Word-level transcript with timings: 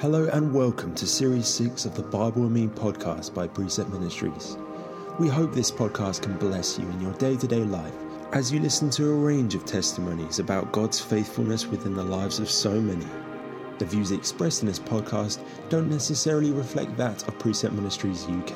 Hello 0.00 0.30
and 0.32 0.54
welcome 0.54 0.94
to 0.94 1.06
Series 1.06 1.46
6 1.46 1.84
of 1.84 1.94
the 1.94 2.02
Bible 2.02 2.44
and 2.44 2.54
Me 2.54 2.68
podcast 2.68 3.34
by 3.34 3.46
Precept 3.46 3.90
Ministries. 3.90 4.56
We 5.18 5.28
hope 5.28 5.52
this 5.52 5.70
podcast 5.70 6.22
can 6.22 6.38
bless 6.38 6.78
you 6.78 6.88
in 6.88 7.02
your 7.02 7.12
day 7.18 7.36
to 7.36 7.46
day 7.46 7.62
life 7.64 7.92
as 8.32 8.50
you 8.50 8.60
listen 8.60 8.88
to 8.92 9.10
a 9.10 9.14
range 9.14 9.54
of 9.54 9.66
testimonies 9.66 10.38
about 10.38 10.72
God's 10.72 10.98
faithfulness 10.98 11.66
within 11.66 11.92
the 11.92 12.02
lives 12.02 12.38
of 12.38 12.48
so 12.48 12.80
many. 12.80 13.04
The 13.76 13.84
views 13.84 14.10
expressed 14.10 14.62
in 14.62 14.68
this 14.68 14.78
podcast 14.78 15.44
don't 15.68 15.90
necessarily 15.90 16.50
reflect 16.50 16.96
that 16.96 17.28
of 17.28 17.38
Precept 17.38 17.74
Ministries 17.74 18.24
UK. 18.24 18.54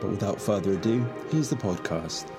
But 0.00 0.10
without 0.10 0.40
further 0.40 0.74
ado, 0.74 1.04
here's 1.32 1.50
the 1.50 1.56
podcast. 1.56 2.30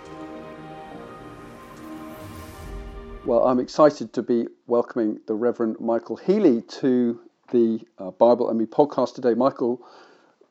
Well, 3.26 3.44
I'm 3.44 3.60
excited 3.60 4.14
to 4.14 4.24
be 4.24 4.48
welcoming 4.68 5.20
the 5.26 5.36
Reverend 5.36 5.82
Michael 5.82 6.16
Healy 6.16 6.62
to 6.80 7.20
the 7.52 7.80
uh, 7.98 8.12
Bible 8.12 8.50
and 8.50 8.58
Me 8.58 8.66
podcast 8.66 9.16
today. 9.16 9.34
Michael 9.34 9.82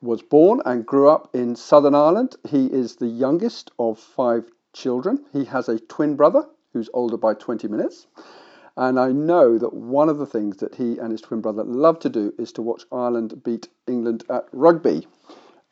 was 0.00 0.22
born 0.22 0.60
and 0.64 0.86
grew 0.86 1.08
up 1.08 1.34
in 1.34 1.56
Southern 1.56 1.94
Ireland. 1.94 2.36
He 2.48 2.66
is 2.66 2.96
the 2.96 3.06
youngest 3.06 3.70
of 3.78 3.98
five 3.98 4.44
children. 4.72 5.24
He 5.32 5.44
has 5.46 5.68
a 5.68 5.78
twin 5.78 6.16
brother 6.16 6.44
who's 6.72 6.90
older 6.92 7.16
by 7.16 7.34
20 7.34 7.68
minutes. 7.68 8.06
And 8.76 9.00
I 9.00 9.10
know 9.10 9.56
that 9.58 9.72
one 9.72 10.08
of 10.08 10.18
the 10.18 10.26
things 10.26 10.58
that 10.58 10.74
he 10.74 10.98
and 10.98 11.10
his 11.10 11.22
twin 11.22 11.40
brother 11.40 11.64
love 11.64 11.98
to 12.00 12.10
do 12.10 12.34
is 12.38 12.52
to 12.52 12.62
watch 12.62 12.84
Ireland 12.92 13.42
beat 13.42 13.68
England 13.86 14.24
at 14.28 14.46
rugby. 14.52 15.06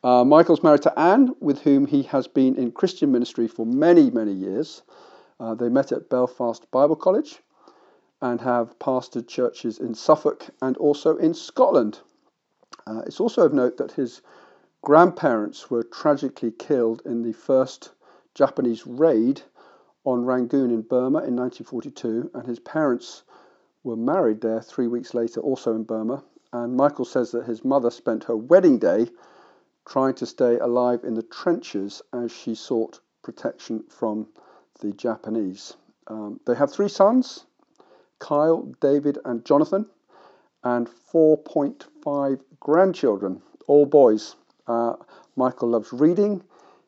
Uh, 0.03 0.23
Michael's 0.23 0.63
married 0.63 0.81
to 0.83 0.99
Anne, 0.99 1.35
with 1.39 1.61
whom 1.61 1.85
he 1.85 2.03
has 2.03 2.27
been 2.27 2.55
in 2.55 2.71
Christian 2.71 3.11
ministry 3.11 3.47
for 3.47 3.65
many, 3.65 4.09
many 4.09 4.33
years. 4.33 4.81
Uh, 5.39 5.53
they 5.53 5.69
met 5.69 5.91
at 5.91 6.09
Belfast 6.09 6.69
Bible 6.71 6.95
College 6.95 7.39
and 8.21 8.41
have 8.41 8.79
pastored 8.79 9.27
churches 9.27 9.79
in 9.79 9.93
Suffolk 9.93 10.47
and 10.61 10.77
also 10.77 11.17
in 11.17 11.33
Scotland. 11.33 11.99
Uh, 12.87 13.01
it's 13.05 13.19
also 13.19 13.43
of 13.43 13.53
note 13.53 13.77
that 13.77 13.91
his 13.91 14.21
grandparents 14.81 15.69
were 15.69 15.83
tragically 15.83 16.51
killed 16.51 17.01
in 17.05 17.23
the 17.23 17.33
first 17.33 17.91
Japanese 18.33 18.85
raid 18.85 19.41
on 20.05 20.25
Rangoon 20.25 20.71
in 20.71 20.81
Burma 20.81 21.19
in 21.23 21.35
1942, 21.35 22.31
and 22.33 22.45
his 22.45 22.59
parents 22.59 23.23
were 23.83 23.95
married 23.95 24.41
there 24.41 24.61
three 24.61 24.87
weeks 24.87 25.13
later, 25.13 25.41
also 25.41 25.73
in 25.73 25.83
Burma. 25.83 26.23
And 26.53 26.75
Michael 26.75 27.05
says 27.05 27.31
that 27.31 27.45
his 27.45 27.65
mother 27.65 27.89
spent 27.89 28.25
her 28.25 28.37
wedding 28.37 28.77
day 28.79 29.09
trying 29.87 30.13
to 30.15 30.25
stay 30.25 30.57
alive 30.59 31.03
in 31.03 31.15
the 31.15 31.23
trenches 31.23 32.01
as 32.13 32.31
she 32.31 32.55
sought 32.55 32.99
protection 33.23 33.83
from 33.89 34.27
the 34.79 34.93
Japanese. 34.93 35.75
Um, 36.07 36.39
they 36.45 36.55
have 36.55 36.71
three 36.71 36.89
sons 36.89 37.45
Kyle, 38.25 38.63
David, 38.81 39.19
and 39.23 39.45
Jonathan, 39.45 39.85
and 40.63 40.89
4.5 41.13 42.39
grandchildren, 42.59 43.39
all 43.67 43.85
boys. 43.85 44.35
Uh, 44.67 44.93
Michael 45.35 45.69
loves 45.69 45.93
reading, 45.93 46.41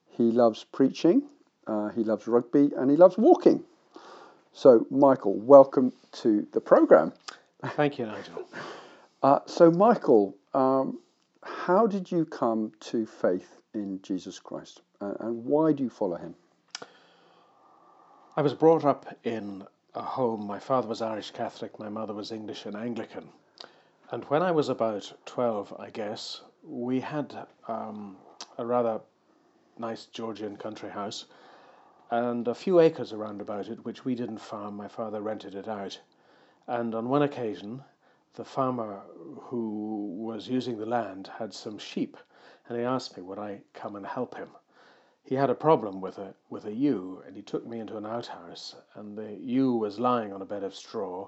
he 0.09 0.31
loves 0.31 0.63
preaching, 0.63 1.21
uh, 1.67 1.89
he 1.89 2.03
loves 2.03 2.27
rugby, 2.27 2.71
and 2.75 2.89
he 2.89 2.97
loves 2.97 3.19
walking. 3.19 3.63
So, 4.51 4.87
Michael, 4.89 5.35
welcome 5.35 5.93
to 6.23 6.47
the 6.53 6.59
program. 6.59 7.13
Thank 7.75 7.99
you, 7.99 8.05
Nigel. 8.05 8.45
Uh, 9.23 9.39
so, 9.47 9.71
Michael, 9.71 10.35
um, 10.53 10.99
how 11.43 11.87
did 11.87 12.11
you 12.11 12.23
come 12.23 12.71
to 12.79 13.03
faith 13.07 13.57
in 13.73 13.99
Jesus 14.03 14.39
Christ, 14.39 14.81
and 15.01 15.43
why 15.43 15.73
do 15.73 15.81
you 15.81 15.89
follow 15.89 16.17
him? 16.17 16.35
I 18.35 18.43
was 18.43 18.53
brought 18.53 18.85
up 18.85 19.17
in 19.23 19.65
home. 20.03 20.45
My 20.45 20.59
father 20.59 20.87
was 20.87 21.01
Irish 21.01 21.31
Catholic, 21.31 21.79
my 21.79 21.89
mother 21.89 22.13
was 22.13 22.31
English 22.31 22.65
and 22.65 22.75
Anglican. 22.75 23.29
And 24.11 24.23
when 24.25 24.41
I 24.41 24.51
was 24.51 24.69
about 24.69 25.11
12, 25.25 25.75
I 25.79 25.89
guess, 25.89 26.41
we 26.63 26.99
had 26.99 27.47
um, 27.67 28.17
a 28.57 28.65
rather 28.65 29.01
nice 29.77 30.05
Georgian 30.05 30.57
country 30.57 30.89
house 30.89 31.25
and 32.11 32.47
a 32.47 32.55
few 32.55 32.79
acres 32.79 33.13
around 33.13 33.41
about 33.41 33.67
it, 33.67 33.83
which 33.83 34.05
we 34.05 34.15
didn't 34.15 34.37
farm. 34.37 34.75
My 34.75 34.87
father 34.87 35.21
rented 35.21 35.55
it 35.55 35.67
out. 35.67 35.99
And 36.67 36.95
on 36.95 37.09
one 37.09 37.23
occasion, 37.23 37.83
the 38.35 38.45
farmer 38.45 39.01
who 39.41 40.15
was 40.17 40.47
using 40.47 40.77
the 40.77 40.85
land 40.85 41.27
had 41.37 41.53
some 41.53 41.77
sheep, 41.77 42.17
and 42.67 42.77
he 42.77 42.83
asked 42.83 43.17
me 43.17 43.23
would 43.23 43.39
I 43.39 43.61
come 43.73 43.95
and 43.95 44.05
help 44.05 44.35
him 44.35 44.49
he 45.27 45.35
had 45.35 45.49
a 45.49 45.55
problem 45.55 45.99
with 45.99 46.17
a 46.17 46.33
with 46.49 46.63
a 46.63 46.73
ewe, 46.73 47.21
and 47.27 47.35
he 47.35 47.41
took 47.41 47.67
me 47.67 47.81
into 47.81 47.97
an 47.97 48.05
outhouse, 48.05 48.77
and 48.95 49.17
the 49.17 49.37
ewe 49.41 49.75
was 49.75 49.99
lying 49.99 50.31
on 50.31 50.41
a 50.41 50.45
bed 50.45 50.63
of 50.63 50.73
straw, 50.73 51.27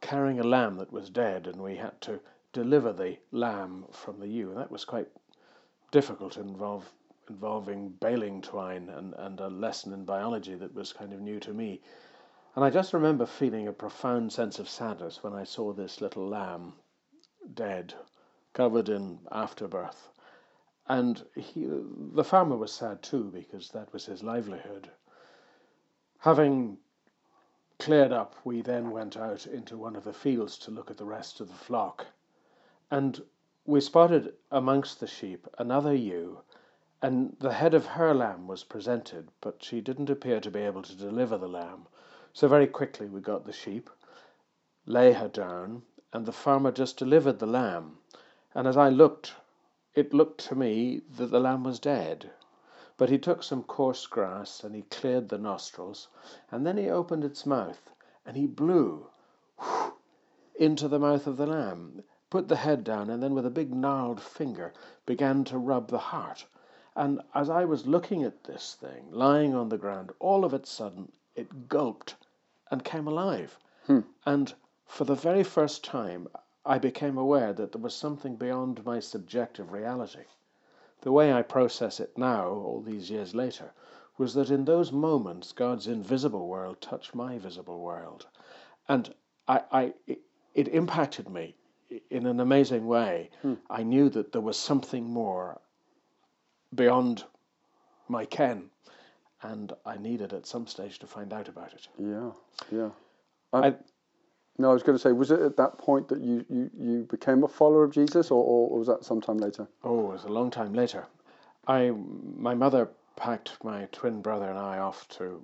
carrying 0.00 0.38
a 0.38 0.44
lamb 0.44 0.76
that 0.76 0.92
was 0.92 1.10
dead, 1.10 1.48
and 1.48 1.60
we 1.60 1.74
had 1.74 2.00
to 2.00 2.20
deliver 2.52 2.92
the 2.92 3.18
lamb 3.32 3.84
from 3.90 4.20
the 4.20 4.28
ewe. 4.28 4.50
And 4.50 4.58
that 4.58 4.70
was 4.70 4.84
quite 4.84 5.08
difficult, 5.90 6.36
involve, 6.36 6.88
involving 7.28 7.88
baling 7.88 8.42
twine 8.42 8.88
and, 8.88 9.12
and 9.14 9.40
a 9.40 9.48
lesson 9.48 9.92
in 9.92 10.04
biology 10.04 10.54
that 10.54 10.72
was 10.72 10.92
kind 10.92 11.12
of 11.12 11.20
new 11.20 11.40
to 11.40 11.52
me. 11.52 11.82
And 12.54 12.64
I 12.64 12.70
just 12.70 12.92
remember 12.92 13.26
feeling 13.26 13.66
a 13.66 13.72
profound 13.72 14.32
sense 14.32 14.60
of 14.60 14.68
sadness 14.68 15.24
when 15.24 15.32
I 15.32 15.42
saw 15.42 15.72
this 15.72 16.00
little 16.00 16.28
lamb 16.28 16.74
dead, 17.54 17.94
covered 18.52 18.88
in 18.88 19.18
afterbirth. 19.32 20.11
And 20.88 21.24
he, 21.36 21.66
the 21.66 22.24
farmer 22.24 22.56
was 22.56 22.72
sad 22.72 23.02
too 23.02 23.30
because 23.32 23.70
that 23.70 23.92
was 23.92 24.06
his 24.06 24.22
livelihood. 24.22 24.90
Having 26.18 26.78
cleared 27.78 28.12
up, 28.12 28.36
we 28.44 28.62
then 28.62 28.90
went 28.90 29.16
out 29.16 29.46
into 29.46 29.76
one 29.76 29.96
of 29.96 30.04
the 30.04 30.12
fields 30.12 30.58
to 30.58 30.70
look 30.70 30.90
at 30.90 30.96
the 30.96 31.04
rest 31.04 31.40
of 31.40 31.48
the 31.48 31.54
flock. 31.54 32.06
And 32.90 33.22
we 33.64 33.80
spotted 33.80 34.34
amongst 34.50 34.98
the 35.00 35.06
sheep 35.06 35.46
another 35.58 35.94
ewe, 35.94 36.40
and 37.00 37.36
the 37.40 37.52
head 37.52 37.74
of 37.74 37.86
her 37.86 38.12
lamb 38.12 38.46
was 38.46 38.64
presented, 38.64 39.28
but 39.40 39.62
she 39.62 39.80
didn't 39.80 40.10
appear 40.10 40.40
to 40.40 40.50
be 40.50 40.60
able 40.60 40.82
to 40.82 40.96
deliver 40.96 41.38
the 41.38 41.48
lamb. 41.48 41.86
So 42.32 42.48
very 42.48 42.66
quickly 42.66 43.08
we 43.08 43.20
got 43.20 43.44
the 43.44 43.52
sheep, 43.52 43.88
lay 44.86 45.12
her 45.12 45.28
down, 45.28 45.82
and 46.12 46.26
the 46.26 46.32
farmer 46.32 46.72
just 46.72 46.96
delivered 46.96 47.38
the 47.38 47.46
lamb. 47.46 47.98
And 48.54 48.66
as 48.66 48.76
I 48.76 48.88
looked 48.88 49.34
it 49.94 50.14
looked 50.14 50.40
to 50.48 50.54
me 50.54 51.02
that 51.16 51.30
the 51.30 51.40
lamb 51.40 51.64
was 51.64 51.78
dead. 51.78 52.30
But 52.96 53.10
he 53.10 53.18
took 53.18 53.42
some 53.42 53.62
coarse 53.62 54.06
grass 54.06 54.64
and 54.64 54.74
he 54.74 54.82
cleared 54.82 55.28
the 55.28 55.38
nostrils, 55.38 56.08
and 56.50 56.66
then 56.66 56.76
he 56.76 56.88
opened 56.88 57.24
its 57.24 57.44
mouth 57.44 57.90
and 58.24 58.36
he 58.36 58.46
blew 58.46 59.08
into 60.54 60.88
the 60.88 60.98
mouth 60.98 61.26
of 61.26 61.36
the 61.36 61.46
lamb, 61.46 62.04
put 62.30 62.48
the 62.48 62.56
head 62.56 62.84
down, 62.84 63.10
and 63.10 63.22
then 63.22 63.34
with 63.34 63.44
a 63.44 63.50
big 63.50 63.74
gnarled 63.74 64.20
finger 64.20 64.72
began 65.04 65.44
to 65.44 65.58
rub 65.58 65.88
the 65.88 65.98
heart. 65.98 66.46
And 66.94 67.20
as 67.34 67.50
I 67.50 67.64
was 67.64 67.86
looking 67.86 68.22
at 68.22 68.44
this 68.44 68.74
thing 68.74 69.10
lying 69.10 69.54
on 69.54 69.68
the 69.68 69.78
ground, 69.78 70.12
all 70.20 70.44
of 70.44 70.54
a 70.54 70.64
sudden 70.64 71.12
it 71.34 71.68
gulped 71.68 72.14
and 72.70 72.84
came 72.84 73.08
alive. 73.08 73.58
Hmm. 73.86 74.00
And 74.24 74.54
for 74.86 75.04
the 75.04 75.14
very 75.14 75.42
first 75.42 75.82
time, 75.82 76.28
I 76.64 76.78
became 76.78 77.18
aware 77.18 77.52
that 77.52 77.72
there 77.72 77.80
was 77.80 77.94
something 77.94 78.36
beyond 78.36 78.84
my 78.84 79.00
subjective 79.00 79.72
reality. 79.72 80.24
The 81.00 81.12
way 81.12 81.32
I 81.32 81.42
process 81.42 81.98
it 81.98 82.16
now, 82.16 82.48
all 82.48 82.80
these 82.80 83.10
years 83.10 83.34
later, 83.34 83.72
was 84.18 84.34
that 84.34 84.50
in 84.50 84.64
those 84.64 84.92
moments 84.92 85.52
God's 85.52 85.88
invisible 85.88 86.46
world 86.46 86.80
touched 86.80 87.14
my 87.14 87.38
visible 87.38 87.80
world. 87.80 88.26
And 88.88 89.12
I, 89.48 89.62
I 89.72 89.94
it, 90.06 90.20
it 90.54 90.68
impacted 90.68 91.28
me 91.28 91.56
in 92.10 92.26
an 92.26 92.40
amazing 92.40 92.86
way. 92.86 93.30
Hmm. 93.42 93.54
I 93.68 93.82
knew 93.82 94.08
that 94.10 94.32
there 94.32 94.40
was 94.40 94.56
something 94.56 95.04
more 95.04 95.60
beyond 96.74 97.24
my 98.08 98.24
ken, 98.24 98.70
and 99.42 99.72
I 99.84 99.96
needed 99.96 100.32
at 100.32 100.46
some 100.46 100.66
stage 100.66 100.98
to 101.00 101.06
find 101.06 101.32
out 101.32 101.48
about 101.48 101.72
it. 101.72 101.88
Yeah, 101.98 102.30
yeah. 102.70 102.90
I, 103.52 103.66
I, 103.68 103.74
no, 104.58 104.70
I 104.70 104.72
was 104.74 104.82
going 104.82 104.96
to 104.96 105.02
say, 105.02 105.12
was 105.12 105.30
it 105.30 105.40
at 105.40 105.56
that 105.56 105.78
point 105.78 106.08
that 106.08 106.20
you, 106.20 106.44
you, 106.48 106.70
you 106.78 107.08
became 107.10 107.42
a 107.42 107.48
follower 107.48 107.84
of 107.84 107.92
Jesus, 107.92 108.30
or, 108.30 108.44
or 108.44 108.78
was 108.78 108.86
that 108.88 109.04
sometime 109.04 109.38
later? 109.38 109.66
Oh, 109.82 110.10
it 110.10 110.12
was 110.12 110.24
a 110.24 110.28
long 110.28 110.50
time 110.50 110.74
later. 110.74 111.06
I, 111.66 111.92
my 112.36 112.54
mother 112.54 112.90
packed 113.16 113.62
my 113.64 113.86
twin 113.92 114.20
brother 114.20 114.48
and 114.48 114.58
I 114.58 114.78
off 114.78 115.08
to 115.08 115.40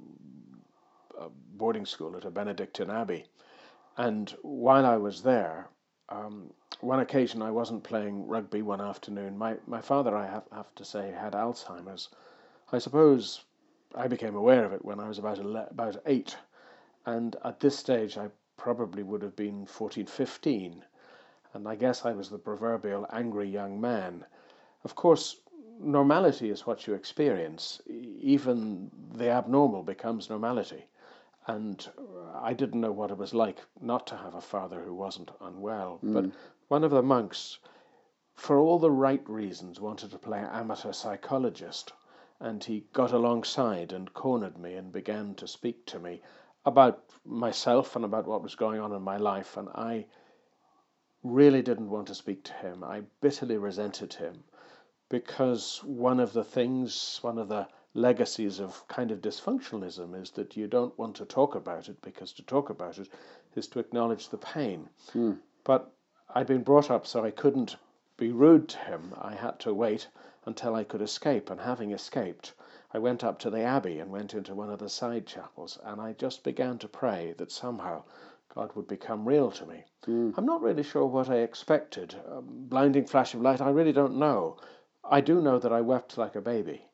a 1.19 1.29
boarding 1.57 1.87
school 1.87 2.17
at 2.17 2.25
a 2.25 2.31
Benedictine 2.31 2.91
abbey, 2.91 3.27
and 3.97 4.35
while 4.43 4.87
I 4.87 4.97
was 4.97 5.23
there, 5.23 5.69
um, 6.09 6.51
one 6.81 7.01
occasion 7.01 7.43
I 7.43 7.51
wasn't 7.51 7.83
playing 7.85 8.27
rugby 8.27 8.63
one 8.63 8.81
afternoon. 8.81 9.37
My 9.37 9.57
my 9.67 9.81
father, 9.81 10.17
I 10.17 10.27
have, 10.27 10.45
have 10.53 10.75
to 10.77 10.85
say, 10.85 11.13
had 11.13 11.33
Alzheimer's. 11.33 12.09
I 12.73 12.79
suppose 12.79 13.45
I 13.95 14.07
became 14.07 14.37
aware 14.37 14.65
of 14.65 14.73
it 14.73 14.85
when 14.85 15.01
I 15.01 15.09
was 15.09 15.19
about 15.19 15.39
about 15.39 15.97
eight, 16.07 16.37
and 17.07 17.37
at 17.45 17.61
this 17.61 17.77
stage 17.77 18.17
I 18.19 18.29
probably 18.59 19.03
would 19.03 19.23
have 19.23 19.35
been 19.35 19.65
14, 19.65 20.05
15, 20.05 20.85
and 21.55 21.67
I 21.67 21.75
guess 21.75 22.05
I 22.05 22.13
was 22.13 22.29
the 22.29 22.39
proverbial 22.39 23.07
angry 23.11 23.49
young 23.49 23.81
man. 23.81 24.27
Of 24.85 24.95
course, 24.95 25.41
normality 25.81 26.51
is 26.51 26.67
what 26.67 26.87
you 26.87 26.93
experience. 26.93 27.81
Even 27.89 28.91
the 29.15 29.31
abnormal 29.31 29.83
becomes 29.83 30.29
normality. 30.29 30.85
And 31.47 31.89
I 32.35 32.53
didn't 32.53 32.83
know 32.83 32.93
what 32.93 33.11
it 33.11 33.17
was 33.17 33.33
like 33.33 33.65
not 33.81 34.07
to 34.09 34.17
have 34.17 34.35
a 34.35 34.41
father 34.43 34.83
who 34.83 34.95
wasn't 34.95 35.31
unwell. 35.41 36.01
Mm. 36.05 36.13
But 36.13 36.31
one 36.69 36.85
of 36.85 36.91
the 36.91 37.03
monks 37.03 37.59
for 38.39 38.61
all 38.61 38.79
the 38.79 38.91
right 38.91 39.29
reasons, 39.29 39.81
wanted 39.81 40.13
to 40.13 40.19
play 40.19 40.39
amateur 40.39 40.93
psychologist. 40.93 41.93
And 42.39 42.63
he 42.63 42.87
got 42.93 43.11
alongside 43.11 43.93
and 43.93 44.15
cornered 44.15 44.57
me 44.57 44.75
and 44.75 44.93
began 44.93 45.35
to 45.35 45.49
speak 45.49 45.87
to 45.87 45.99
me 45.99 46.23
about 46.65 47.05
myself 47.25 47.97
and 47.97 48.05
about 48.05 48.27
what 48.27 48.43
was 48.43 48.55
going 48.55 48.81
on 48.81 48.93
in 48.93 49.03
my 49.03 49.17
life. 49.17 49.57
And 49.57 49.69
I 49.71 50.07
really 51.23 51.63
didn't 51.63 51.91
want 51.91 52.09
to 52.09 52.15
speak 52.15 52.45
to 52.45 52.53
him. 52.55 52.85
I 52.85 53.03
bitterly 53.21 53.59
resented 53.59 54.15
him 54.15 54.45
because 55.09 55.83
one 55.85 56.21
of 56.21 56.33
the 56.33 56.45
things, 56.45 57.19
one 57.23 57.39
of 57.39 57.49
the 57.49 57.67
legacies 57.95 58.61
of 58.61 58.87
kind 58.89 59.11
of 59.11 59.21
dysfunctionalism 59.21 60.21
is 60.21 60.31
that 60.33 60.57
you 60.57 60.67
don't 60.67 60.97
want 60.99 61.17
to 61.17 61.25
talk 61.25 61.55
about 61.55 61.89
it 61.89 62.01
because 62.03 62.33
to 62.33 62.43
talk 62.43 62.71
about 62.71 62.99
it 62.99 63.09
is 63.55 63.67
to 63.69 63.79
acknowledge 63.79 64.29
the 64.29 64.39
pain. 64.39 64.89
Mm. 65.15 65.39
But 65.65 65.91
I'd 66.35 66.47
been 66.47 66.63
brought 66.63 66.91
up 66.91 67.07
so 67.07 67.25
I 67.25 67.31
couldn't 67.31 67.77
be 68.19 68.31
rude 68.31 68.69
to 68.69 68.79
him. 68.79 69.15
I 69.21 69.35
had 69.35 69.59
to 69.61 69.73
wait 69.73 70.09
until 70.45 70.75
I 70.75 70.85
could 70.85 71.03
escape, 71.03 71.51
and 71.51 71.61
having 71.61 71.93
escaped, 71.93 72.55
I 72.93 72.99
went 72.99 73.23
up 73.23 73.39
to 73.41 73.51
the 73.51 73.63
Abbey 73.63 73.99
and 73.99 74.11
went 74.11 74.33
into 74.33 74.55
one 74.55 74.71
of 74.71 74.79
the 74.79 74.89
side 74.89 75.27
chapels, 75.27 75.79
and 75.85 76.01
I 76.01 76.15
just 76.15 76.43
began 76.43 76.79
to 76.79 76.89
pray 76.89 77.35
that 77.37 77.53
somehow 77.53 78.05
God 78.55 78.75
would 78.75 78.89
become 78.89 79.29
real 79.29 79.51
to 79.51 79.67
me. 79.67 79.85
Mm. 80.07 80.33
I'm 80.37 80.47
not 80.47 80.63
really 80.63 80.83
sure 80.83 81.05
what 81.05 81.29
I 81.29 81.37
expected. 81.37 82.15
A 82.27 82.41
blinding 82.41 83.05
flash 83.05 83.35
of 83.35 83.43
light, 83.43 83.61
I 83.61 83.71
really 83.71 83.93
don't 83.93 84.17
know. 84.17 84.57
I 85.05 85.21
do 85.21 85.41
know 85.43 85.59
that 85.59 85.73
I 85.73 85.83
wept 85.83 86.17
like 86.17 86.35
a 86.35 86.41
baby. 86.41 86.87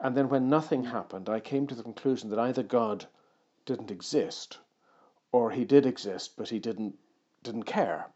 And 0.00 0.16
then 0.16 0.28
when 0.28 0.48
nothing 0.48 0.84
happened, 0.84 1.28
I 1.28 1.40
came 1.40 1.66
to 1.66 1.74
the 1.74 1.82
conclusion 1.82 2.30
that 2.30 2.38
either 2.38 2.62
God 2.62 3.06
didn't 3.66 3.90
exist 3.90 4.58
or 5.30 5.50
he 5.50 5.64
did 5.64 5.84
exist, 5.84 6.36
but 6.36 6.48
he 6.48 6.58
didn't 6.58 6.96
didn't 7.42 7.64
care. 7.64 8.06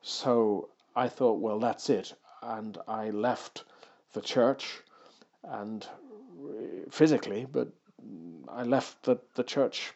So 0.00 0.70
I 0.94 1.08
thought, 1.08 1.40
well, 1.40 1.58
that's 1.58 1.90
it. 1.90 2.14
And 2.42 2.78
I 2.86 3.10
left 3.10 3.64
the 4.12 4.20
church 4.20 4.82
and 5.42 5.86
physically, 6.90 7.46
but 7.50 7.68
I 8.48 8.62
left 8.62 9.02
the, 9.04 9.18
the 9.34 9.44
church 9.44 9.92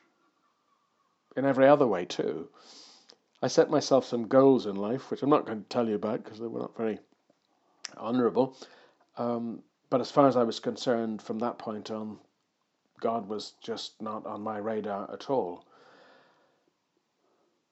in 1.37 1.45
every 1.45 1.67
other 1.67 1.87
way 1.87 2.05
too. 2.05 2.49
I 3.43 3.49
set 3.49 3.71
myself 3.71 4.05
some 4.05 4.29
goals 4.29 4.67
in 4.67 4.77
life, 4.77 5.11
which 5.11 5.23
I'm 5.23 5.31
not 5.31 5.47
going 5.47 5.63
to 5.63 5.69
tell 5.69 5.89
you 5.89 5.97
about 5.97 6.23
because 6.23 6.39
they 6.39 6.47
were 6.47 6.61
not 6.61 6.77
very 6.77 6.99
honorable. 7.97 8.57
Um, 9.17 9.63
but 9.91 10.01
as 10.01 10.11
far 10.11 10.29
as 10.29 10.37
I 10.37 10.45
was 10.45 10.61
concerned, 10.61 11.21
from 11.21 11.39
that 11.41 11.59
point 11.59 11.91
on, 11.91 12.19
God 13.01 13.29
was 13.29 13.55
just 13.61 14.01
not 14.01 14.25
on 14.27 14.43
my 14.43 14.59
radar 14.59 15.13
at 15.13 15.29
all. 15.29 15.65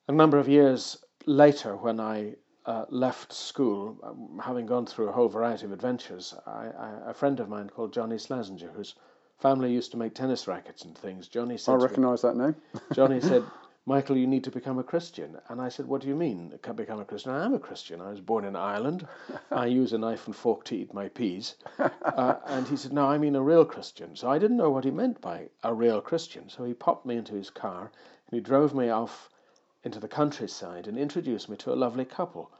A 0.08 0.12
number 0.12 0.38
of 0.38 0.48
years 0.48 0.98
later, 1.26 1.76
when 1.76 2.00
I 2.00 2.34
uh, 2.70 2.86
left 2.90 3.32
school, 3.32 3.98
um, 4.04 4.40
having 4.40 4.64
gone 4.64 4.86
through 4.86 5.08
a 5.08 5.12
whole 5.12 5.28
variety 5.28 5.66
of 5.66 5.72
adventures, 5.72 6.34
I, 6.46 6.68
I, 6.78 7.10
a 7.10 7.14
friend 7.14 7.40
of 7.40 7.48
mine 7.48 7.68
called 7.68 7.92
Johnny 7.92 8.16
Schlesinger, 8.16 8.70
whose 8.70 8.94
family 9.38 9.72
used 9.72 9.90
to 9.90 9.96
make 9.96 10.14
tennis 10.14 10.46
rackets 10.46 10.84
and 10.84 10.96
things. 10.96 11.26
Johnny 11.26 11.56
said, 11.56 11.72
I 11.72 11.74
recognise 11.76 12.22
that 12.22 12.36
name. 12.36 12.54
Johnny 12.92 13.20
said, 13.30 13.42
Michael, 13.86 14.16
you 14.16 14.28
need 14.28 14.44
to 14.44 14.52
become 14.52 14.78
a 14.78 14.84
Christian. 14.84 15.36
And 15.48 15.60
I 15.60 15.68
said, 15.68 15.86
What 15.86 16.02
do 16.02 16.06
you 16.06 16.14
mean, 16.14 16.56
become 16.76 17.00
a 17.00 17.04
Christian? 17.04 17.32
I 17.32 17.44
am 17.44 17.54
a 17.54 17.58
Christian. 17.58 18.00
I 18.00 18.10
was 18.10 18.20
born 18.20 18.44
in 18.44 18.54
Ireland. 18.54 19.04
I 19.50 19.66
use 19.80 19.92
a 19.92 19.98
knife 19.98 20.28
and 20.28 20.36
fork 20.36 20.62
to 20.66 20.76
eat 20.76 20.94
my 20.94 21.08
peas. 21.08 21.56
Uh, 21.76 22.36
and 22.46 22.68
he 22.68 22.76
said, 22.76 22.92
No, 22.92 23.06
I 23.06 23.18
mean 23.18 23.34
a 23.34 23.42
real 23.42 23.64
Christian. 23.64 24.14
So 24.14 24.30
I 24.30 24.38
didn't 24.38 24.58
know 24.58 24.70
what 24.70 24.84
he 24.84 24.92
meant 24.92 25.20
by 25.20 25.48
a 25.64 25.74
real 25.74 26.00
Christian. 26.00 26.48
So 26.48 26.62
he 26.62 26.74
popped 26.74 27.04
me 27.04 27.16
into 27.16 27.34
his 27.34 27.50
car 27.50 27.90
and 28.30 28.38
he 28.38 28.40
drove 28.40 28.76
me 28.76 28.90
off 28.90 29.28
into 29.82 29.98
the 29.98 30.06
countryside 30.06 30.86
and 30.86 30.96
introduced 30.96 31.48
me 31.48 31.56
to 31.56 31.72
a 31.72 31.74
lovely 31.74 32.04
couple. 32.04 32.52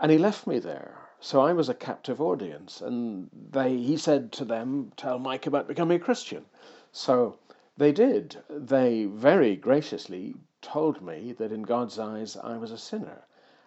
And 0.00 0.10
he 0.10 0.18
left 0.18 0.46
me 0.46 0.58
there. 0.58 0.98
So 1.20 1.40
I 1.40 1.52
was 1.52 1.68
a 1.68 1.74
captive 1.74 2.20
audience. 2.20 2.80
And 2.80 3.30
they, 3.32 3.76
he 3.76 3.96
said 3.96 4.32
to 4.32 4.44
them, 4.44 4.92
Tell 4.96 5.18
Mike 5.18 5.46
about 5.46 5.68
becoming 5.68 6.00
a 6.00 6.04
Christian. 6.04 6.44
So 6.90 7.38
they 7.76 7.92
did. 7.92 8.42
They 8.48 9.04
very 9.04 9.56
graciously 9.56 10.34
told 10.62 11.00
me 11.00 11.32
that 11.32 11.52
in 11.52 11.62
God's 11.62 11.98
eyes 11.98 12.36
I 12.36 12.56
was 12.56 12.70
a 12.70 12.78
sinner. 12.78 13.24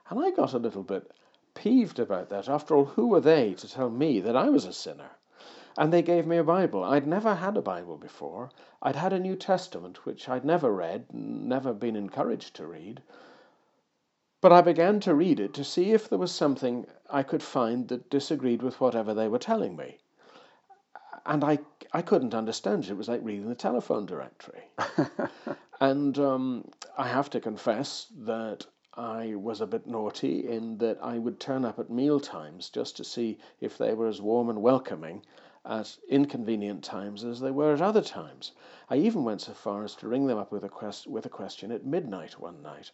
And 0.09 0.19
I 0.19 0.31
got 0.31 0.53
a 0.53 0.59
little 0.59 0.83
bit 0.83 1.11
peeved 1.53 1.99
about 1.99 2.29
that. 2.29 2.47
After 2.47 2.75
all, 2.75 2.85
who 2.85 3.07
were 3.07 3.21
they 3.21 3.53
to 3.55 3.69
tell 3.69 3.89
me 3.89 4.19
that 4.19 4.35
I 4.35 4.49
was 4.49 4.65
a 4.65 4.73
sinner? 4.73 5.11
And 5.77 5.93
they 5.93 6.01
gave 6.01 6.25
me 6.25 6.37
a 6.37 6.43
Bible. 6.43 6.83
I'd 6.83 7.07
never 7.07 7.35
had 7.35 7.55
a 7.55 7.61
Bible 7.61 7.97
before. 7.97 8.49
I'd 8.81 8.95
had 8.95 9.13
a 9.13 9.19
New 9.19 9.35
Testament, 9.35 10.05
which 10.05 10.27
I'd 10.27 10.45
never 10.45 10.71
read, 10.71 11.13
never 11.13 11.73
been 11.73 11.95
encouraged 11.95 12.55
to 12.55 12.67
read. 12.67 13.01
But 14.39 14.51
I 14.51 14.61
began 14.61 14.99
to 14.99 15.15
read 15.15 15.39
it 15.39 15.55
to 15.55 15.63
see 15.63 15.93
if 15.93 16.07
there 16.09 16.19
was 16.19 16.31
something 16.31 16.85
I 17.09 17.23
could 17.23 17.41
find 17.41 17.87
that 17.87 18.11
disagreed 18.11 18.61
with 18.61 18.79
whatever 18.79 19.15
they 19.15 19.27
were 19.27 19.39
telling 19.39 19.75
me. 19.75 19.97
And 21.25 21.43
I, 21.43 21.57
I 21.91 22.03
couldn't 22.03 22.35
understand 22.35 22.85
it. 22.85 22.91
It 22.91 22.97
was 22.97 23.09
like 23.09 23.21
reading 23.23 23.49
the 23.49 23.55
telephone 23.55 24.05
directory. 24.05 24.69
and 25.79 26.19
um, 26.19 26.69
I 26.97 27.07
have 27.07 27.31
to 27.31 27.39
confess 27.39 28.07
that 28.15 28.67
I 28.93 29.33
was 29.33 29.59
a 29.59 29.65
bit 29.65 29.87
naughty 29.87 30.47
in 30.47 30.77
that 30.77 30.99
I 31.01 31.17
would 31.17 31.39
turn 31.39 31.65
up 31.65 31.79
at 31.79 31.89
meal 31.89 32.19
times 32.19 32.69
just 32.69 32.95
to 32.97 33.03
see 33.03 33.39
if 33.59 33.77
they 33.77 33.95
were 33.95 34.07
as 34.07 34.21
warm 34.21 34.49
and 34.49 34.61
welcoming 34.61 35.23
at 35.65 35.97
inconvenient 36.09 36.83
times 36.83 37.23
as 37.23 37.39
they 37.39 37.51
were 37.51 37.73
at 37.73 37.81
other 37.81 38.01
times. 38.01 38.51
I 38.87 38.97
even 38.97 39.23
went 39.23 39.41
so 39.41 39.53
far 39.53 39.83
as 39.83 39.95
to 39.95 40.07
ring 40.07 40.27
them 40.27 40.37
up 40.37 40.51
with 40.51 40.63
a, 40.63 40.69
quest- 40.69 41.07
with 41.07 41.25
a 41.25 41.29
question 41.29 41.71
at 41.71 41.85
midnight 41.85 42.39
one 42.39 42.61
night. 42.61 42.91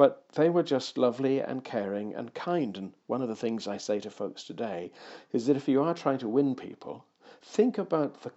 But 0.00 0.24
they 0.32 0.48
were 0.48 0.62
just 0.62 0.96
lovely 0.96 1.40
and 1.40 1.62
caring 1.62 2.14
and 2.14 2.32
kind. 2.32 2.74
And 2.78 2.94
one 3.06 3.20
of 3.20 3.28
the 3.28 3.36
things 3.36 3.68
I 3.68 3.76
say 3.76 4.00
to 4.00 4.08
folks 4.08 4.44
today 4.44 4.92
is 5.30 5.46
that 5.46 5.58
if 5.58 5.68
you 5.68 5.82
are 5.82 5.92
trying 5.92 6.16
to 6.20 6.26
win 6.26 6.54
people, 6.54 7.04
think 7.42 7.76
about 7.76 8.22
the 8.22 8.32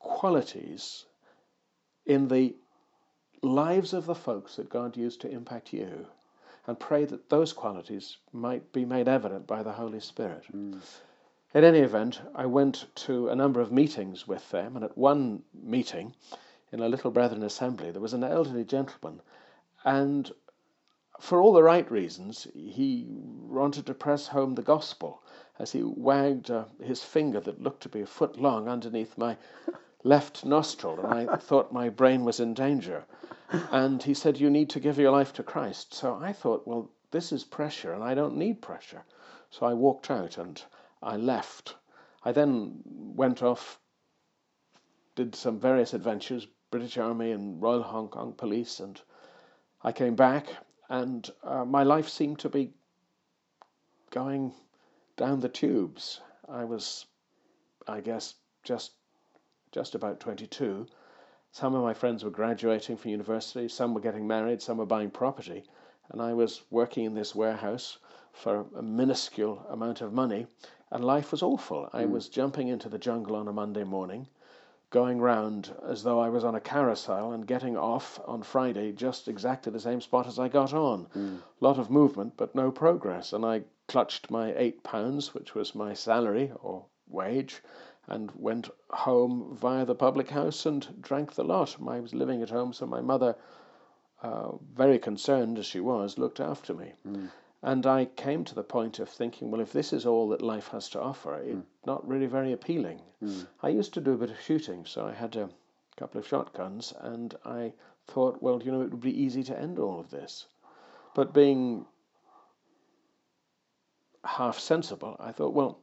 qualities 0.00 1.06
in 2.04 2.28
the 2.28 2.54
lives 3.40 3.94
of 3.94 4.04
the 4.04 4.14
folks 4.14 4.56
that 4.56 4.68
God 4.68 4.98
used 4.98 5.22
to 5.22 5.30
impact 5.30 5.72
you 5.72 6.08
and 6.66 6.78
pray 6.78 7.06
that 7.06 7.30
those 7.30 7.54
qualities 7.54 8.18
might 8.34 8.70
be 8.74 8.84
made 8.84 9.08
evident 9.08 9.46
by 9.46 9.62
the 9.62 9.72
Holy 9.72 10.00
Spirit. 10.00 10.44
Mm. 10.54 10.78
In 11.54 11.64
any 11.64 11.78
event, 11.78 12.20
I 12.34 12.44
went 12.44 12.84
to 13.06 13.30
a 13.30 13.34
number 13.34 13.62
of 13.62 13.72
meetings 13.72 14.28
with 14.28 14.50
them, 14.50 14.76
and 14.76 14.84
at 14.84 14.98
one 14.98 15.42
meeting 15.54 16.14
in 16.70 16.80
a 16.80 16.88
little 16.90 17.10
brethren 17.10 17.42
assembly, 17.44 17.92
there 17.92 18.02
was 18.02 18.12
an 18.12 18.24
elderly 18.24 18.64
gentleman, 18.64 19.22
and 19.86 20.30
for 21.18 21.42
all 21.42 21.52
the 21.52 21.62
right 21.62 21.90
reasons, 21.90 22.46
he 22.54 23.06
wanted 23.08 23.86
to 23.86 23.94
press 23.94 24.28
home 24.28 24.54
the 24.54 24.62
gospel 24.62 25.22
as 25.58 25.72
he 25.72 25.82
wagged 25.82 26.50
uh, 26.50 26.64
his 26.80 27.02
finger 27.02 27.40
that 27.40 27.60
looked 27.60 27.82
to 27.82 27.88
be 27.88 28.00
a 28.00 28.06
foot 28.06 28.40
long 28.40 28.68
underneath 28.68 29.18
my 29.18 29.36
left 30.04 30.44
nostril, 30.44 31.00
and 31.00 31.28
I 31.28 31.36
thought 31.36 31.72
my 31.72 31.88
brain 31.88 32.24
was 32.24 32.38
in 32.38 32.54
danger. 32.54 33.04
And 33.50 34.02
he 34.02 34.14
said, 34.14 34.38
You 34.38 34.48
need 34.48 34.70
to 34.70 34.80
give 34.80 34.98
your 34.98 35.10
life 35.10 35.32
to 35.34 35.42
Christ. 35.42 35.92
So 35.92 36.14
I 36.14 36.32
thought, 36.32 36.66
Well, 36.68 36.90
this 37.10 37.32
is 37.32 37.42
pressure, 37.42 37.92
and 37.92 38.04
I 38.04 38.14
don't 38.14 38.36
need 38.36 38.62
pressure. 38.62 39.04
So 39.50 39.66
I 39.66 39.74
walked 39.74 40.10
out 40.10 40.38
and 40.38 40.62
I 41.02 41.16
left. 41.16 41.74
I 42.24 42.32
then 42.32 42.80
went 42.84 43.42
off, 43.42 43.80
did 45.16 45.34
some 45.34 45.58
various 45.58 45.94
adventures, 45.94 46.46
British 46.70 46.96
Army 46.96 47.32
and 47.32 47.60
Royal 47.60 47.82
Hong 47.82 48.08
Kong 48.08 48.34
Police, 48.34 48.78
and 48.78 49.00
I 49.82 49.92
came 49.92 50.14
back, 50.14 50.46
and 50.88 51.30
uh, 51.42 51.64
my 51.64 51.82
life 51.82 52.08
seemed 52.08 52.38
to 52.38 52.48
be 52.48 52.72
going 54.10 54.52
down 55.16 55.40
the 55.40 55.48
tubes. 55.48 56.20
I 56.48 56.64
was, 56.64 57.06
I 57.86 58.00
guess, 58.00 58.34
just 58.62 58.92
just 59.70 59.94
about 59.94 60.18
22. 60.18 60.86
Some 61.50 61.74
of 61.74 61.82
my 61.82 61.92
friends 61.92 62.24
were 62.24 62.30
graduating 62.30 62.96
from 62.96 63.10
university, 63.10 63.68
some 63.68 63.92
were 63.92 64.00
getting 64.00 64.26
married, 64.26 64.62
some 64.62 64.78
were 64.78 64.86
buying 64.86 65.10
property, 65.10 65.64
and 66.10 66.22
I 66.22 66.32
was 66.32 66.62
working 66.70 67.04
in 67.04 67.14
this 67.14 67.34
warehouse 67.34 67.98
for 68.32 68.66
a 68.76 68.82
minuscule 68.82 69.66
amount 69.68 70.00
of 70.00 70.12
money, 70.12 70.46
and 70.90 71.04
life 71.04 71.32
was 71.32 71.42
awful. 71.42 71.88
I 71.92 72.06
was 72.06 72.28
jumping 72.28 72.68
into 72.68 72.88
the 72.88 72.98
jungle 72.98 73.36
on 73.36 73.48
a 73.48 73.52
Monday 73.52 73.84
morning, 73.84 74.28
going 74.90 75.20
round 75.20 75.74
as 75.86 76.02
though 76.02 76.18
I 76.18 76.30
was 76.30 76.44
on 76.44 76.54
a 76.54 76.60
carousel, 76.60 77.32
and 77.32 77.46
getting 77.46 77.76
off 77.76 78.18
on 78.26 78.42
Friday 78.42 78.92
just 78.92 79.28
exactly 79.28 79.70
the 79.70 79.80
same 79.80 80.00
spot 80.00 80.26
as 80.26 80.38
I 80.38 80.48
got 80.48 80.72
on. 80.72 81.06
Mm. 81.14 81.38
Lot 81.60 81.78
of 81.78 81.90
movement, 81.90 82.34
but 82.36 82.54
no 82.54 82.70
progress, 82.70 83.32
and 83.32 83.44
I 83.44 83.64
clutched 83.86 84.30
my 84.30 84.54
eight 84.56 84.82
pounds, 84.82 85.34
which 85.34 85.54
was 85.54 85.74
my 85.74 85.94
salary 85.94 86.52
or 86.60 86.86
wage, 87.06 87.62
and 88.06 88.30
went 88.34 88.70
home 88.90 89.56
via 89.60 89.84
the 89.84 89.94
public 89.94 90.30
house 90.30 90.64
and 90.64 90.86
drank 91.00 91.34
the 91.34 91.44
lot. 91.44 91.76
I 91.86 92.00
was 92.00 92.14
living 92.14 92.42
at 92.42 92.50
home, 92.50 92.72
so 92.72 92.86
my 92.86 93.00
mother, 93.00 93.36
uh, 94.22 94.52
very 94.74 94.98
concerned 94.98 95.58
as 95.58 95.66
she 95.66 95.80
was, 95.80 96.18
looked 96.18 96.40
after 96.40 96.72
me. 96.72 96.92
Mm. 97.06 97.30
And 97.62 97.86
I 97.86 98.04
came 98.04 98.44
to 98.44 98.54
the 98.54 98.62
point 98.62 99.00
of 99.00 99.08
thinking, 99.08 99.50
well, 99.50 99.60
if 99.60 99.72
this 99.72 99.92
is 99.92 100.06
all 100.06 100.28
that 100.28 100.42
life 100.42 100.68
has 100.68 100.88
to 100.90 101.00
offer, 101.00 101.34
it's 101.36 101.86
not 101.86 102.06
really 102.06 102.26
very 102.26 102.52
appealing. 102.52 103.00
Mm. 103.22 103.46
I 103.62 103.70
used 103.70 103.94
to 103.94 104.00
do 104.00 104.12
a 104.12 104.16
bit 104.16 104.30
of 104.30 104.40
shooting, 104.40 104.84
so 104.86 105.06
I 105.06 105.12
had 105.12 105.34
a 105.34 105.50
couple 105.96 106.20
of 106.20 106.26
shotguns, 106.26 106.94
and 107.00 107.34
I 107.44 107.72
thought, 108.06 108.40
well, 108.40 108.62
you 108.62 108.70
know, 108.70 108.82
it 108.82 108.90
would 108.90 109.00
be 109.00 109.22
easy 109.22 109.42
to 109.44 109.58
end 109.58 109.78
all 109.78 109.98
of 109.98 110.10
this. 110.10 110.46
But 111.14 111.34
being 111.34 111.84
half 114.24 114.58
sensible, 114.58 115.16
I 115.18 115.32
thought, 115.32 115.52
well, 115.52 115.80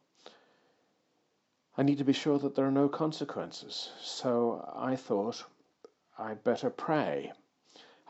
I 1.78 1.84
need 1.84 1.98
to 1.98 2.06
be 2.06 2.14
sure 2.14 2.40
that 2.40 2.56
there 2.56 2.66
are 2.66 2.72
no 2.72 2.88
consequences. 2.88 3.92
So 4.00 4.72
I 4.74 4.96
thought 4.96 5.44
I'd 6.18 6.44
better 6.44 6.70
pray. 6.70 7.34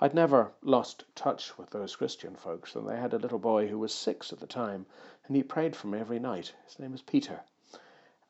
I'd 0.01 0.13
never 0.13 0.51
lost 0.61 1.05
touch 1.15 1.57
with 1.57 1.69
those 1.69 1.95
Christian 1.95 2.35
folks, 2.35 2.75
and 2.75 2.87
they 2.87 2.97
had 2.97 3.13
a 3.13 3.17
little 3.17 3.39
boy 3.39 3.67
who 3.67 3.79
was 3.79 3.93
six 3.93 4.33
at 4.33 4.39
the 4.39 4.47
time, 4.47 4.85
and 5.25 5.35
he 5.35 5.43
prayed 5.43 5.75
for 5.75 5.87
me 5.87 5.99
every 5.99 6.19
night. 6.19 6.53
His 6.65 6.77
name 6.79 6.91
was 6.91 7.01
Peter. 7.01 7.41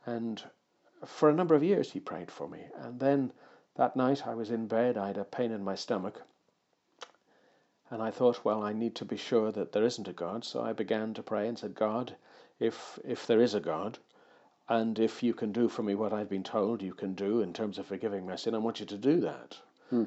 And 0.06 0.44
for 1.04 1.30
a 1.30 1.34
number 1.34 1.56
of 1.56 1.64
years 1.64 1.92
he 1.92 2.00
prayed 2.00 2.30
for 2.30 2.48
me. 2.48 2.68
And 2.78 3.00
then 3.00 3.34
that 3.76 3.96
night 3.96 4.28
I 4.28 4.36
was 4.36 4.52
in 4.52 4.68
bed, 4.68 4.96
I 4.96 5.08
had 5.08 5.18
a 5.18 5.26
pain 5.26 5.52
in 5.52 5.64
my 5.64 5.76
stomach, 5.76 6.22
and 7.90 8.02
I 8.02 8.12
thought, 8.12 8.46
well, 8.46 8.64
I 8.64 8.74
need 8.74 8.96
to 8.96 9.06
be 9.06 9.18
sure 9.18 9.52
that 9.52 9.72
there 9.72 9.84
isn't 9.84 10.08
a 10.08 10.14
God. 10.14 10.46
So 10.46 10.62
I 10.62 10.74
began 10.74 11.14
to 11.16 11.24
pray 11.24 11.48
and 11.48 11.58
said, 11.58 11.76
God, 11.76 12.16
if 12.60 13.00
if 13.04 13.28
there 13.28 13.42
is 13.42 13.54
a 13.54 13.60
God, 13.60 13.98
and 14.68 14.98
if 15.00 15.24
you 15.24 15.34
can 15.34 15.52
do 15.52 15.68
for 15.68 15.84
me 15.84 15.96
what 15.96 16.14
I've 16.14 16.30
been 16.30 16.44
told 16.44 16.82
you 16.82 16.94
can 16.94 17.14
do 17.14 17.42
in 17.42 17.54
terms 17.54 17.78
of 17.78 17.86
forgiving 17.86 18.26
my 18.26 18.36
sin, 18.36 18.56
I 18.56 18.60
want 18.60 18.80
you 18.80 18.86
to 18.86 18.98
do 18.98 19.20
that. 19.22 19.58
Hmm. 19.90 20.06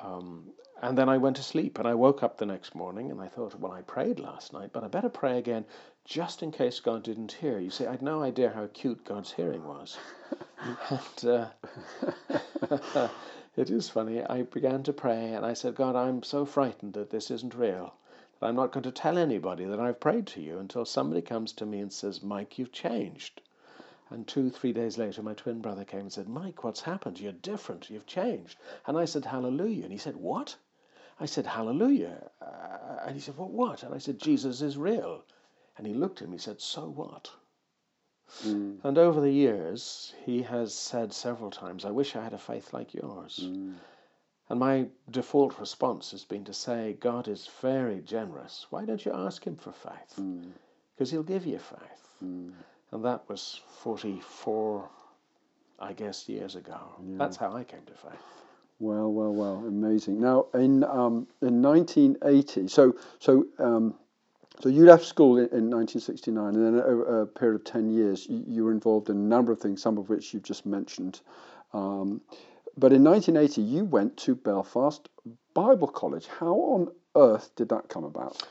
Um, 0.00 0.52
and 0.82 0.98
then 0.98 1.08
I 1.08 1.18
went 1.18 1.36
to 1.36 1.42
sleep 1.42 1.78
and 1.78 1.86
I 1.86 1.94
woke 1.94 2.22
up 2.24 2.38
the 2.38 2.46
next 2.46 2.74
morning 2.74 3.10
and 3.10 3.20
I 3.20 3.28
thought, 3.28 3.54
well, 3.58 3.70
I 3.72 3.82
prayed 3.82 4.18
last 4.18 4.52
night, 4.52 4.70
but 4.72 4.82
I 4.82 4.88
better 4.88 5.08
pray 5.08 5.38
again 5.38 5.64
just 6.04 6.42
in 6.42 6.50
case 6.50 6.80
God 6.80 7.04
didn't 7.04 7.32
hear. 7.32 7.60
You 7.60 7.70
see, 7.70 7.86
I 7.86 7.92
had 7.92 8.02
no 8.02 8.22
idea 8.22 8.50
how 8.50 8.64
acute 8.64 9.04
God's 9.04 9.30
hearing 9.32 9.64
was. 9.64 9.96
and 10.90 11.30
uh, 11.30 13.08
it 13.56 13.70
is 13.70 13.88
funny. 13.88 14.24
I 14.24 14.42
began 14.42 14.82
to 14.82 14.92
pray 14.92 15.34
and 15.34 15.46
I 15.46 15.52
said, 15.52 15.76
God, 15.76 15.94
I'm 15.94 16.24
so 16.24 16.44
frightened 16.44 16.94
that 16.94 17.10
this 17.10 17.30
isn't 17.30 17.54
real. 17.54 17.94
That 18.40 18.46
I'm 18.48 18.56
not 18.56 18.72
going 18.72 18.82
to 18.82 18.90
tell 18.90 19.18
anybody 19.18 19.64
that 19.66 19.78
I've 19.78 20.00
prayed 20.00 20.26
to 20.28 20.40
you 20.40 20.58
until 20.58 20.84
somebody 20.84 21.22
comes 21.22 21.52
to 21.52 21.66
me 21.66 21.78
and 21.78 21.92
says, 21.92 22.24
Mike, 22.24 22.58
you've 22.58 22.72
changed. 22.72 23.40
And 24.12 24.26
two, 24.28 24.50
three 24.50 24.72
days 24.72 24.98
later, 24.98 25.22
my 25.22 25.34
twin 25.34 25.60
brother 25.60 25.84
came 25.84 26.00
and 26.00 26.12
said, 26.12 26.28
Mike, 26.28 26.64
what's 26.64 26.82
happened? 26.82 27.18
You're 27.18 27.32
different. 27.32 27.90
You've 27.90 28.06
changed. 28.06 28.58
And 28.86 28.98
I 28.98 29.06
said, 29.06 29.24
Hallelujah. 29.24 29.84
And 29.84 29.92
he 29.92 29.98
said, 29.98 30.16
What? 30.16 30.56
I 31.18 31.26
said, 31.26 31.46
Hallelujah. 31.46 32.30
Uh, 32.40 33.06
and 33.06 33.14
he 33.14 33.20
said, 33.20 33.36
Well, 33.36 33.48
what? 33.48 33.82
And 33.82 33.94
I 33.94 33.98
said, 33.98 34.18
Jesus 34.18 34.60
is 34.62 34.76
real. 34.76 35.24
And 35.76 35.86
he 35.86 35.94
looked 35.94 36.22
at 36.22 36.28
me 36.28 36.34
and 36.34 36.40
said, 36.40 36.60
So 36.60 36.82
what? 36.88 37.30
Mm. 38.44 38.78
And 38.84 38.98
over 38.98 39.20
the 39.20 39.32
years, 39.32 40.14
he 40.24 40.42
has 40.42 40.74
said 40.74 41.12
several 41.12 41.50
times, 41.50 41.84
I 41.84 41.90
wish 41.90 42.16
I 42.16 42.22
had 42.24 42.32
a 42.32 42.38
faith 42.38 42.72
like 42.72 42.94
yours. 42.94 43.40
Mm. 43.42 43.74
And 44.48 44.60
my 44.60 44.88
default 45.10 45.58
response 45.58 46.10
has 46.10 46.24
been 46.24 46.44
to 46.44 46.54
say, 46.54 46.96
God 47.00 47.28
is 47.28 47.48
very 47.60 48.00
generous. 48.00 48.66
Why 48.70 48.84
don't 48.84 49.04
you 49.04 49.12
ask 49.12 49.44
him 49.44 49.56
for 49.56 49.72
faith? 49.72 50.16
Because 50.94 51.08
mm. 51.08 51.12
he'll 51.12 51.22
give 51.22 51.46
you 51.46 51.58
faith. 51.58 52.22
And 52.92 53.04
that 53.04 53.28
was 53.28 53.60
44, 53.80 54.88
I 55.80 55.92
guess, 55.94 56.28
years 56.28 56.56
ago. 56.56 56.78
Yeah. 57.02 57.16
That's 57.18 57.36
how 57.36 57.52
I 57.52 57.64
came 57.64 57.82
to 57.86 57.92
faith. 57.94 58.20
Well, 58.78 59.12
well, 59.12 59.32
well, 59.32 59.64
amazing. 59.66 60.20
Now, 60.20 60.46
in 60.54 60.84
um, 60.84 61.28
in 61.40 61.62
1980, 61.62 62.68
so 62.68 62.96
so 63.20 63.46
um, 63.58 63.94
so 64.60 64.68
you 64.68 64.84
left 64.84 65.04
school 65.04 65.38
in, 65.38 65.44
in 65.46 65.70
1969, 65.70 66.54
and 66.54 66.66
then 66.66 66.82
over 66.82 67.22
a 67.22 67.26
period 67.26 67.60
of 67.60 67.64
10 67.64 67.90
years, 67.90 68.26
you, 68.28 68.44
you, 68.46 68.64
were 68.64 68.72
involved 68.72 69.08
in 69.08 69.16
a 69.16 69.20
number 69.20 69.52
of 69.52 69.60
things, 69.60 69.80
some 69.82 69.98
of 69.98 70.08
which 70.08 70.34
you've 70.34 70.42
just 70.42 70.66
mentioned. 70.66 71.20
Um, 71.72 72.20
but 72.76 72.92
in 72.92 73.02
1980, 73.02 73.62
you 73.62 73.84
went 73.84 74.16
to 74.18 74.34
Belfast 74.34 75.08
Bible 75.54 75.88
College. 75.88 76.26
How 76.26 76.54
on 76.54 76.88
earth 77.16 77.50
did 77.56 77.68
that 77.70 77.88
come 77.88 78.04
about? 78.04 78.46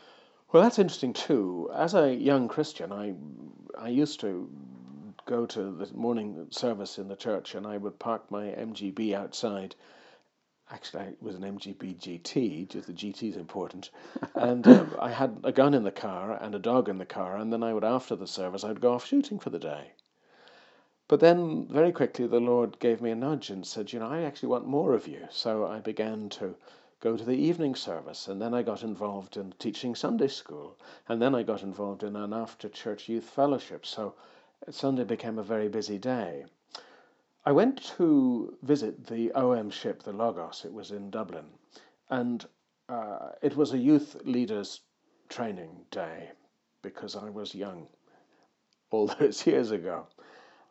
Well, 0.51 0.63
that's 0.63 0.79
interesting 0.79 1.13
too. 1.13 1.69
As 1.73 1.93
a 1.93 2.13
young 2.13 2.49
Christian, 2.49 2.91
I 2.91 3.15
I 3.79 3.87
used 3.87 4.19
to 4.19 4.49
go 5.25 5.45
to 5.45 5.71
the 5.71 5.93
morning 5.93 6.47
service 6.49 6.97
in 6.97 7.07
the 7.07 7.15
church, 7.15 7.55
and 7.55 7.65
I 7.65 7.77
would 7.77 7.99
park 7.99 8.29
my 8.29 8.47
MGB 8.47 9.13
outside. 9.13 9.75
Actually, 10.69 11.05
it 11.05 11.23
was 11.23 11.35
an 11.35 11.43
MGB 11.43 11.95
GT. 11.97 12.67
Just 12.67 12.87
the 12.87 12.93
GT 12.93 13.29
is 13.29 13.37
important, 13.37 13.91
and 14.35 14.67
uh, 14.67 14.85
I 14.99 15.11
had 15.11 15.39
a 15.45 15.53
gun 15.53 15.73
in 15.73 15.83
the 15.83 15.91
car 15.91 16.33
and 16.33 16.53
a 16.53 16.59
dog 16.59 16.89
in 16.89 16.97
the 16.97 17.05
car, 17.05 17.37
and 17.37 17.53
then 17.53 17.63
I 17.63 17.73
would 17.73 17.85
after 17.85 18.17
the 18.17 18.27
service 18.27 18.65
I'd 18.65 18.81
go 18.81 18.93
off 18.93 19.05
shooting 19.05 19.39
for 19.39 19.51
the 19.51 19.59
day. 19.59 19.93
But 21.07 21.21
then 21.21 21.67
very 21.69 21.93
quickly 21.93 22.27
the 22.27 22.41
Lord 22.41 22.77
gave 22.79 23.01
me 23.01 23.11
a 23.11 23.15
nudge 23.15 23.49
and 23.49 23.65
said, 23.65 23.93
you 23.93 23.99
know, 23.99 24.07
I 24.07 24.23
actually 24.23 24.49
want 24.49 24.67
more 24.67 24.93
of 24.93 25.07
you. 25.07 25.27
So 25.29 25.65
I 25.65 25.79
began 25.79 26.27
to 26.29 26.55
go 27.01 27.17
to 27.17 27.23
the 27.23 27.35
evening 27.35 27.73
service, 27.75 28.27
and 28.27 28.39
then 28.39 28.53
I 28.53 28.61
got 28.61 28.83
involved 28.83 29.35
in 29.35 29.53
teaching 29.57 29.95
Sunday 29.95 30.27
school, 30.27 30.77
and 31.09 31.21
then 31.21 31.33
I 31.33 31.43
got 31.43 31.63
involved 31.63 32.03
in 32.03 32.15
an 32.15 32.31
after 32.31 32.69
church 32.69 33.09
youth 33.09 33.25
fellowship. 33.25 33.85
So 33.85 34.13
Sunday 34.69 35.03
became 35.03 35.39
a 35.39 35.43
very 35.43 35.67
busy 35.67 35.97
day. 35.97 36.45
I 37.43 37.51
went 37.53 37.83
to 37.97 38.55
visit 38.61 39.07
the 39.07 39.31
OM 39.33 39.71
ship, 39.71 40.03
the 40.03 40.13
Logos. 40.13 40.63
It 40.63 40.71
was 40.71 40.91
in 40.91 41.09
Dublin, 41.09 41.47
and 42.09 42.45
uh, 42.87 43.31
it 43.41 43.57
was 43.57 43.73
a 43.73 43.79
youth 43.79 44.15
leaders 44.23 44.81
training 45.27 45.85
day 45.89 46.29
because 46.83 47.15
I 47.15 47.29
was 47.29 47.55
young 47.55 47.87
all 48.91 49.07
those 49.19 49.47
years 49.47 49.71
ago. 49.71 50.05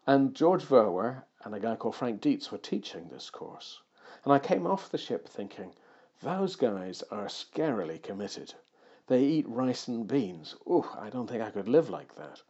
And 0.06 0.34
George 0.34 0.62
Verwer 0.62 1.24
and 1.44 1.54
a 1.54 1.60
guy 1.60 1.74
called 1.74 1.96
Frank 1.96 2.20
Dietz 2.20 2.52
were 2.52 2.58
teaching 2.58 3.08
this 3.08 3.30
course. 3.30 3.80
And 4.24 4.32
I 4.32 4.38
came 4.38 4.66
off 4.66 4.90
the 4.90 4.98
ship 4.98 5.28
thinking, 5.28 5.72
those 6.22 6.54
guys 6.54 7.02
are 7.10 7.26
scarily 7.26 8.02
committed. 8.02 8.52
They 9.06 9.24
eat 9.24 9.48
rice 9.48 9.88
and 9.88 10.06
beans. 10.06 10.54
Ooh, 10.68 10.84
I 10.98 11.08
don't 11.08 11.26
think 11.26 11.42
I 11.42 11.50
could 11.50 11.68
live 11.68 11.88
like 11.88 12.14
that. 12.16 12.42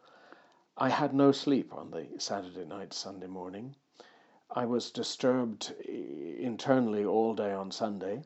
I 0.77 0.89
had 0.89 1.13
no 1.13 1.31
sleep 1.31 1.73
on 1.73 1.89
the 1.89 2.07
Saturday 2.19 2.65
night, 2.65 2.91
Sunday 2.91 3.27
morning. 3.27 3.75
I 4.49 4.65
was 4.65 4.91
disturbed 4.91 5.71
internally 5.87 7.05
all 7.05 7.33
day 7.33 7.53
on 7.53 7.71
Sunday, 7.71 8.23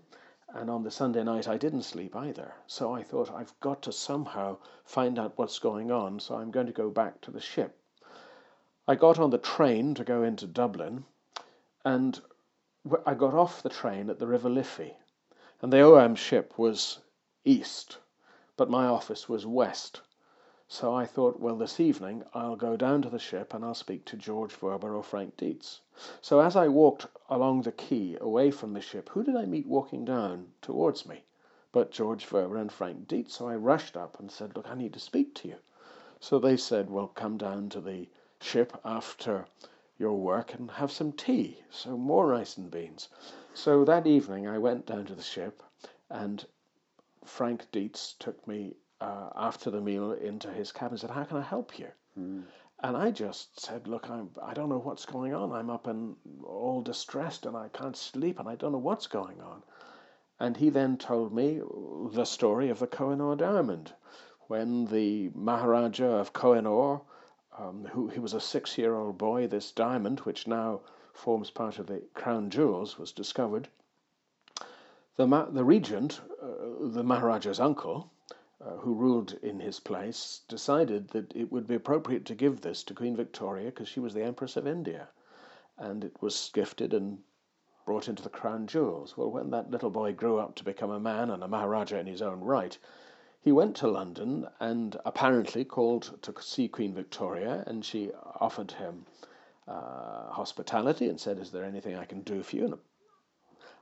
and 0.49 0.69
on 0.69 0.81
the 0.81 0.89
Sunday 0.89 1.23
night 1.23 1.47
I 1.47 1.57
didn't 1.57 1.83
sleep 1.83 2.15
either. 2.15 2.51
So 2.65 2.95
I 2.95 3.03
thought 3.03 3.31
I've 3.31 3.53
got 3.59 3.83
to 3.83 3.91
somehow 3.91 4.57
find 4.83 5.19
out 5.19 5.37
what's 5.37 5.59
going 5.59 5.91
on, 5.91 6.19
so 6.19 6.35
I'm 6.35 6.49
going 6.49 6.67
to 6.67 6.73
go 6.73 6.89
back 6.89 7.21
to 7.21 7.29
the 7.29 7.39
ship. 7.39 7.79
I 8.87 8.95
got 8.95 9.19
on 9.19 9.29
the 9.29 9.37
train 9.37 9.93
to 9.93 10.03
go 10.03 10.23
into 10.23 10.47
Dublin, 10.47 11.05
and 11.83 12.19
I 13.05 13.13
got 13.13 13.35
off 13.35 13.61
the 13.61 13.69
train 13.69 14.09
at 14.09 14.17
the 14.17 14.27
River 14.27 14.49
Liffey 14.49 14.95
and 15.61 15.71
the 15.71 15.81
OM 15.81 16.15
ship 16.15 16.57
was 16.57 16.99
east, 17.43 17.97
but 18.57 18.69
my 18.69 18.85
office 18.85 19.29
was 19.29 19.45
west. 19.45 20.01
So 20.67 20.93
I 20.93 21.05
thought, 21.05 21.39
well, 21.39 21.55
this 21.55 21.79
evening 21.79 22.23
I'll 22.33 22.55
go 22.55 22.75
down 22.75 23.03
to 23.03 23.09
the 23.09 23.19
ship 23.19 23.53
and 23.53 23.63
I'll 23.63 23.75
speak 23.75 24.03
to 24.05 24.17
George 24.17 24.51
Verwer 24.59 24.95
or 24.95 25.03
Frank 25.03 25.37
Dietz. 25.37 25.81
So 26.21 26.39
as 26.39 26.55
I 26.55 26.67
walked 26.67 27.05
along 27.29 27.61
the 27.61 27.71
quay 27.71 28.17
away 28.19 28.49
from 28.49 28.73
the 28.73 28.81
ship, 28.81 29.09
who 29.09 29.23
did 29.23 29.35
I 29.35 29.45
meet 29.45 29.67
walking 29.67 30.03
down 30.03 30.47
towards 30.61 31.05
me? 31.05 31.23
But 31.71 31.91
George 31.91 32.25
Verwer 32.25 32.59
and 32.59 32.71
Frank 32.71 33.07
Dietz. 33.07 33.35
So 33.35 33.47
I 33.47 33.55
rushed 33.55 33.95
up 33.95 34.19
and 34.19 34.31
said, 34.31 34.55
look, 34.55 34.67
I 34.67 34.73
need 34.73 34.93
to 34.93 34.99
speak 34.99 35.35
to 35.35 35.47
you. 35.47 35.57
So 36.19 36.39
they 36.39 36.57
said, 36.57 36.89
well, 36.89 37.09
come 37.09 37.37
down 37.37 37.69
to 37.69 37.79
the 37.79 38.07
ship 38.41 38.75
after 38.83 39.45
your 39.97 40.13
work 40.13 40.53
and 40.53 40.71
have 40.71 40.91
some 40.91 41.11
tea. 41.11 41.63
So 41.69 41.95
more 41.95 42.27
rice 42.27 42.57
and 42.57 42.71
beans. 42.71 43.07
So 43.55 43.85
that 43.85 44.05
evening 44.05 44.49
I 44.49 44.57
went 44.57 44.85
down 44.85 45.05
to 45.05 45.15
the 45.15 45.23
ship, 45.23 45.63
and 46.09 46.45
Frank 47.23 47.71
Dietz 47.71 48.13
took 48.19 48.45
me 48.45 48.75
uh, 48.99 49.29
after 49.33 49.71
the 49.71 49.79
meal 49.79 50.11
into 50.11 50.51
his 50.51 50.73
cabin 50.73 50.91
and 50.91 50.99
said, 50.99 51.11
How 51.11 51.23
can 51.23 51.37
I 51.37 51.41
help 51.41 51.79
you? 51.79 51.87
Mm. 52.19 52.43
And 52.83 52.97
I 52.97 53.11
just 53.11 53.57
said, 53.61 53.87
Look, 53.87 54.09
I'm, 54.09 54.29
I 54.43 54.53
don't 54.53 54.67
know 54.67 54.79
what's 54.79 55.05
going 55.05 55.33
on. 55.33 55.53
I'm 55.53 55.69
up 55.69 55.87
and 55.87 56.17
all 56.43 56.81
distressed 56.81 57.45
and 57.45 57.55
I 57.55 57.69
can't 57.69 57.95
sleep 57.95 58.39
and 58.39 58.49
I 58.49 58.55
don't 58.55 58.73
know 58.73 58.77
what's 58.77 59.07
going 59.07 59.39
on. 59.39 59.63
And 60.37 60.57
he 60.57 60.69
then 60.69 60.97
told 60.97 61.33
me 61.33 61.61
the 62.11 62.25
story 62.25 62.69
of 62.69 62.79
the 62.79 62.87
Kohinoor 62.87 63.37
diamond 63.37 63.93
when 64.47 64.85
the 64.87 65.31
Maharaja 65.33 66.19
of 66.19 66.33
Kohinoor, 66.33 67.01
um, 67.57 67.85
who 67.85 68.09
he 68.09 68.19
was 68.19 68.33
a 68.33 68.41
six 68.41 68.77
year 68.77 68.95
old 68.95 69.17
boy, 69.17 69.47
this 69.47 69.71
diamond, 69.71 70.19
which 70.19 70.45
now 70.45 70.81
forms 71.15 71.49
part 71.49 71.79
of 71.79 71.87
the 71.87 72.03
crown 72.13 72.49
jewels, 72.49 72.99
was 72.99 73.11
discovered. 73.13 73.69
The, 75.15 75.25
the 75.49 75.63
regent, 75.63 76.19
uh, 76.41 76.89
the 76.89 77.03
Maharaja's 77.03 77.59
uncle, 77.59 78.11
uh, 78.59 78.77
who 78.77 78.93
ruled 78.93 79.33
in 79.41 79.59
his 79.59 79.79
place, 79.79 80.41
decided 80.49 81.07
that 81.09 81.33
it 81.33 81.51
would 81.51 81.67
be 81.67 81.75
appropriate 81.75 82.25
to 82.25 82.35
give 82.35 82.59
this 82.61 82.83
to 82.83 82.93
Queen 82.93 83.15
Victoria 83.15 83.65
because 83.65 83.87
she 83.87 84.01
was 84.01 84.13
the 84.13 84.23
Empress 84.23 84.57
of 84.57 84.67
India. 84.67 85.07
And 85.77 86.03
it 86.03 86.21
was 86.21 86.51
gifted 86.53 86.93
and 86.93 87.23
brought 87.85 88.09
into 88.09 88.21
the 88.21 88.29
crown 88.29 88.67
jewels. 88.67 89.15
Well, 89.15 89.31
when 89.31 89.51
that 89.51 89.71
little 89.71 89.91
boy 89.91 90.11
grew 90.11 90.37
up 90.37 90.55
to 90.55 90.63
become 90.65 90.91
a 90.91 90.99
man 90.99 91.29
and 91.29 91.43
a 91.43 91.47
Maharaja 91.47 91.97
in 91.97 92.07
his 92.07 92.21
own 92.21 92.41
right, 92.41 92.77
he 93.39 93.51
went 93.51 93.75
to 93.77 93.87
London 93.87 94.47
and 94.59 94.99
apparently 95.05 95.63
called 95.63 96.17
to 96.23 96.33
see 96.41 96.67
Queen 96.67 96.93
Victoria, 96.93 97.63
and 97.65 97.85
she 97.85 98.11
offered 98.39 98.71
him 98.71 99.05
uh, 99.67 100.31
hospitality 100.31 101.09
and 101.09 101.19
said, 101.19 101.39
Is 101.39 101.51
there 101.51 101.63
anything 101.63 101.95
I 101.95 102.05
can 102.05 102.21
do 102.21 102.43
for 102.43 102.55
you? 102.55 102.65
And 102.65 102.77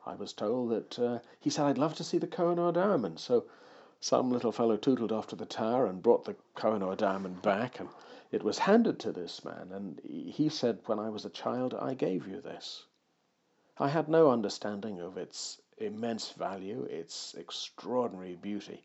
I 0.06 0.16
was 0.16 0.34
told 0.34 0.72
that 0.72 1.00
uh, 1.00 1.20
he 1.40 1.50
said, 1.50 1.66
I'd 1.66 1.78
love 1.78 1.96
to 1.96 2.04
see 2.04 2.18
the 2.18 2.28
Kohinoor 2.28 2.74
diamond. 2.74 3.20
So 3.20 3.46
some 4.00 4.32
little 4.32 4.52
fellow 4.52 4.76
tootled 4.76 5.14
off 5.14 5.28
to 5.28 5.36
the 5.36 5.46
tower 5.46 5.86
and 5.86 6.04
brought 6.04 6.26
the 6.26 6.36
Kohinoor 6.56 6.98
diamond 6.98 7.42
back, 7.42 7.80
and 7.80 7.90
it 8.32 8.44
was 8.44 8.60
handed 8.60 9.00
to 9.00 9.12
this 9.12 9.46
man, 9.46 9.72
and 9.72 10.02
he 10.04 10.50
said, 10.50 10.80
When 10.86 11.00
I 11.00 11.10
was 11.10 11.24
a 11.24 11.30
child, 11.30 11.74
I 11.74 11.94
gave 11.94 12.28
you 12.28 12.42
this. 12.42 12.86
I 13.78 13.88
had 13.88 14.10
no 14.10 14.30
understanding 14.30 15.00
of 15.00 15.18
its 15.18 15.62
immense 15.78 16.32
value, 16.32 16.84
its 16.84 17.34
extraordinary 17.36 18.36
beauty, 18.36 18.84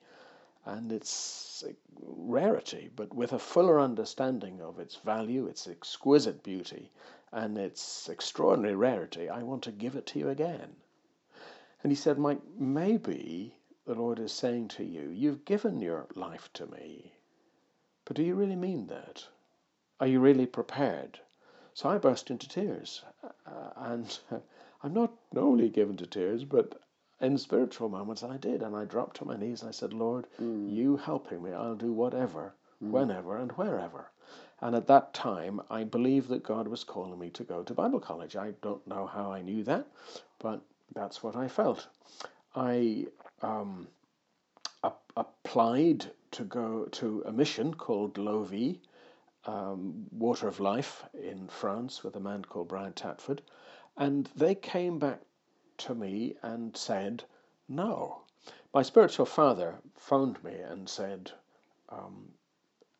and 0.68 0.92
its 0.92 1.64
rarity, 1.98 2.90
but 2.94 3.14
with 3.14 3.32
a 3.32 3.38
fuller 3.38 3.80
understanding 3.80 4.60
of 4.60 4.78
its 4.78 4.96
value, 4.96 5.46
its 5.46 5.66
exquisite 5.66 6.42
beauty, 6.42 6.92
and 7.32 7.56
its 7.56 8.08
extraordinary 8.08 8.74
rarity, 8.74 9.30
I 9.30 9.42
want 9.42 9.62
to 9.64 9.72
give 9.72 9.96
it 9.96 10.04
to 10.08 10.18
you 10.18 10.28
again. 10.28 10.76
And 11.82 11.90
he 11.90 11.96
said, 11.96 12.18
Mike, 12.18 12.42
maybe 12.58 13.56
the 13.86 13.94
Lord 13.94 14.18
is 14.18 14.32
saying 14.32 14.68
to 14.68 14.84
you, 14.84 15.08
You've 15.08 15.46
given 15.46 15.80
your 15.80 16.06
life 16.14 16.50
to 16.54 16.66
me, 16.66 17.14
but 18.04 18.16
do 18.16 18.22
you 18.22 18.34
really 18.34 18.56
mean 18.56 18.88
that? 18.88 19.26
Are 20.00 20.06
you 20.06 20.20
really 20.20 20.46
prepared? 20.46 21.18
So 21.72 21.88
I 21.88 21.96
burst 21.98 22.30
into 22.30 22.48
tears. 22.48 23.02
And 23.76 24.18
I'm 24.82 24.92
not 24.92 25.12
only 25.34 25.70
given 25.70 25.96
to 25.96 26.06
tears, 26.06 26.44
but 26.44 26.80
in 27.20 27.36
spiritual 27.38 27.88
moments 27.88 28.22
I 28.22 28.36
did, 28.36 28.62
and 28.62 28.76
I 28.76 28.84
dropped 28.84 29.16
to 29.18 29.24
my 29.24 29.36
knees 29.36 29.62
and 29.62 29.68
I 29.68 29.72
said, 29.72 29.92
Lord, 29.92 30.26
mm. 30.40 30.72
you 30.72 30.96
helping 30.96 31.42
me, 31.42 31.52
I'll 31.52 31.74
do 31.74 31.92
whatever, 31.92 32.54
mm. 32.82 32.90
whenever, 32.90 33.36
and 33.36 33.52
wherever. 33.52 34.10
And 34.60 34.74
at 34.74 34.86
that 34.88 35.14
time, 35.14 35.60
I 35.70 35.84
believed 35.84 36.28
that 36.28 36.42
God 36.42 36.66
was 36.68 36.84
calling 36.84 37.18
me 37.18 37.30
to 37.30 37.44
go 37.44 37.62
to 37.62 37.74
Bible 37.74 38.00
college. 38.00 38.36
I 38.36 38.52
don't 38.62 38.86
know 38.86 39.06
how 39.06 39.32
I 39.32 39.42
knew 39.42 39.62
that, 39.64 39.86
but 40.38 40.60
that's 40.94 41.22
what 41.22 41.36
I 41.36 41.48
felt. 41.48 41.86
I 42.54 43.06
um, 43.42 43.86
applied 45.16 46.06
to 46.32 46.44
go 46.44 46.84
to 46.86 47.22
a 47.26 47.32
mission 47.32 47.74
called 47.74 48.18
L'Eau 48.18 48.44
Vive, 48.44 48.78
um, 49.44 50.06
Water 50.10 50.48
of 50.48 50.60
Life 50.60 51.04
in 51.14 51.48
France, 51.48 52.02
with 52.04 52.16
a 52.16 52.20
man 52.20 52.44
called 52.44 52.68
Brian 52.68 52.92
Tatford, 52.92 53.40
and 53.96 54.28
they 54.36 54.54
came 54.54 54.98
back 54.98 55.20
to 55.78 55.94
me 55.94 56.36
and 56.42 56.76
said 56.76 57.24
no. 57.68 58.22
My 58.74 58.82
spiritual 58.82 59.26
father 59.26 59.78
phoned 59.96 60.42
me 60.44 60.54
and 60.54 60.88
said, 60.88 61.32
um, 61.88 62.28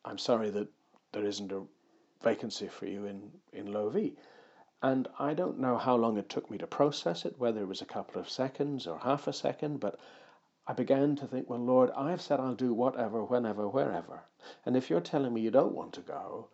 I'm 0.03 0.17
sorry 0.17 0.49
that 0.51 0.67
there 1.11 1.25
isn't 1.25 1.51
a 1.51 1.63
vacancy 2.23 2.67
for 2.67 2.85
you 2.85 3.05
in, 3.05 3.31
in 3.53 3.71
L'Eau 3.71 3.89
Vive. 3.89 4.15
And 4.81 5.07
I 5.19 5.33
don't 5.33 5.59
know 5.59 5.77
how 5.77 5.95
long 5.95 6.17
it 6.17 6.29
took 6.29 6.49
me 6.49 6.57
to 6.59 6.67
process 6.67 7.25
it, 7.25 7.37
whether 7.37 7.61
it 7.61 7.67
was 7.67 7.81
a 7.81 7.85
couple 7.85 8.21
of 8.21 8.29
seconds 8.29 8.87
or 8.87 8.99
half 8.99 9.27
a 9.27 9.33
second, 9.33 9.79
but 9.79 9.99
I 10.67 10.73
began 10.73 11.15
to 11.17 11.27
think, 11.27 11.49
well, 11.49 11.59
Lord, 11.59 11.91
I've 11.97 12.21
said 12.21 12.39
I'll 12.39 12.55
do 12.55 12.73
whatever, 12.73 13.23
whenever, 13.23 13.67
wherever. 13.67 14.21
And 14.65 14.77
if 14.77 14.89
you're 14.89 15.01
telling 15.01 15.33
me 15.33 15.41
you 15.41 15.51
don't 15.51 15.75
want 15.75 15.93
to 15.93 16.01
go, 16.01 16.47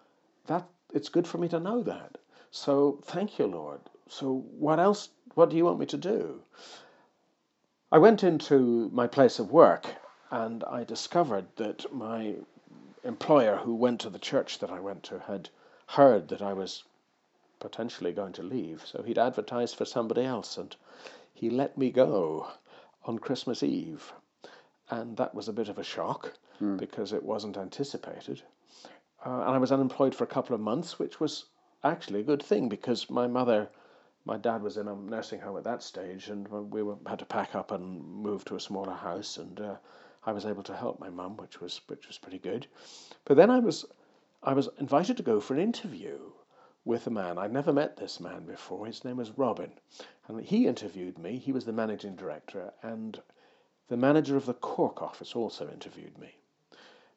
that 0.47 0.67
it's 0.93 1.09
good 1.09 1.27
for 1.27 1.37
me 1.37 1.47
to 1.49 1.59
know 1.59 1.83
that. 1.83 2.17
So 2.49 2.99
thank 3.03 3.37
you, 3.37 3.45
Lord. 3.45 3.81
So 4.07 4.45
what 4.57 4.79
else 4.79 5.09
what 5.35 5.49
do 5.49 5.57
you 5.57 5.65
want 5.65 5.79
me 5.79 5.85
to 5.85 5.97
do? 5.97 6.41
I 7.91 7.99
went 7.99 8.23
into 8.23 8.89
my 8.91 9.07
place 9.07 9.37
of 9.37 9.51
work 9.51 9.85
and 10.31 10.63
I 10.63 10.83
discovered 10.83 11.45
that 11.57 11.93
my 11.93 12.35
employer, 13.03 13.57
who 13.57 13.75
went 13.75 14.01
to 14.01 14.09
the 14.09 14.19
church 14.19 14.59
that 14.59 14.71
I 14.71 14.79
went 14.79 15.03
to, 15.03 15.19
had 15.19 15.49
heard 15.87 16.29
that 16.29 16.41
I 16.41 16.53
was 16.53 16.83
potentially 17.59 18.11
going 18.11 18.33
to 18.33 18.43
leave. 18.43 18.83
So 18.85 19.03
he'd 19.03 19.17
advertised 19.17 19.75
for 19.75 19.85
somebody 19.85 20.23
else 20.23 20.57
and 20.57 20.75
he 21.33 21.49
let 21.49 21.77
me 21.77 21.91
go 21.91 22.47
on 23.03 23.19
Christmas 23.19 23.61
Eve. 23.61 24.13
And 24.89 25.17
that 25.17 25.35
was 25.35 25.47
a 25.47 25.53
bit 25.53 25.69
of 25.69 25.77
a 25.77 25.83
shock 25.83 26.33
mm. 26.61 26.77
because 26.77 27.13
it 27.13 27.23
wasn't 27.23 27.57
anticipated. 27.57 28.41
Uh, 29.25 29.41
and 29.41 29.55
I 29.55 29.57
was 29.57 29.71
unemployed 29.71 30.15
for 30.15 30.23
a 30.23 30.27
couple 30.35 30.55
of 30.55 30.61
months, 30.61 30.97
which 30.97 31.19
was 31.19 31.45
actually 31.83 32.21
a 32.21 32.29
good 32.31 32.41
thing 32.41 32.69
because 32.69 33.09
my 33.09 33.27
mother 33.27 33.69
my 34.27 34.37
dad 34.37 34.63
was 34.63 34.77
in 34.77 34.87
a 34.87 34.95
nursing 34.95 35.39
home 35.39 35.55
at 35.55 35.63
that 35.63 35.83
stage, 35.83 36.29
and 36.29 36.47
we 36.47 36.81
were, 36.81 36.97
had 37.05 37.19
to 37.19 37.25
pack 37.25 37.53
up 37.53 37.69
and 37.69 38.03
move 38.03 38.43
to 38.43 38.55
a 38.55 38.59
smaller 38.59 38.93
house, 38.93 39.37
and 39.37 39.61
uh, 39.61 39.75
I 40.25 40.31
was 40.31 40.47
able 40.47 40.63
to 40.63 40.75
help 40.75 40.99
my 40.99 41.09
mum, 41.09 41.37
which 41.37 41.61
was 41.61 41.81
which 41.87 42.07
was 42.07 42.17
pretty 42.17 42.39
good. 42.39 42.65
But 43.23 43.37
then 43.37 43.51
I 43.51 43.59
was 43.59 43.85
I 44.41 44.53
was 44.53 44.67
invited 44.79 45.17
to 45.17 45.23
go 45.23 45.39
for 45.39 45.53
an 45.53 45.59
interview 45.59 46.17
with 46.83 47.05
a 47.05 47.11
man. 47.11 47.37
I'd 47.37 47.53
never 47.53 47.71
met 47.71 47.97
this 47.97 48.19
man 48.19 48.45
before. 48.45 48.87
His 48.87 49.05
name 49.05 49.17
was 49.17 49.37
Robin, 49.37 49.73
and 50.27 50.41
he 50.41 50.65
interviewed 50.65 51.19
me. 51.19 51.37
He 51.37 51.51
was 51.51 51.65
the 51.65 51.71
managing 51.71 52.15
director, 52.15 52.73
and 52.81 53.21
the 53.89 53.97
manager 53.97 54.35
of 54.35 54.47
the 54.47 54.55
Cork 54.55 55.03
office 55.03 55.35
also 55.35 55.69
interviewed 55.69 56.17
me. 56.17 56.35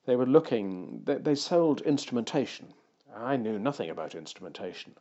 They 0.05 0.17
were 0.17 0.27
looking. 0.27 1.05
They, 1.05 1.15
they 1.15 1.35
sold 1.35 1.81
instrumentation 1.81 2.75
I 3.17 3.37
knew 3.37 3.59
nothing 3.59 3.89
about 3.89 4.15
instrumentation. 4.15 4.95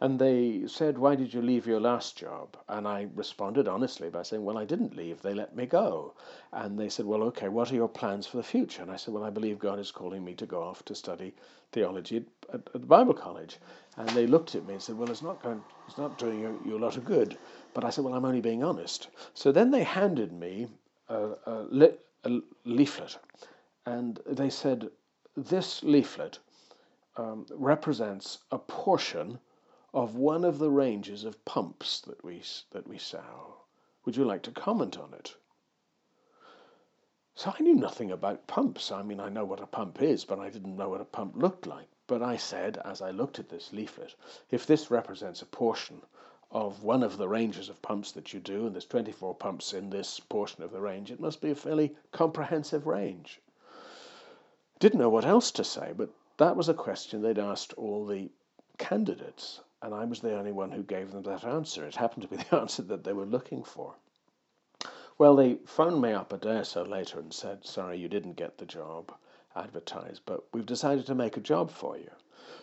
And 0.00 0.18
they 0.18 0.66
said, 0.66 0.98
Why 0.98 1.14
did 1.14 1.32
you 1.32 1.40
leave 1.40 1.66
your 1.66 1.78
last 1.78 2.16
job? 2.16 2.56
And 2.68 2.88
I 2.88 3.08
responded 3.14 3.68
honestly 3.68 4.10
by 4.10 4.24
saying, 4.24 4.44
Well, 4.44 4.58
I 4.58 4.64
didn't 4.64 4.96
leave, 4.96 5.22
they 5.22 5.32
let 5.32 5.54
me 5.54 5.66
go. 5.66 6.14
And 6.52 6.76
they 6.76 6.88
said, 6.88 7.06
Well, 7.06 7.22
okay, 7.24 7.48
what 7.48 7.70
are 7.70 7.76
your 7.76 7.88
plans 7.88 8.26
for 8.26 8.36
the 8.36 8.42
future? 8.42 8.82
And 8.82 8.90
I 8.90 8.96
said, 8.96 9.14
Well, 9.14 9.22
I 9.22 9.30
believe 9.30 9.60
God 9.60 9.78
is 9.78 9.92
calling 9.92 10.24
me 10.24 10.34
to 10.34 10.46
go 10.46 10.60
off 10.60 10.84
to 10.86 10.94
study 10.96 11.34
theology 11.70 12.16
at, 12.16 12.24
at, 12.54 12.68
at 12.74 12.88
Bible 12.88 13.14
college. 13.14 13.58
And 13.96 14.08
they 14.08 14.26
looked 14.26 14.56
at 14.56 14.66
me 14.66 14.74
and 14.74 14.82
said, 14.82 14.98
Well, 14.98 15.10
it's 15.10 15.22
not 15.22 15.40
going, 15.40 15.62
it's 15.86 15.98
not 15.98 16.18
doing 16.18 16.40
you, 16.40 16.60
you 16.64 16.76
a 16.76 16.84
lot 16.84 16.96
of 16.96 17.04
good. 17.04 17.38
But 17.74 17.84
I 17.84 17.90
said, 17.90 18.04
Well, 18.04 18.14
I'm 18.14 18.24
only 18.24 18.40
being 18.40 18.64
honest. 18.64 19.06
So 19.34 19.52
then 19.52 19.70
they 19.70 19.84
handed 19.84 20.32
me 20.32 20.66
a, 21.08 21.30
a, 21.46 21.92
a 22.24 22.40
leaflet. 22.64 23.18
And 23.86 24.18
they 24.26 24.50
said, 24.50 24.90
This 25.36 25.82
leaflet 25.84 26.40
um, 27.16 27.46
represents 27.50 28.38
a 28.50 28.58
portion 28.58 29.38
of 29.94 30.16
one 30.16 30.44
of 30.44 30.58
the 30.58 30.70
ranges 30.70 31.24
of 31.24 31.44
pumps 31.44 32.00
that 32.00 32.24
we 32.24 32.42
that 32.70 32.86
we 32.86 32.98
sell. 32.98 33.66
Would 34.04 34.16
you 34.16 34.24
like 34.24 34.42
to 34.44 34.50
comment 34.50 34.98
on 34.98 35.12
it? 35.14 35.36
So 37.34 37.52
I 37.58 37.62
knew 37.62 37.74
nothing 37.74 38.10
about 38.10 38.46
pumps. 38.46 38.92
I 38.92 39.02
mean, 39.02 39.20
I 39.20 39.28
know 39.28 39.44
what 39.44 39.60
a 39.60 39.66
pump 39.66 40.02
is, 40.02 40.24
but 40.24 40.38
I 40.38 40.50
didn't 40.50 40.76
know 40.76 40.90
what 40.90 41.00
a 41.00 41.04
pump 41.04 41.36
looked 41.36 41.66
like. 41.66 41.88
But 42.06 42.22
I 42.22 42.36
said, 42.36 42.78
as 42.84 43.00
I 43.00 43.10
looked 43.10 43.38
at 43.38 43.48
this 43.48 43.72
leaflet, 43.72 44.14
if 44.50 44.66
this 44.66 44.90
represents 44.90 45.40
a 45.40 45.46
portion 45.46 46.02
of 46.50 46.82
one 46.82 47.02
of 47.02 47.16
the 47.16 47.28
ranges 47.28 47.68
of 47.68 47.80
pumps 47.80 48.12
that 48.12 48.34
you 48.34 48.40
do, 48.40 48.66
and 48.66 48.74
there's 48.74 48.84
24 48.84 49.34
pumps 49.36 49.72
in 49.72 49.88
this 49.88 50.20
portion 50.20 50.62
of 50.62 50.72
the 50.72 50.80
range, 50.80 51.10
it 51.10 51.20
must 51.20 51.40
be 51.40 51.50
a 51.50 51.54
fairly 51.54 51.94
comprehensive 52.10 52.86
range. 52.86 53.40
Didn't 54.78 54.98
know 54.98 55.08
what 55.08 55.24
else 55.24 55.50
to 55.52 55.64
say, 55.64 55.94
but 55.96 56.10
that 56.38 56.56
was 56.56 56.68
a 56.68 56.74
question 56.74 57.20
they'd 57.20 57.38
asked 57.38 57.72
all 57.74 58.06
the 58.06 58.30
candidates, 58.78 59.60
and 59.82 59.94
I 59.94 60.04
was 60.04 60.20
the 60.20 60.36
only 60.36 60.52
one 60.52 60.70
who 60.70 60.82
gave 60.82 61.10
them 61.10 61.22
that 61.24 61.44
answer. 61.44 61.84
It 61.84 61.96
happened 61.96 62.22
to 62.22 62.28
be 62.28 62.36
the 62.50 62.56
answer 62.56 62.82
that 62.82 63.04
they 63.04 63.12
were 63.12 63.26
looking 63.26 63.62
for. 63.62 63.94
Well, 65.18 65.36
they 65.36 65.56
phoned 65.66 66.00
me 66.00 66.12
up 66.12 66.32
a 66.32 66.38
day 66.38 66.56
or 66.56 66.64
so 66.64 66.82
later 66.82 67.20
and 67.20 67.32
said, 67.32 67.66
Sorry, 67.66 67.98
you 67.98 68.08
didn't 68.08 68.36
get 68.36 68.58
the 68.58 68.66
job 68.66 69.14
advertised, 69.54 70.22
but 70.24 70.44
we've 70.52 70.66
decided 70.66 71.06
to 71.06 71.14
make 71.14 71.36
a 71.36 71.40
job 71.40 71.70
for 71.70 71.98
you. 71.98 72.10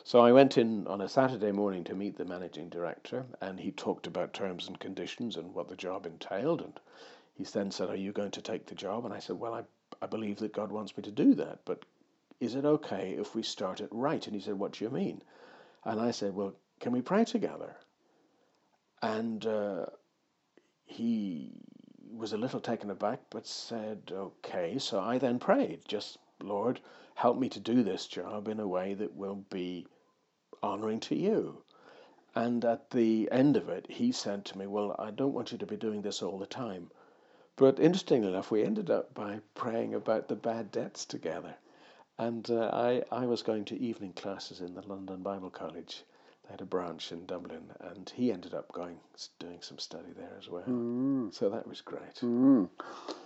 So 0.03 0.19
I 0.19 0.31
went 0.31 0.57
in 0.57 0.87
on 0.87 1.01
a 1.01 1.07
Saturday 1.07 1.51
morning 1.51 1.83
to 1.83 1.95
meet 1.95 2.17
the 2.17 2.25
managing 2.25 2.69
director, 2.69 3.25
and 3.39 3.59
he 3.59 3.71
talked 3.71 4.07
about 4.07 4.33
terms 4.33 4.67
and 4.67 4.79
conditions 4.79 5.37
and 5.37 5.53
what 5.53 5.67
the 5.67 5.75
job 5.75 6.05
entailed. 6.05 6.61
And 6.61 6.79
he 7.35 7.43
then 7.43 7.69
said, 7.69 7.89
Are 7.89 7.95
you 7.95 8.11
going 8.11 8.31
to 8.31 8.41
take 8.41 8.65
the 8.65 8.75
job? 8.75 9.05
And 9.05 9.13
I 9.13 9.19
said, 9.19 9.39
Well, 9.39 9.53
I, 9.53 9.63
I 10.01 10.07
believe 10.07 10.39
that 10.39 10.51
God 10.51 10.71
wants 10.71 10.97
me 10.97 11.03
to 11.03 11.11
do 11.11 11.35
that, 11.35 11.59
but 11.65 11.83
is 12.39 12.55
it 12.55 12.63
okay 12.63 13.15
if 13.19 13.35
we 13.35 13.43
start 13.43 13.81
it 13.81 13.89
right? 13.91 14.25
And 14.25 14.33
he 14.35 14.41
said, 14.41 14.57
What 14.57 14.73
do 14.73 14.85
you 14.85 14.89
mean? 14.89 15.21
And 15.83 15.99
I 15.99 16.11
said, 16.11 16.33
Well, 16.33 16.55
can 16.79 16.93
we 16.93 17.01
pray 17.01 17.25
together? 17.25 17.75
And 19.01 19.45
uh, 19.45 19.87
he 20.85 21.51
was 22.11 22.31
a 22.33 22.37
little 22.37 22.59
taken 22.61 22.89
aback, 22.89 23.19
but 23.29 23.45
said, 23.45 24.11
Okay. 24.11 24.77
So 24.79 24.99
I 24.99 25.17
then 25.17 25.39
prayed, 25.39 25.81
just, 25.87 26.17
Lord, 26.41 26.79
help 27.15 27.37
me 27.37 27.49
to 27.49 27.59
do 27.59 27.83
this 27.83 28.07
job 28.07 28.47
in 28.47 28.59
a 28.59 28.67
way 28.67 28.93
that 28.93 29.15
will 29.15 29.43
be 29.49 29.85
honoring 30.63 30.99
to 31.01 31.15
you. 31.15 31.61
And 32.35 32.63
at 32.63 32.91
the 32.91 33.27
end 33.31 33.57
of 33.57 33.67
it, 33.67 33.89
he 33.89 34.11
said 34.13 34.45
to 34.45 34.57
me, 34.57 34.65
Well, 34.65 34.95
I 34.97 35.11
don't 35.11 35.33
want 35.33 35.51
you 35.51 35.57
to 35.57 35.65
be 35.65 35.75
doing 35.75 36.01
this 36.01 36.21
all 36.21 36.37
the 36.37 36.45
time. 36.45 36.89
But 37.57 37.79
interestingly 37.79 38.29
enough, 38.29 38.51
we 38.51 38.63
ended 38.63 38.89
up 38.89 39.13
by 39.13 39.41
praying 39.55 39.93
about 39.93 40.29
the 40.29 40.35
bad 40.35 40.71
debts 40.71 41.03
together. 41.03 41.55
And 42.19 42.51
uh, 42.51 42.69
I, 42.73 43.01
I 43.11 43.25
was 43.25 43.41
going 43.41 43.63
to 43.65 43.79
evening 43.79 44.11
classes 44.13 44.59
in 44.59 44.75
the 44.75 44.81
London 44.85 45.23
Bible 45.23 45.49
College. 45.49 46.03
They 46.43 46.51
had 46.51 46.59
a 46.61 46.65
branch 46.65 47.13
in 47.13 47.25
Dublin, 47.25 47.63
and 47.79 48.11
he 48.13 48.33
ended 48.33 48.53
up 48.53 48.69
going 48.73 48.97
doing 49.39 49.59
some 49.61 49.79
study 49.79 50.09
there 50.17 50.35
as 50.37 50.49
well. 50.49 50.65
Mm. 50.67 51.33
So 51.33 51.49
that 51.49 51.65
was 51.65 51.79
great. 51.79 52.15
Mm. 52.21 52.69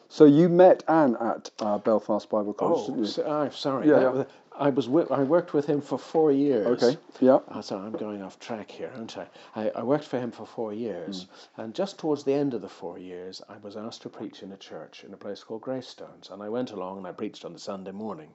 So 0.09 0.25
you 0.25 0.47
met 0.47 0.83
Anne 0.87 1.17
at 1.19 1.49
uh, 1.59 1.79
Belfast 1.79 2.29
Bible 2.29 2.53
College, 2.53 2.81
oh, 2.83 2.85
didn't 2.85 2.99
you? 2.99 3.05
So, 3.07 3.31
I'm 3.31 3.51
sorry. 3.51 3.89
Yeah, 3.89 4.13
yeah. 4.13 4.23
I 4.57 4.69
was 4.69 4.85
wi- 4.85 5.07
I 5.09 5.23
worked 5.23 5.53
with 5.53 5.65
him 5.65 5.81
for 5.81 5.97
four 5.97 6.31
years. 6.31 6.83
Okay. 6.83 6.99
Yeah. 7.19 7.39
Uh, 7.47 7.61
sorry, 7.61 7.85
I'm 7.85 7.93
going 7.93 8.21
off 8.21 8.39
track 8.39 8.69
here, 8.69 8.91
aren't 8.95 9.17
I? 9.17 9.27
I, 9.55 9.69
I 9.69 9.83
worked 9.83 10.05
for 10.05 10.19
him 10.19 10.31
for 10.31 10.45
four 10.45 10.73
years, 10.73 11.25
mm. 11.25 11.63
and 11.63 11.73
just 11.73 11.97
towards 11.97 12.23
the 12.23 12.33
end 12.33 12.53
of 12.53 12.61
the 12.61 12.69
four 12.69 12.99
years, 12.99 13.41
I 13.49 13.57
was 13.57 13.75
asked 13.75 14.03
to 14.03 14.09
preach 14.09 14.43
in 14.43 14.51
a 14.51 14.57
church 14.57 15.03
in 15.03 15.13
a 15.13 15.17
place 15.17 15.43
called 15.43 15.61
Greystones, 15.61 16.29
and 16.29 16.43
I 16.43 16.49
went 16.49 16.71
along 16.71 16.99
and 16.99 17.07
I 17.07 17.13
preached 17.13 17.45
on 17.45 17.53
the 17.53 17.59
Sunday 17.59 17.91
morning, 17.91 18.33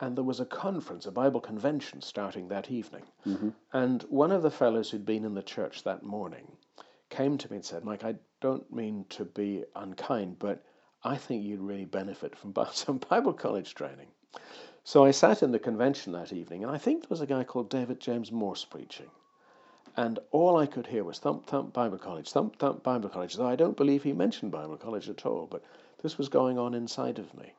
and 0.00 0.16
there 0.16 0.24
was 0.24 0.40
a 0.40 0.46
conference, 0.46 1.06
a 1.06 1.12
Bible 1.12 1.40
convention, 1.40 2.02
starting 2.02 2.48
that 2.48 2.70
evening, 2.70 3.04
mm-hmm. 3.24 3.50
and 3.72 4.02
one 4.04 4.32
of 4.32 4.42
the 4.42 4.50
fellows 4.50 4.90
who'd 4.90 5.06
been 5.06 5.24
in 5.24 5.34
the 5.34 5.42
church 5.42 5.84
that 5.84 6.02
morning 6.02 6.50
came 7.08 7.38
to 7.38 7.50
me 7.50 7.56
and 7.56 7.64
said, 7.64 7.84
"Mike, 7.84 8.04
I 8.04 8.16
don't 8.40 8.72
mean 8.72 9.04
to 9.10 9.24
be 9.24 9.64
unkind, 9.76 10.40
but 10.40 10.64
I 11.04 11.16
think 11.16 11.44
you'd 11.44 11.60
really 11.60 11.84
benefit 11.84 12.36
from 12.36 12.52
some 12.72 12.98
Bible 12.98 13.32
college 13.32 13.74
training." 13.74 14.08
So 14.84 15.04
I 15.04 15.12
sat 15.12 15.44
in 15.44 15.52
the 15.52 15.60
convention 15.60 16.12
that 16.12 16.32
evening, 16.32 16.64
and 16.64 16.72
I 16.72 16.78
think 16.78 17.02
there 17.02 17.08
was 17.10 17.20
a 17.20 17.26
guy 17.26 17.44
called 17.44 17.70
David 17.70 18.00
James 18.00 18.32
Morse 18.32 18.64
preaching. 18.64 19.10
And 19.96 20.18
all 20.32 20.56
I 20.56 20.66
could 20.66 20.88
hear 20.88 21.04
was 21.04 21.20
thump, 21.20 21.46
thump, 21.46 21.72
Bible 21.72 21.98
college, 21.98 22.32
thump, 22.32 22.58
thump, 22.58 22.82
Bible 22.82 23.08
college. 23.08 23.34
Though 23.34 23.46
I 23.46 23.56
don't 23.56 23.76
believe 23.76 24.02
he 24.02 24.12
mentioned 24.12 24.50
Bible 24.50 24.76
college 24.76 25.08
at 25.08 25.24
all, 25.24 25.46
but 25.46 25.62
this 26.02 26.18
was 26.18 26.28
going 26.28 26.58
on 26.58 26.74
inside 26.74 27.20
of 27.20 27.32
me. 27.34 27.52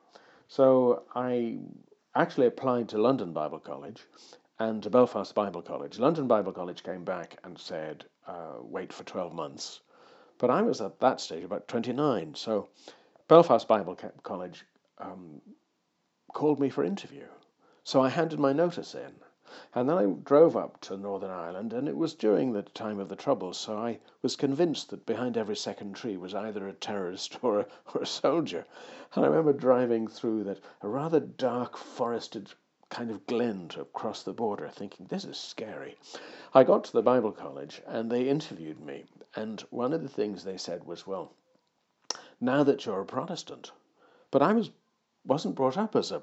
So 0.48 1.04
I 1.14 1.60
actually 2.14 2.46
applied 2.46 2.90
to 2.90 2.98
London 2.98 3.32
Bible 3.32 3.58
College 3.58 4.04
and 4.58 4.82
to 4.82 4.90
Belfast 4.90 5.34
Bible 5.34 5.62
College. 5.62 5.98
London 5.98 6.28
Bible 6.28 6.52
College 6.52 6.82
came 6.82 7.04
back 7.04 7.38
and 7.42 7.58
said, 7.58 8.04
uh, 8.26 8.56
wait 8.60 8.92
for 8.92 9.04
12 9.04 9.32
months. 9.32 9.80
But 10.38 10.50
I 10.50 10.62
was 10.62 10.80
at 10.80 11.00
that 11.00 11.20
stage 11.20 11.44
about 11.44 11.68
29. 11.68 12.34
So 12.34 12.68
Belfast 13.28 13.66
Bible 13.66 13.96
College 14.22 14.64
um, 14.98 15.40
called 16.34 16.60
me 16.60 16.68
for 16.68 16.84
interview. 16.84 17.26
So 17.84 18.02
I 18.02 18.10
handed 18.10 18.38
my 18.38 18.52
notice 18.52 18.94
in. 18.94 19.14
And 19.72 19.88
then 19.88 19.96
I 19.96 20.06
drove 20.06 20.56
up 20.56 20.80
to 20.82 20.96
Northern 20.96 21.30
Ireland, 21.30 21.72
and 21.72 21.88
it 21.88 21.96
was 21.96 22.14
during 22.14 22.52
the 22.52 22.62
time 22.62 22.98
of 22.98 23.08
the 23.08 23.14
Troubles, 23.14 23.56
so 23.56 23.78
I 23.78 24.00
was 24.20 24.34
convinced 24.34 24.90
that 24.90 25.06
behind 25.06 25.36
every 25.36 25.54
second 25.54 25.94
tree 25.94 26.16
was 26.16 26.34
either 26.34 26.66
a 26.66 26.72
terrorist 26.72 27.38
or 27.42 27.60
a, 27.60 27.66
or 27.94 28.02
a 28.02 28.06
soldier. 28.06 28.66
And 29.14 29.24
I 29.24 29.28
remember 29.28 29.52
driving 29.52 30.08
through 30.08 30.44
that 30.44 30.60
a 30.82 30.88
rather 30.88 31.20
dark 31.20 31.76
forested 31.76 32.52
kind 32.88 33.10
of 33.10 33.26
glen 33.26 33.68
to 33.68 33.84
cross 33.84 34.22
the 34.22 34.32
border, 34.32 34.68
thinking, 34.68 35.06
this 35.06 35.24
is 35.24 35.38
scary. 35.38 35.96
I 36.52 36.64
got 36.64 36.84
to 36.84 36.92
the 36.92 37.02
Bible 37.02 37.32
College, 37.32 37.80
and 37.86 38.10
they 38.10 38.28
interviewed 38.28 38.80
me, 38.80 39.04
and 39.36 39.60
one 39.70 39.92
of 39.92 40.02
the 40.02 40.08
things 40.08 40.42
they 40.42 40.56
said 40.56 40.84
was, 40.84 41.06
well, 41.06 41.32
now 42.40 42.64
that 42.64 42.86
you're 42.86 43.00
a 43.00 43.06
Protestant, 43.06 43.70
but 44.30 44.42
I 44.42 44.52
was 44.52 44.70
wasn't 45.24 45.54
brought 45.54 45.76
up 45.76 45.96
as 45.96 46.12
a 46.12 46.22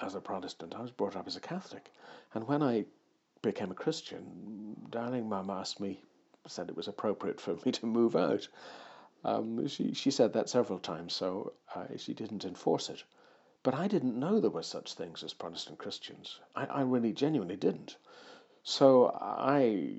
as 0.00 0.14
a 0.14 0.20
Protestant. 0.20 0.74
I 0.74 0.80
was 0.80 0.90
brought 0.90 1.16
up 1.16 1.26
as 1.26 1.36
a 1.36 1.40
Catholic, 1.40 1.90
and 2.34 2.46
when 2.46 2.62
I 2.62 2.84
became 3.42 3.70
a 3.70 3.74
Christian, 3.74 4.76
darling 4.90 5.28
Mum 5.28 5.50
asked 5.50 5.78
me, 5.80 6.02
said 6.46 6.68
it 6.68 6.76
was 6.76 6.88
appropriate 6.88 7.40
for 7.40 7.56
me 7.64 7.72
to 7.78 7.86
move 7.86 8.16
out. 8.16 8.48
Um, 9.24 9.66
she 9.68 9.94
she 9.94 10.10
said 10.10 10.32
that 10.32 10.48
several 10.48 10.78
times, 10.78 11.14
so 11.14 11.52
uh, 11.74 11.86
she 11.96 12.12
didn't 12.14 12.44
enforce 12.44 12.90
it. 12.90 13.04
But 13.62 13.74
I 13.74 13.88
didn't 13.88 14.18
know 14.20 14.40
there 14.40 14.50
were 14.50 14.62
such 14.62 14.92
things 14.92 15.24
as 15.24 15.32
Protestant 15.32 15.78
Christians. 15.78 16.38
I, 16.54 16.66
I 16.66 16.80
really 16.82 17.14
genuinely 17.14 17.56
didn't. 17.56 17.96
So 18.62 19.10
I, 19.18 19.96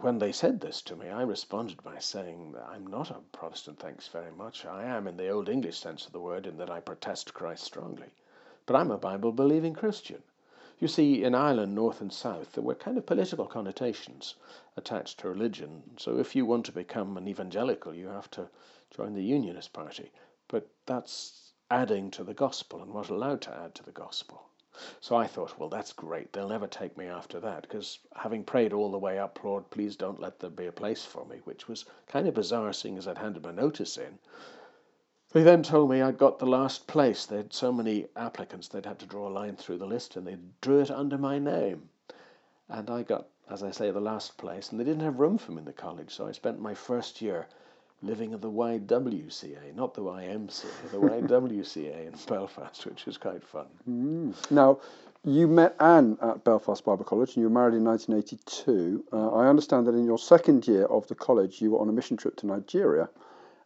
when 0.00 0.18
they 0.18 0.32
said 0.32 0.60
this 0.60 0.82
to 0.82 0.96
me, 0.96 1.08
I 1.08 1.22
responded 1.22 1.82
by 1.82 1.98
saying, 1.98 2.56
I'm 2.68 2.86
not 2.86 3.10
a 3.10 3.20
Protestant, 3.32 3.78
thanks 3.78 4.08
very 4.08 4.32
much. 4.32 4.64
I 4.64 4.84
am 4.84 5.06
in 5.06 5.16
the 5.16 5.28
Old 5.28 5.48
English 5.48 5.78
sense 5.78 6.04
of 6.04 6.12
the 6.12 6.20
word, 6.20 6.46
in 6.46 6.56
that 6.56 6.68
I 6.68 6.80
protest 6.80 7.32
Christ 7.32 7.62
strongly. 7.62 8.08
But 8.66 8.76
I'm 8.76 8.90
a 8.90 8.98
Bible 8.98 9.30
believing 9.30 9.72
Christian. 9.72 10.22
You 10.80 10.88
see, 10.88 11.22
in 11.22 11.34
Ireland, 11.34 11.74
North 11.74 12.00
and 12.00 12.12
South, 12.12 12.52
there 12.52 12.64
were 12.64 12.74
kind 12.74 12.98
of 12.98 13.06
political 13.06 13.46
connotations 13.46 14.34
attached 14.76 15.20
to 15.20 15.28
religion. 15.28 15.82
So 15.96 16.18
if 16.18 16.34
you 16.34 16.44
want 16.44 16.66
to 16.66 16.72
become 16.72 17.16
an 17.16 17.28
evangelical, 17.28 17.94
you 17.94 18.08
have 18.08 18.30
to 18.32 18.48
join 18.90 19.14
the 19.14 19.22
Unionist 19.22 19.72
Party. 19.72 20.10
But 20.48 20.68
that's 20.86 21.52
adding 21.70 22.10
to 22.10 22.24
the 22.24 22.34
gospel 22.34 22.82
and 22.82 22.92
was 22.92 23.10
allowed 23.10 23.42
to 23.42 23.56
add 23.56 23.74
to 23.76 23.84
the 23.84 23.92
gospel. 23.92 24.48
So 25.00 25.14
I 25.14 25.28
thought, 25.28 25.58
well, 25.58 25.68
that's 25.68 25.92
great. 25.92 26.32
They'll 26.32 26.48
never 26.48 26.66
take 26.66 26.96
me 26.96 27.06
after 27.06 27.38
that 27.38 27.62
because 27.62 28.00
having 28.16 28.42
prayed 28.42 28.72
all 28.72 28.90
the 28.90 28.98
way 28.98 29.20
up, 29.20 29.38
Lord, 29.44 29.70
please 29.70 29.94
don't 29.94 30.18
let 30.18 30.40
there 30.40 30.50
be 30.50 30.66
a 30.66 30.72
place 30.72 31.04
for 31.04 31.24
me, 31.26 31.40
which 31.44 31.68
was 31.68 31.84
kind 32.08 32.26
of 32.26 32.34
bizarre 32.34 32.72
seeing 32.72 32.98
as 32.98 33.06
I'd 33.06 33.18
handed 33.18 33.44
my 33.44 33.52
notice 33.52 33.96
in. 33.96 34.18
They 35.30 35.44
then 35.44 35.62
told 35.62 35.90
me 35.90 36.02
I'd 36.02 36.18
got 36.18 36.40
the 36.40 36.46
last 36.46 36.88
place. 36.88 37.24
They 37.24 37.36
had 37.36 37.52
so 37.52 37.72
many 37.72 38.08
applicants, 38.16 38.66
they'd 38.66 38.84
had 38.86 38.98
to 38.98 39.06
draw 39.06 39.28
a 39.28 39.30
line 39.30 39.54
through 39.54 39.78
the 39.78 39.86
list 39.86 40.16
and 40.16 40.26
they 40.26 40.38
drew 40.60 40.80
it 40.80 40.90
under 40.90 41.18
my 41.18 41.38
name. 41.38 41.88
And 42.68 42.90
I 42.90 43.04
got, 43.04 43.28
as 43.48 43.62
I 43.62 43.70
say, 43.70 43.92
the 43.92 44.00
last 44.00 44.36
place, 44.38 44.70
and 44.70 44.80
they 44.80 44.84
didn't 44.84 45.02
have 45.02 45.20
room 45.20 45.38
for 45.38 45.52
me 45.52 45.58
in 45.58 45.64
the 45.66 45.72
college, 45.72 46.12
so 46.12 46.26
I 46.26 46.32
spent 46.32 46.58
my 46.58 46.74
first 46.74 47.22
year 47.22 47.46
living 48.04 48.32
in 48.32 48.40
the 48.40 48.50
YWCA, 48.50 49.74
not 49.74 49.94
the 49.94 50.02
YMCA, 50.02 50.90
the 50.90 50.98
YWCA 50.98 52.06
in 52.06 52.14
Belfast, 52.28 52.86
which 52.86 53.06
was 53.06 53.16
quite 53.16 53.42
fun. 53.42 53.66
Now, 54.50 54.80
you 55.24 55.48
met 55.48 55.74
Anne 55.80 56.18
at 56.20 56.44
Belfast 56.44 56.84
Bible 56.84 57.04
College 57.04 57.30
and 57.30 57.36
you 57.38 57.44
were 57.44 57.54
married 57.54 57.74
in 57.74 57.84
1982. 57.84 59.04
Uh, 59.12 59.30
I 59.30 59.48
understand 59.48 59.86
that 59.86 59.94
in 59.94 60.04
your 60.04 60.18
second 60.18 60.66
year 60.66 60.84
of 60.84 61.06
the 61.08 61.14
college, 61.14 61.62
you 61.62 61.70
were 61.70 61.80
on 61.80 61.88
a 61.88 61.92
mission 61.92 62.16
trip 62.16 62.36
to 62.36 62.46
Nigeria 62.46 63.08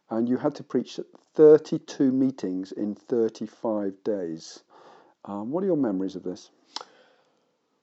and 0.09 0.29
you 0.29 0.37
had 0.37 0.55
to 0.55 0.63
preach 0.63 0.99
at 0.99 1.05
32 1.35 2.11
meetings 2.11 2.71
in 2.71 2.95
35 2.95 3.93
days. 4.03 4.63
Um, 5.25 5.51
what 5.51 5.63
are 5.63 5.67
your 5.67 5.77
memories 5.77 6.15
of 6.15 6.23
this? 6.23 6.49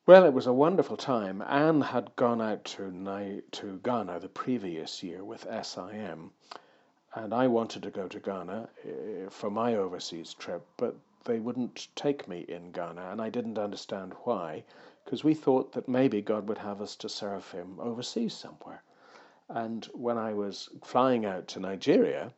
Well, 0.06 0.24
it 0.24 0.32
was 0.32 0.46
a 0.46 0.52
wonderful 0.52 0.96
time. 0.96 1.42
Anne 1.42 1.80
had 1.80 2.14
gone 2.14 2.40
out 2.40 2.64
to, 2.76 3.42
to 3.50 3.80
Ghana 3.82 4.20
the 4.20 4.28
previous 4.28 5.02
year 5.02 5.24
with 5.24 5.48
SIM, 5.62 6.30
and 7.12 7.34
I 7.34 7.48
wanted 7.48 7.82
to 7.82 7.90
go 7.90 8.06
to 8.06 8.20
Ghana 8.20 8.68
uh, 8.84 9.30
for 9.30 9.50
my 9.50 9.74
overseas 9.74 10.32
trip, 10.32 10.64
but 10.76 10.94
they 11.24 11.40
wouldn't 11.40 11.88
take 11.96 12.28
me 12.28 12.42
in 12.48 12.70
Ghana, 12.70 13.10
and 13.10 13.20
I 13.20 13.30
didn't 13.30 13.58
understand 13.58 14.14
why, 14.22 14.62
because 15.04 15.24
we 15.24 15.34
thought 15.34 15.72
that 15.72 15.88
maybe 15.88 16.22
God 16.22 16.48
would 16.48 16.58
have 16.58 16.80
us 16.80 16.94
to 16.96 17.08
serve 17.08 17.50
Him 17.50 17.80
overseas 17.80 18.32
somewhere. 18.32 18.84
And 19.48 19.86
when 19.86 20.18
I 20.18 20.34
was 20.34 20.68
flying 20.84 21.26
out 21.26 21.48
to 21.48 21.58
Nigeria, 21.58 22.32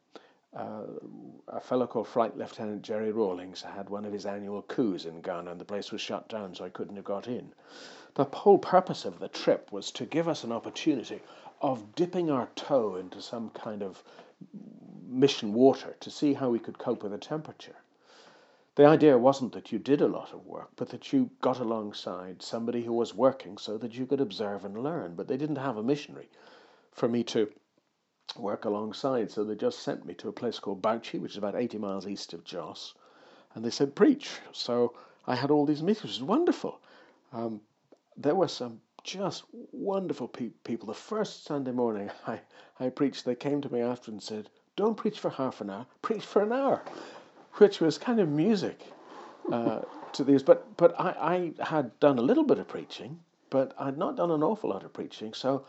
uh, 0.59 0.83
a 1.47 1.61
fellow 1.61 1.87
called 1.87 2.09
Flight 2.09 2.37
Lieutenant 2.37 2.83
Jerry 2.83 3.13
Rawlings 3.13 3.63
had 3.63 3.89
one 3.89 4.05
of 4.05 4.13
his 4.13 4.27
annual 4.27 4.63
coups 4.63 5.05
in 5.05 5.21
Ghana, 5.21 5.53
and 5.53 5.61
the 5.61 5.65
place 5.65 5.93
was 5.93 6.01
shut 6.01 6.29
down, 6.29 6.55
so 6.55 6.65
I 6.65 6.69
couldn't 6.69 6.97
have 6.97 7.05
got 7.05 7.29
in. 7.29 7.53
The 8.15 8.25
whole 8.25 8.59
purpose 8.59 9.05
of 9.05 9.21
the 9.21 9.29
trip 9.29 9.71
was 9.71 9.93
to 9.93 10.05
give 10.05 10.27
us 10.27 10.43
an 10.43 10.51
opportunity 10.51 11.21
of 11.61 11.95
dipping 11.95 12.31
our 12.31 12.49
toe 12.57 12.97
into 12.97 13.23
some 13.23 13.51
kind 13.51 13.83
of 13.83 14.03
mission 15.07 15.55
water 15.55 15.97
to 16.01 16.11
see 16.11 16.35
how 16.35 16.51
we 16.51 16.59
could 16.59 16.79
cope 16.79 17.03
with 17.03 17.13
the 17.13 17.19
temperature. 17.19 17.77
The 18.75 18.87
idea 18.87 19.17
wasn't 19.17 19.53
that 19.53 19.73
you 19.73 19.79
did 19.79 20.01
a 20.01 20.07
lot 20.07 20.33
of 20.33 20.47
work, 20.47 20.71
but 20.77 20.89
that 20.91 21.13
you 21.13 21.31
got 21.41 21.59
alongside 21.59 22.43
somebody 22.43 22.83
who 22.83 22.93
was 22.93 23.15
working 23.15 23.59
so 23.59 23.79
that 23.79 23.95
you 23.95 24.07
could 24.07 24.21
observe 24.21 24.65
and 24.65 24.83
learn. 24.83 25.15
But 25.15 25.29
they 25.29 25.37
didn't 25.37 25.57
have 25.57 25.77
a 25.77 25.83
missionary 25.83 26.29
for 26.93 27.09
me 27.09 27.25
to 27.25 27.49
work 28.37 28.65
alongside, 28.65 29.31
so 29.31 29.45
they 29.45 29.55
just 29.55 29.81
sent 29.81 30.05
me 30.05 30.15
to 30.15 30.29
a 30.29 30.33
place 30.33 30.59
called 30.59 30.83
Bauchi, 30.83 31.21
which 31.21 31.33
is 31.33 31.39
about 31.39 31.55
80 31.57 31.79
miles 31.79 32.07
east 32.07 32.33
of 32.33 32.45
Jos, 32.45 32.95
and 33.55 33.65
they 33.65 33.71
said, 33.71 33.95
Preach. 33.95 34.31
So 34.53 34.95
I 35.27 35.35
had 35.35 35.51
all 35.51 35.67
these 35.67 35.83
meetings, 35.83 36.03
which 36.03 36.13
was 36.13 36.23
wonderful. 36.23 36.81
Um, 37.33 37.61
there 38.17 38.35
were 38.35 38.49
some 38.49 38.81
just 39.05 39.45
wonderful 39.73 40.29
pe- 40.29 40.51
people. 40.65 40.87
The 40.87 40.95
first 40.95 41.45
Sunday 41.45 41.73
morning 41.73 42.11
I, 42.27 42.41
I 42.79 42.89
preached, 42.91 43.25
they 43.25 43.35
came 43.35 43.61
to 43.63 43.73
me 43.73 43.81
after 43.81 44.11
and 44.11 44.23
said, 44.23 44.51
Don't 44.77 44.97
preach 44.97 45.19
for 45.19 45.31
half 45.31 45.61
an 45.61 45.71
hour, 45.71 45.87
preach 46.03 46.25
for 46.25 46.43
an 46.43 46.53
hour, 46.53 46.83
which 47.55 47.81
was 47.81 47.99
kind 47.99 48.21
of 48.21 48.29
music 48.29 48.81
uh, 49.51 49.81
to 50.13 50.25
these. 50.25 50.43
But, 50.43 50.77
but 50.77 50.99
I, 51.01 51.53
I 51.59 51.65
had 51.65 51.99
done 52.01 52.19
a 52.19 52.23
little 52.23 52.45
bit 52.45 52.59
of 52.59 52.69
preaching, 52.69 53.21
but 53.51 53.75
I'd 53.79 53.99
not 53.99 54.17
done 54.17 54.31
an 54.31 54.43
awful 54.43 54.71
lot 54.71 54.85
of 54.85 54.93
preaching. 54.93 55.33
So 55.35 55.65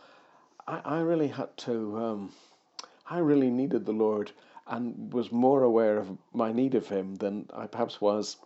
I, 0.68 0.82
I 0.84 1.00
really 1.00 1.28
had 1.28 1.56
to, 1.58 1.98
um, 1.98 2.32
I 3.10 3.20
really 3.20 3.50
needed 3.50 3.86
the 3.86 3.92
Lord 3.92 4.32
and 4.68 5.12
was 5.12 5.32
more 5.32 5.64
aware 5.64 5.98
of 5.98 6.18
my 6.32 6.52
need 6.52 6.76
of 6.76 6.88
Him 6.88 7.16
than 7.16 7.50
I 7.54 7.66
perhaps 7.68 8.00
was 8.00 8.38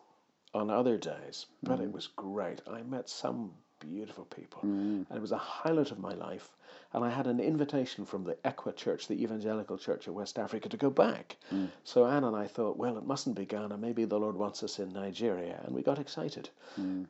on 0.54 0.70
other 0.70 0.98
days. 0.98 1.46
But 1.62 1.80
it 1.82 1.90
mm. 1.90 1.94
was 1.94 2.08
great. 2.08 2.62
I 2.68 2.82
met 2.84 3.10
some 3.10 3.52
beautiful 3.80 4.26
people, 4.26 4.62
mm. 4.62 5.06
and 5.08 5.12
it 5.12 5.22
was 5.22 5.34
a 5.34 5.38
highlight 5.38 5.92
of 5.92 6.00
my 6.00 6.14
life. 6.14 6.50
And 6.94 7.04
I 7.04 7.10
had 7.10 7.28
an 7.28 7.40
invitation 7.40 8.06
from 8.06 8.24
the 8.24 8.36
ECWA 8.46 8.76
Church, 8.76 9.08
the 9.08 9.22
Evangelical 9.22 9.78
Church 9.78 10.08
of 10.08 10.14
West 10.14 10.38
Africa, 10.38 10.70
to 10.70 10.78
go 10.78 10.92
back. 10.92 11.38
Mm. 11.52 11.70
So 11.84 12.06
Anne 12.06 12.24
and 12.24 12.36
I 12.36 12.48
thought, 12.48 12.78
well, 12.78 12.98
it 12.98 13.06
mustn't 13.06 13.36
be 13.36 13.46
Ghana. 13.46 13.78
Maybe 13.78 14.06
the 14.06 14.20
Lord 14.20 14.36
wants 14.36 14.64
us 14.64 14.80
in 14.80 14.94
Nigeria. 14.94 15.60
And 15.66 15.74
we 15.76 15.82
got 15.82 16.00
excited. 16.00 16.50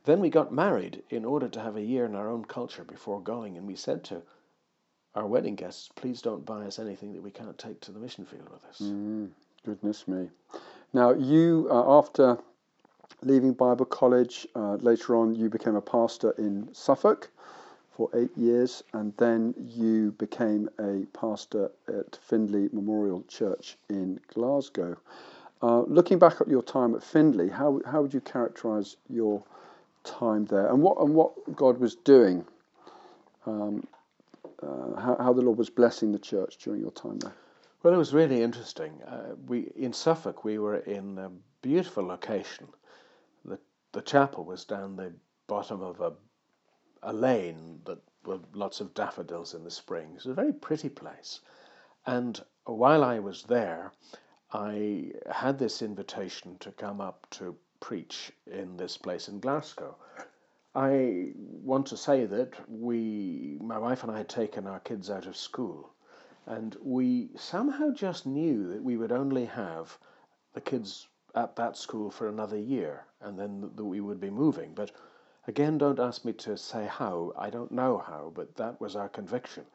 Then 0.05 0.19
we 0.21 0.29
got 0.29 0.53
married 0.53 1.03
in 1.09 1.25
order 1.25 1.49
to 1.49 1.59
have 1.59 1.75
a 1.75 1.81
year 1.81 2.05
in 2.05 2.15
our 2.15 2.29
own 2.29 2.45
culture 2.45 2.85
before 2.85 3.21
going. 3.21 3.57
And 3.57 3.67
we 3.67 3.75
said 3.75 4.05
to 4.05 4.21
our 5.15 5.27
wedding 5.27 5.55
guests, 5.55 5.89
please 5.95 6.21
don't 6.21 6.45
buy 6.45 6.65
us 6.65 6.79
anything 6.79 7.13
that 7.13 7.21
we 7.21 7.31
can't 7.31 7.57
take 7.57 7.79
to 7.81 7.91
the 7.91 7.99
mission 7.99 8.25
field 8.25 8.49
with 8.51 8.65
us. 8.65 8.79
Goodness 9.65 10.07
me. 10.07 10.29
Now, 10.93 11.13
you, 11.13 11.67
uh, 11.71 11.97
after 11.97 12.37
leaving 13.25 13.53
Bible 13.53 13.85
College. 13.85 14.47
Uh, 14.55 14.75
later 14.75 15.15
on, 15.15 15.35
you 15.35 15.49
became 15.49 15.75
a 15.75 15.81
pastor 15.81 16.31
in 16.37 16.69
Suffolk 16.73 17.29
for 17.91 18.09
eight 18.13 18.35
years, 18.35 18.83
and 18.93 19.13
then 19.17 19.53
you 19.57 20.11
became 20.13 20.69
a 20.79 21.05
pastor 21.17 21.71
at 21.87 22.17
Findlay 22.21 22.69
Memorial 22.71 23.23
Church 23.27 23.77
in 23.89 24.19
Glasgow. 24.33 24.97
Uh, 25.61 25.81
looking 25.81 26.19
back 26.19 26.41
at 26.41 26.47
your 26.47 26.63
time 26.63 26.95
at 26.95 27.03
Findlay, 27.03 27.49
how, 27.49 27.79
how 27.85 28.01
would 28.01 28.13
you 28.13 28.21
characterise 28.21 28.95
your 29.09 29.43
time 30.03 30.45
there, 30.45 30.67
and 30.67 30.81
what 30.81 30.97
and 30.99 31.13
what 31.13 31.55
God 31.55 31.79
was 31.79 31.95
doing, 31.95 32.43
um, 33.45 33.87
uh, 34.63 34.99
how, 34.99 35.17
how 35.19 35.33
the 35.33 35.41
Lord 35.41 35.57
was 35.57 35.69
blessing 35.69 36.11
the 36.11 36.19
church 36.19 36.57
during 36.57 36.81
your 36.81 36.91
time 36.91 37.19
there? 37.19 37.33
Well, 37.81 37.93
it 37.93 37.97
was 37.97 38.13
really 38.13 38.41
interesting. 38.41 39.01
Uh, 39.03 39.35
we 39.45 39.71
in 39.75 39.93
Suffolk, 39.93 40.43
we 40.43 40.57
were 40.57 40.77
in 40.77 41.17
a 41.17 41.31
beautiful 41.61 42.05
location. 42.05 42.67
the 43.45 43.59
The 43.91 44.01
chapel 44.01 44.45
was 44.45 44.65
down 44.65 44.95
the 44.95 45.13
bottom 45.47 45.81
of 45.81 45.99
a 46.01 46.13
a 47.03 47.13
lane 47.13 47.81
that 47.85 47.99
were 48.25 48.39
lots 48.53 48.79
of 48.79 48.93
daffodils 48.93 49.53
in 49.53 49.63
the 49.63 49.71
spring. 49.71 50.09
It 50.11 50.15
was 50.15 50.25
a 50.27 50.33
very 50.33 50.53
pretty 50.53 50.89
place. 50.89 51.41
And 52.05 52.41
while 52.65 53.03
I 53.03 53.19
was 53.19 53.43
there, 53.43 53.91
I 54.51 55.11
had 55.29 55.59
this 55.59 55.81
invitation 55.81 56.57
to 56.59 56.71
come 56.71 57.01
up 57.01 57.27
to 57.31 57.57
preach 57.79 58.31
in 58.47 58.77
this 58.77 58.97
place 58.97 59.27
in 59.27 59.39
Glasgow. 59.39 59.97
I 60.75 61.33
want 61.35 61.87
to 61.87 61.97
say 61.97 62.25
that 62.25 62.53
we, 62.69 63.57
my 63.61 63.77
wife 63.77 64.03
and 64.03 64.11
I, 64.11 64.17
had 64.19 64.29
taken 64.29 64.67
our 64.67 64.79
kids 64.79 65.09
out 65.09 65.25
of 65.25 65.37
school, 65.37 65.93
and 66.45 66.75
we 66.81 67.29
somehow 67.35 67.91
just 67.91 68.25
knew 68.25 68.67
that 68.69 68.83
we 68.83 68.97
would 68.97 69.11
only 69.11 69.45
have 69.45 69.97
the 70.53 70.61
kids 70.61 71.07
at 71.35 71.55
that 71.55 71.77
school 71.77 72.09
for 72.11 72.27
another 72.27 72.57
year, 72.57 73.05
and 73.21 73.37
then 73.37 73.71
that 73.75 73.85
we 73.85 74.01
would 74.01 74.19
be 74.19 74.29
moving. 74.29 74.73
But 74.73 74.91
Again, 75.45 75.77
don't 75.77 75.99
ask 75.99 76.23
me 76.23 76.31
to 76.33 76.55
say 76.55 76.85
how. 76.85 77.33
I 77.35 77.49
don't 77.49 77.71
know 77.71 77.97
how, 77.97 78.31
but 78.33 78.55
that 78.55 78.79
was 78.79 78.95
our 78.95 79.09
conviction. 79.09 79.65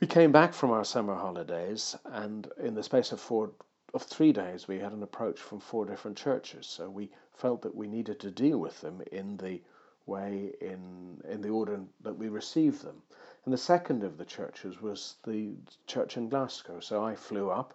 We 0.00 0.06
came 0.06 0.32
back 0.32 0.54
from 0.54 0.70
our 0.70 0.84
summer 0.84 1.14
holidays, 1.14 1.94
and 2.06 2.50
in 2.56 2.74
the 2.74 2.82
space 2.82 3.12
of 3.12 3.20
four 3.20 3.52
of 3.92 4.02
three 4.02 4.32
days, 4.32 4.66
we 4.66 4.78
had 4.78 4.92
an 4.92 5.02
approach 5.02 5.38
from 5.38 5.60
four 5.60 5.84
different 5.84 6.16
churches. 6.16 6.66
So 6.66 6.88
we 6.88 7.10
felt 7.34 7.60
that 7.62 7.74
we 7.74 7.86
needed 7.86 8.18
to 8.20 8.30
deal 8.30 8.56
with 8.56 8.80
them 8.80 9.02
in 9.12 9.36
the 9.36 9.60
way 10.06 10.52
in 10.60 11.20
in 11.28 11.40
the 11.40 11.50
order 11.50 11.80
that 12.02 12.16
we 12.16 12.28
received 12.28 12.82
them. 12.82 13.02
And 13.44 13.52
the 13.52 13.58
second 13.58 14.04
of 14.04 14.18
the 14.18 14.24
churches 14.24 14.80
was 14.80 15.16
the 15.24 15.54
church 15.86 16.16
in 16.16 16.28
Glasgow. 16.28 16.80
So 16.80 17.04
I 17.04 17.14
flew 17.16 17.50
up. 17.50 17.74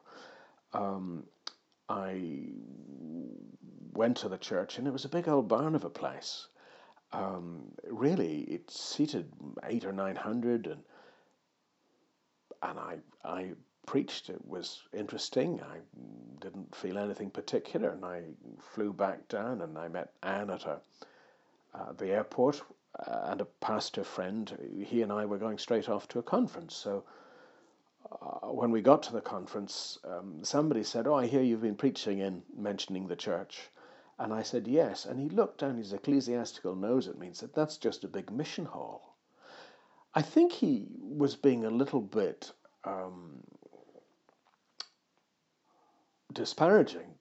Um, 0.73 1.23
I 1.89 2.51
went 3.93 4.17
to 4.17 4.29
the 4.29 4.37
church, 4.37 4.77
and 4.77 4.87
it 4.87 4.91
was 4.91 5.05
a 5.05 5.09
big 5.09 5.27
old 5.27 5.47
barn 5.47 5.75
of 5.75 5.83
a 5.83 5.89
place 5.89 6.47
um, 7.13 7.71
really 7.89 8.41
it 8.41 8.69
seated 8.69 9.31
eight 9.63 9.85
or 9.85 9.93
nine 9.93 10.15
hundred 10.15 10.67
and 10.67 10.81
and 12.61 12.79
I 12.79 12.97
I 13.23 13.51
preached 13.85 14.29
it 14.29 14.45
was 14.45 14.81
interesting 14.93 15.61
I 15.61 15.77
didn't 16.41 16.75
feel 16.75 16.97
anything 16.97 17.29
particular 17.29 17.89
and 17.89 18.03
I 18.03 18.23
flew 18.59 18.91
back 18.91 19.27
down 19.29 19.61
and 19.61 19.77
I 19.77 19.87
met 19.87 20.11
Anne 20.21 20.49
at 20.49 20.65
a 20.65 20.81
uh, 21.73 21.93
the 21.93 22.09
airport 22.11 22.61
uh, 23.05 23.31
and 23.31 23.41
a 23.41 23.45
pastor 23.45 24.03
friend 24.03 24.85
he 24.85 25.01
and 25.01 25.11
I 25.11 25.25
were 25.25 25.37
going 25.37 25.57
straight 25.57 25.89
off 25.89 26.07
to 26.09 26.19
a 26.19 26.23
conference 26.23 26.75
so 26.75 27.03
uh, 28.11 28.47
when 28.47 28.71
we 28.71 28.81
got 28.81 29.03
to 29.03 29.13
the 29.13 29.21
conference 29.21 29.99
um, 30.05 30.43
somebody 30.43 30.83
said 30.83 31.07
oh 31.07 31.15
I 31.15 31.27
hear 31.27 31.41
you've 31.41 31.61
been 31.61 31.75
preaching 31.75 32.19
in 32.19 32.43
mentioning 32.55 33.07
the 33.07 33.15
church 33.15 33.69
and 34.19 34.33
I 34.33 34.41
said, 34.43 34.67
Yes. 34.67 35.05
And 35.05 35.19
he 35.19 35.29
looked 35.29 35.59
down 35.59 35.77
his 35.77 35.93
ecclesiastical 35.93 36.75
nose 36.75 37.07
at 37.07 37.17
me 37.17 37.27
and 37.27 37.37
said, 37.37 37.51
That's 37.53 37.77
just 37.77 38.03
a 38.03 38.07
big 38.07 38.31
mission 38.31 38.65
hall. 38.65 39.15
I 40.13 40.21
think 40.21 40.51
he 40.51 40.87
was 40.99 41.35
being 41.35 41.65
a 41.65 41.69
little 41.69 42.01
bit 42.01 42.51
um, 42.83 43.43
disparaging, 46.33 47.13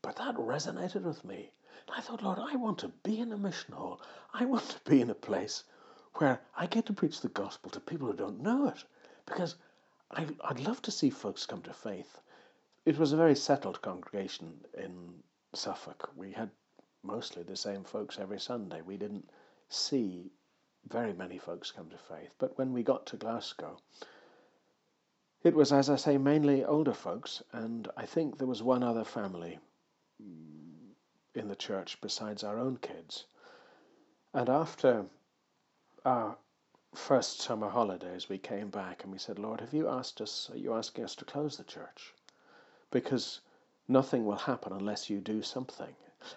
but 0.00 0.16
that 0.16 0.36
resonated 0.36 1.02
with 1.02 1.22
me. 1.24 1.52
And 1.86 1.96
I 1.96 2.00
thought, 2.00 2.22
Lord, 2.22 2.38
I 2.38 2.56
want 2.56 2.78
to 2.78 2.88
be 3.02 3.20
in 3.20 3.32
a 3.32 3.38
mission 3.38 3.74
hall. 3.74 4.00
I 4.32 4.44
want 4.44 4.68
to 4.70 4.90
be 4.90 5.00
in 5.00 5.10
a 5.10 5.14
place 5.14 5.64
where 6.14 6.40
I 6.56 6.66
get 6.66 6.86
to 6.86 6.92
preach 6.92 7.20
the 7.20 7.28
gospel 7.28 7.70
to 7.70 7.80
people 7.80 8.08
who 8.08 8.16
don't 8.16 8.40
know 8.40 8.68
it. 8.68 8.84
Because 9.26 9.56
I, 10.10 10.24
would 10.24 10.60
love 10.60 10.82
to 10.82 10.90
see 10.90 11.10
folks 11.10 11.46
come 11.46 11.62
to 11.62 11.72
faith. 11.72 12.20
It 12.84 12.98
was 12.98 13.12
a 13.12 13.16
very 13.16 13.34
settled 13.34 13.80
congregation 13.80 14.64
in 14.76 15.22
Suffolk, 15.54 16.10
we 16.16 16.32
had 16.32 16.50
mostly 17.02 17.42
the 17.42 17.56
same 17.56 17.84
folks 17.84 18.18
every 18.18 18.40
Sunday. 18.40 18.80
We 18.80 18.96
didn't 18.96 19.28
see 19.68 20.32
very 20.88 21.12
many 21.12 21.36
folks 21.38 21.70
come 21.70 21.90
to 21.90 21.98
faith. 21.98 22.30
But 22.38 22.56
when 22.56 22.72
we 22.72 22.82
got 22.82 23.06
to 23.06 23.16
Glasgow, 23.16 23.78
it 25.42 25.54
was, 25.54 25.72
as 25.72 25.90
I 25.90 25.96
say, 25.96 26.16
mainly 26.16 26.64
older 26.64 26.94
folks, 26.94 27.42
and 27.52 27.88
I 27.96 28.06
think 28.06 28.38
there 28.38 28.46
was 28.46 28.62
one 28.62 28.82
other 28.82 29.04
family 29.04 29.58
in 31.34 31.48
the 31.48 31.56
church 31.56 32.00
besides 32.00 32.44
our 32.44 32.58
own 32.58 32.76
kids. 32.76 33.24
And 34.34 34.48
after 34.48 35.06
our 36.04 36.36
first 36.94 37.40
summer 37.40 37.68
holidays, 37.68 38.28
we 38.28 38.38
came 38.38 38.70
back 38.70 39.02
and 39.02 39.12
we 39.12 39.18
said, 39.18 39.38
Lord, 39.38 39.60
have 39.60 39.72
you 39.72 39.88
asked 39.88 40.20
us, 40.20 40.50
are 40.50 40.56
you 40.56 40.74
asking 40.74 41.04
us 41.04 41.14
to 41.16 41.24
close 41.24 41.56
the 41.56 41.64
church? 41.64 42.14
Because 42.90 43.40
nothing 43.88 44.24
will 44.24 44.36
happen 44.36 44.72
unless 44.72 45.08
you 45.08 45.20
do 45.20 45.42
something. 45.42 45.94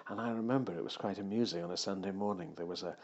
And 0.07 0.19
I 0.19 0.31
remember 0.31 0.73
it 0.73 0.83
was 0.83 0.97
quite 0.97 1.19
amusing 1.19 1.63
on 1.63 1.71
a 1.71 1.77
Sunday 1.77 2.11
morning. 2.11 2.53
There 2.55 2.65
was 2.65 2.83
a 2.83 2.97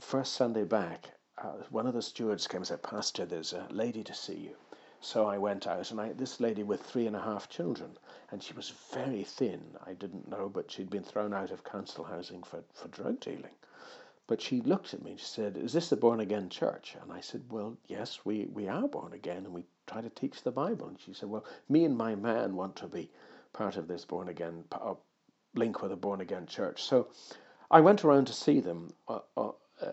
first 0.00 0.34
Sunday 0.34 0.64
back, 0.64 1.10
uh, 1.38 1.52
one 1.70 1.86
of 1.86 1.94
the 1.94 2.02
stewards 2.02 2.46
came 2.46 2.58
and 2.58 2.66
said, 2.66 2.82
Pastor, 2.82 3.24
there's 3.24 3.52
a 3.52 3.66
lady 3.70 4.04
to 4.04 4.14
see 4.14 4.36
you. 4.36 4.56
So 5.02 5.26
I 5.26 5.38
went 5.38 5.66
out, 5.66 5.90
and 5.90 6.00
I, 6.00 6.12
this 6.12 6.40
lady 6.40 6.62
with 6.62 6.82
three 6.82 7.06
and 7.06 7.16
a 7.16 7.22
half 7.22 7.48
children, 7.48 7.96
and 8.30 8.42
she 8.42 8.52
was 8.52 8.70
very 8.92 9.24
thin. 9.24 9.76
I 9.86 9.94
didn't 9.94 10.28
know, 10.28 10.48
but 10.48 10.70
she'd 10.70 10.90
been 10.90 11.04
thrown 11.04 11.32
out 11.32 11.50
of 11.50 11.64
council 11.64 12.04
housing 12.04 12.42
for, 12.42 12.62
for 12.74 12.88
drug 12.88 13.20
dealing. 13.20 13.54
But 14.26 14.40
she 14.40 14.60
looked 14.60 14.94
at 14.94 15.02
me 15.02 15.12
and 15.12 15.20
she 15.20 15.26
said, 15.26 15.56
Is 15.56 15.72
this 15.72 15.88
the 15.88 15.96
born 15.96 16.20
again 16.20 16.48
church? 16.50 16.96
And 17.02 17.12
I 17.12 17.20
said, 17.20 17.42
Well, 17.50 17.76
yes, 17.88 18.20
we, 18.24 18.46
we 18.52 18.68
are 18.68 18.86
born 18.86 19.12
again, 19.12 19.44
and 19.44 19.52
we 19.52 19.64
try 19.86 20.00
to 20.00 20.10
teach 20.10 20.42
the 20.42 20.52
Bible. 20.52 20.88
And 20.88 21.00
she 21.00 21.14
said, 21.14 21.28
Well, 21.28 21.44
me 21.68 21.84
and 21.84 21.96
my 21.96 22.14
man 22.14 22.54
want 22.54 22.76
to 22.76 22.86
be 22.86 23.10
part 23.52 23.76
of 23.76 23.88
this 23.88 24.04
born 24.04 24.28
again 24.28 24.64
uh, 24.70 24.94
link 25.54 25.82
with 25.82 25.92
a 25.92 25.96
born 25.96 26.20
again 26.20 26.46
church. 26.46 26.82
So 26.82 27.08
I 27.70 27.80
went 27.80 28.04
around 28.04 28.26
to 28.26 28.32
see 28.32 28.60
them 28.60 28.92
uh, 29.08 29.20
uh, 29.36 29.50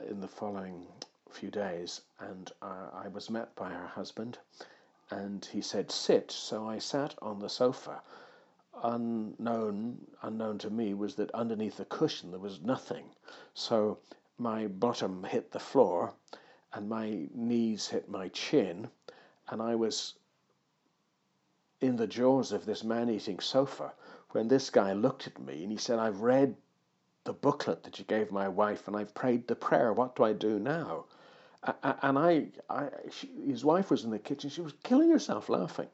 in 0.10 0.20
the 0.20 0.28
following 0.28 0.86
few 1.32 1.50
days, 1.50 2.02
and 2.20 2.52
uh, 2.62 2.90
I 2.94 3.08
was 3.08 3.30
met 3.30 3.56
by 3.56 3.70
her 3.70 3.88
husband, 3.88 4.38
and 5.10 5.46
he 5.46 5.62
said, 5.62 5.92
"Sit." 5.92 6.32
So 6.32 6.68
I 6.68 6.80
sat 6.80 7.16
on 7.22 7.40
the 7.40 7.50
sofa. 7.50 8.02
Unknown, 8.84 10.06
unknown 10.22 10.58
to 10.60 10.70
me, 10.70 10.94
was 10.94 11.16
that 11.16 11.32
underneath 11.32 11.78
the 11.78 11.86
cushion 11.86 12.32
there 12.32 12.40
was 12.40 12.62
nothing. 12.62 13.16
So 13.54 14.00
my 14.38 14.68
bottom 14.68 15.24
hit 15.24 15.52
the 15.52 15.60
floor, 15.60 16.14
and 16.74 16.88
my 16.90 17.28
knees 17.34 17.88
hit 17.88 18.10
my 18.10 18.30
chin, 18.30 18.90
and 19.48 19.62
I 19.62 19.76
was 19.76 20.16
in 21.80 21.96
the 21.96 22.08
jaws 22.08 22.52
of 22.52 22.66
this 22.66 22.84
man 22.84 23.10
eating 23.10 23.40
sofa 23.40 23.94
when 24.32 24.48
this 24.48 24.70
guy 24.70 24.94
looked 24.94 25.28
at 25.28 25.40
me 25.40 25.64
and 25.64 25.72
he 25.72 25.78
said, 25.78 26.00
I've 26.00 26.22
read 26.22 26.56
the 27.24 27.34
booklet 27.34 27.84
that 27.84 28.00
you 28.00 28.06
gave 28.06 28.32
my 28.32 28.48
wife 28.48 28.88
and 28.88 28.96
I've 28.96 29.14
prayed 29.14 29.48
the 29.48 29.56
prayer. 29.56 29.94
What 29.94 30.16
do 30.16 30.24
I 30.24 30.34
do 30.34 30.60
now? 30.60 31.06
And 31.64 32.18
I, 32.18 32.48
I 32.70 32.90
she, 33.12 33.30
his 33.48 33.66
wife 33.66 33.90
was 33.90 34.04
in 34.04 34.12
the 34.12 34.20
kitchen. 34.20 34.50
She 34.50 34.62
was 34.62 34.74
killing 34.84 35.10
herself 35.10 35.50
laughing. 35.50 35.88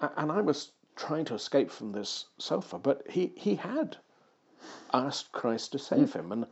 And 0.00 0.32
I 0.32 0.40
was 0.40 0.72
trying 0.96 1.24
to 1.26 1.34
escape 1.34 1.70
from 1.70 1.92
this 1.92 2.26
sofa, 2.38 2.78
but 2.78 3.02
he, 3.08 3.32
he 3.36 3.54
had 3.54 3.96
asked 4.92 5.32
Christ 5.32 5.72
to 5.72 5.78
save 5.78 6.12
him. 6.12 6.32
And 6.32 6.46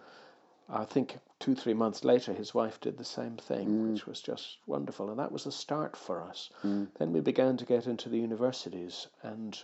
I 0.68 0.84
think 0.84 1.18
two, 1.40 1.54
three 1.54 1.74
months 1.74 2.04
later, 2.04 2.32
his 2.32 2.54
wife 2.54 2.80
did 2.80 2.96
the 2.96 3.04
same 3.04 3.36
thing, 3.36 3.68
mm. 3.68 3.92
which 3.92 4.06
was 4.06 4.20
just 4.20 4.58
wonderful. 4.66 5.10
And 5.10 5.18
that 5.18 5.32
was 5.32 5.46
a 5.46 5.52
start 5.52 5.96
for 5.96 6.22
us. 6.22 6.50
Mm. 6.64 6.88
Then 6.98 7.12
we 7.12 7.20
began 7.20 7.56
to 7.56 7.64
get 7.64 7.86
into 7.86 8.08
the 8.08 8.18
universities, 8.18 9.08
and 9.22 9.58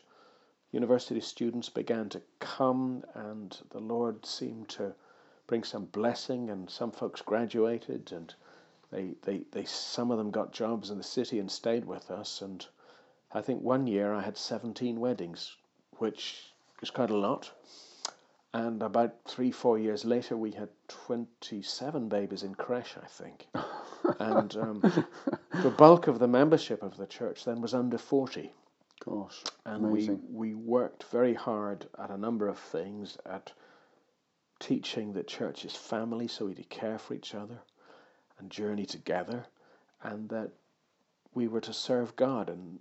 university 0.73 1.21
students 1.21 1.69
began 1.69 2.09
to 2.09 2.23
come, 2.41 3.05
and 3.15 3.59
the 3.71 3.81
Lord 3.81 4.25
seemed 4.27 4.69
to 4.71 4.95
bring 5.47 5.63
some 5.63 5.85
blessing, 5.87 6.51
and 6.51 6.69
some 6.69 6.91
folks 6.91 7.23
graduated, 7.23 8.13
and 8.13 8.35
they, 8.91 9.15
they, 9.23 9.43
they 9.51 9.65
some 9.65 10.11
of 10.11 10.19
them 10.19 10.31
got 10.31 10.53
jobs 10.53 10.91
in 10.91 10.99
the 10.99 11.05
city 11.05 11.39
and 11.39 11.51
stayed 11.51 11.85
with 11.85 12.11
us. 12.11 12.43
And 12.43 12.65
I 13.33 13.41
think 13.41 13.63
one 13.63 13.87
year 13.87 14.13
I 14.13 14.23
had 14.23 14.37
17 14.37 15.01
weddings, 15.01 15.57
which 15.99 16.53
is 16.83 16.91
quite 16.91 17.11
a 17.11 17.17
lot. 17.17 17.51
And 18.53 18.83
about 18.83 19.15
three, 19.27 19.51
four 19.51 19.79
years 19.79 20.05
later, 20.05 20.37
we 20.37 20.53
had 20.53 20.69
27 20.89 22.09
babies 22.09 22.45
in 22.45 22.55
creche, 22.55 22.97
I 23.03 23.07
think. 23.07 23.49
and 24.21 24.57
um, 24.57 24.81
the 24.81 25.75
bulk 25.77 26.07
of 26.07 26.21
the 26.21 26.29
membership 26.29 26.83
of 26.83 26.97
the 26.97 27.07
church 27.07 27.45
then 27.45 27.61
was 27.61 27.75
under 27.75 27.99
40. 27.99 28.53
Gosh, 29.05 29.43
and 29.67 29.85
amazing. 29.85 30.21
we 30.31 30.55
we 30.55 30.55
worked 30.55 31.03
very 31.05 31.35
hard 31.35 31.89
at 31.99 32.11
a 32.11 32.17
number 32.17 32.47
of 32.47 32.59
things, 32.59 33.19
at 33.27 33.53
teaching 34.61 35.13
that 35.15 35.27
church 35.27 35.65
is 35.65 35.75
family, 35.75 36.29
so 36.29 36.47
we 36.47 36.55
to 36.55 36.63
care 36.63 36.99
for 36.99 37.13
each 37.13 37.35
other 37.35 37.61
journey 38.51 38.87
together, 38.87 39.47
and 40.03 40.29
that 40.29 40.51
we 41.35 41.49
were 41.49 41.61
to 41.61 41.73
serve 41.73 42.17
God, 42.17 42.49
and 42.49 42.79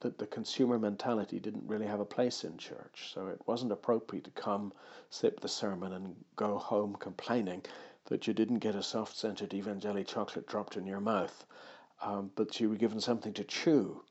that 0.00 0.18
the 0.18 0.26
consumer 0.26 0.78
mentality 0.78 1.38
didn't 1.38 1.68
really 1.68 1.86
have 1.86 2.00
a 2.00 2.04
place 2.04 2.44
in 2.44 2.56
church. 2.56 3.10
So 3.12 3.26
it 3.28 3.40
wasn't 3.46 3.72
appropriate 3.72 4.24
to 4.24 4.30
come, 4.30 4.72
sip 5.10 5.40
the 5.40 5.48
sermon, 5.48 5.92
and 5.92 6.16
go 6.36 6.58
home 6.58 6.96
complaining 6.98 7.62
that 8.06 8.26
you 8.26 8.32
didn't 8.32 8.58
get 8.58 8.74
a 8.74 8.82
soft 8.82 9.16
scented 9.16 9.54
evangelic 9.54 10.06
chocolate 10.06 10.46
dropped 10.46 10.76
in 10.76 10.86
your 10.86 11.00
mouth, 11.00 11.46
um, 12.02 12.30
but 12.34 12.58
you 12.60 12.68
were 12.68 12.76
given 12.76 13.00
something 13.00 13.32
to 13.34 13.44
chew. 13.44 14.02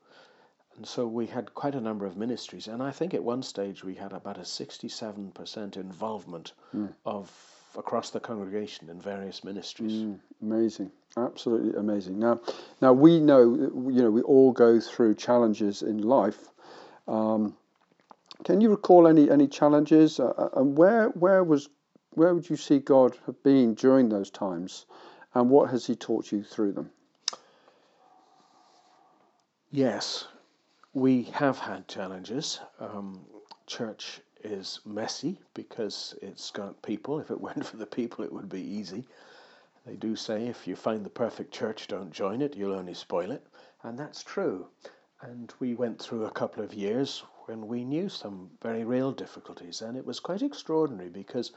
And 0.76 0.86
so 0.86 1.06
we 1.06 1.26
had 1.26 1.54
quite 1.54 1.74
a 1.74 1.80
number 1.80 2.06
of 2.06 2.16
ministries, 2.16 2.68
and 2.68 2.82
I 2.82 2.92
think 2.92 3.12
at 3.12 3.22
one 3.22 3.42
stage 3.42 3.84
we 3.84 3.96
had 3.96 4.12
about 4.12 4.38
a 4.38 4.42
67% 4.42 5.76
involvement 5.76 6.52
mm. 6.74 6.94
of 7.04 7.59
across 7.76 8.10
the 8.10 8.20
congregation 8.20 8.88
in 8.88 9.00
various 9.00 9.44
ministries. 9.44 9.92
Mm, 9.92 10.18
amazing, 10.42 10.90
absolutely 11.16 11.78
amazing. 11.78 12.18
Now, 12.18 12.40
now 12.80 12.92
we 12.92 13.20
know, 13.20 13.42
you 13.42 14.02
know, 14.02 14.10
we 14.10 14.22
all 14.22 14.52
go 14.52 14.80
through 14.80 15.14
challenges 15.14 15.82
in 15.82 15.98
life. 15.98 16.48
Um, 17.06 17.56
can 18.44 18.60
you 18.60 18.70
recall 18.70 19.06
any 19.06 19.30
any 19.30 19.46
challenges, 19.46 20.18
uh, 20.18 20.28
uh 20.28 20.48
and 20.56 20.76
where 20.76 21.08
where 21.10 21.44
was 21.44 21.68
where 22.14 22.34
would 22.34 22.48
you 22.48 22.56
see 22.56 22.78
God 22.78 23.16
have 23.26 23.42
been 23.42 23.74
during 23.74 24.08
those 24.08 24.30
times, 24.30 24.86
and 25.34 25.50
what 25.50 25.70
has 25.70 25.86
He 25.86 25.94
taught 25.94 26.32
you 26.32 26.42
through 26.42 26.72
them? 26.72 26.90
Yes, 29.70 30.26
we 30.92 31.24
have 31.34 31.58
had 31.58 31.86
challenges. 31.86 32.60
Um, 32.80 33.20
church 33.66 34.20
is 34.44 34.80
messy 34.84 35.40
because 35.54 36.14
it's 36.22 36.50
got 36.50 36.82
people. 36.82 37.18
If 37.20 37.30
it 37.30 37.40
weren't 37.40 37.66
for 37.66 37.76
the 37.76 37.86
people, 37.86 38.24
it 38.24 38.32
would 38.32 38.48
be 38.48 38.62
easy. 38.62 39.06
They 39.86 39.96
do 39.96 40.16
say 40.16 40.46
if 40.46 40.66
you 40.66 40.76
find 40.76 41.04
the 41.04 41.10
perfect 41.10 41.52
church, 41.52 41.88
don't 41.88 42.10
join 42.10 42.42
it, 42.42 42.56
you'll 42.56 42.74
only 42.74 42.94
spoil 42.94 43.30
it. 43.30 43.46
And 43.82 43.98
that's 43.98 44.22
true. 44.22 44.68
And 45.20 45.52
we 45.58 45.74
went 45.74 46.00
through 46.00 46.24
a 46.26 46.30
couple 46.30 46.62
of 46.62 46.74
years 46.74 47.24
when 47.46 47.66
we 47.66 47.84
knew 47.84 48.08
some 48.08 48.50
very 48.62 48.84
real 48.84 49.12
difficulties. 49.12 49.82
And 49.82 49.96
it 49.96 50.06
was 50.06 50.20
quite 50.20 50.42
extraordinary 50.42 51.10
because 51.10 51.52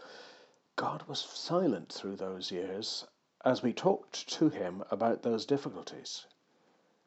God 0.76 1.04
was 1.08 1.20
silent 1.20 1.92
through 1.92 2.16
those 2.16 2.52
years 2.52 3.06
as 3.46 3.62
we 3.62 3.74
talked 3.74 4.28
to 4.30 4.50
him 4.50 4.84
about 4.90 5.22
those 5.22 5.46
difficulties. 5.46 6.26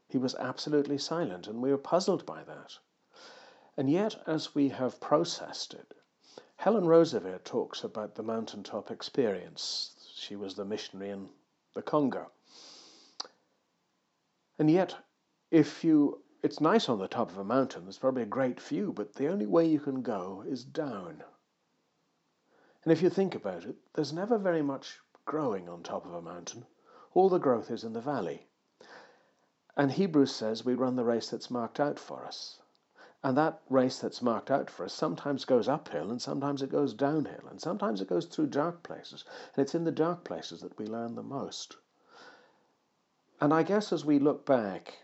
He 0.08 0.18
was 0.18 0.34
absolutely 0.36 0.98
silent, 0.98 1.48
and 1.48 1.60
we 1.60 1.70
were 1.70 1.78
puzzled 1.78 2.24
by 2.24 2.44
that. 2.44 2.78
And 3.78 3.90
yet, 3.90 4.16
as 4.26 4.54
we 4.54 4.70
have 4.70 5.00
processed 5.00 5.74
it, 5.74 5.92
Helen 6.56 6.86
Roseveare 6.86 7.44
talks 7.44 7.84
about 7.84 8.14
the 8.14 8.22
mountaintop 8.22 8.90
experience. 8.90 9.94
She 10.14 10.34
was 10.34 10.54
the 10.54 10.64
missionary 10.64 11.10
in 11.10 11.28
the 11.74 11.82
Congo. 11.82 12.30
And 14.58 14.70
yet, 14.70 14.96
if 15.50 15.84
you, 15.84 16.22
it's 16.42 16.60
nice 16.60 16.88
on 16.88 16.98
the 16.98 17.08
top 17.08 17.30
of 17.30 17.36
a 17.36 17.44
mountain, 17.44 17.84
there's 17.84 17.98
probably 17.98 18.22
a 18.22 18.26
great 18.26 18.60
view, 18.60 18.94
but 18.94 19.14
the 19.14 19.28
only 19.28 19.46
way 19.46 19.66
you 19.66 19.80
can 19.80 20.00
go 20.00 20.42
is 20.46 20.64
down. 20.64 21.22
And 22.82 22.92
if 22.92 23.02
you 23.02 23.10
think 23.10 23.34
about 23.34 23.64
it, 23.64 23.76
there's 23.92 24.12
never 24.12 24.38
very 24.38 24.62
much 24.62 25.00
growing 25.26 25.68
on 25.68 25.82
top 25.82 26.06
of 26.06 26.14
a 26.14 26.22
mountain. 26.22 26.64
All 27.12 27.28
the 27.28 27.38
growth 27.38 27.70
is 27.70 27.84
in 27.84 27.92
the 27.92 28.00
valley. 28.00 28.46
And 29.76 29.92
Hebrews 29.92 30.34
says 30.34 30.64
we 30.64 30.74
run 30.74 30.96
the 30.96 31.04
race 31.04 31.28
that's 31.28 31.50
marked 31.50 31.78
out 31.78 31.98
for 31.98 32.24
us. 32.24 32.58
And 33.26 33.36
that 33.36 33.60
race 33.68 33.98
that's 33.98 34.22
marked 34.22 34.52
out 34.52 34.70
for 34.70 34.84
us 34.84 34.92
sometimes 34.92 35.44
goes 35.44 35.66
uphill 35.66 36.12
and 36.12 36.22
sometimes 36.22 36.62
it 36.62 36.70
goes 36.70 36.94
downhill 36.94 37.48
and 37.50 37.60
sometimes 37.60 38.00
it 38.00 38.08
goes 38.08 38.24
through 38.24 38.46
dark 38.46 38.84
places. 38.84 39.24
And 39.52 39.64
it's 39.64 39.74
in 39.74 39.82
the 39.82 39.90
dark 39.90 40.22
places 40.22 40.60
that 40.60 40.78
we 40.78 40.86
learn 40.86 41.16
the 41.16 41.24
most. 41.24 41.76
And 43.40 43.52
I 43.52 43.64
guess 43.64 43.92
as 43.92 44.04
we 44.04 44.20
look 44.20 44.46
back, 44.46 44.98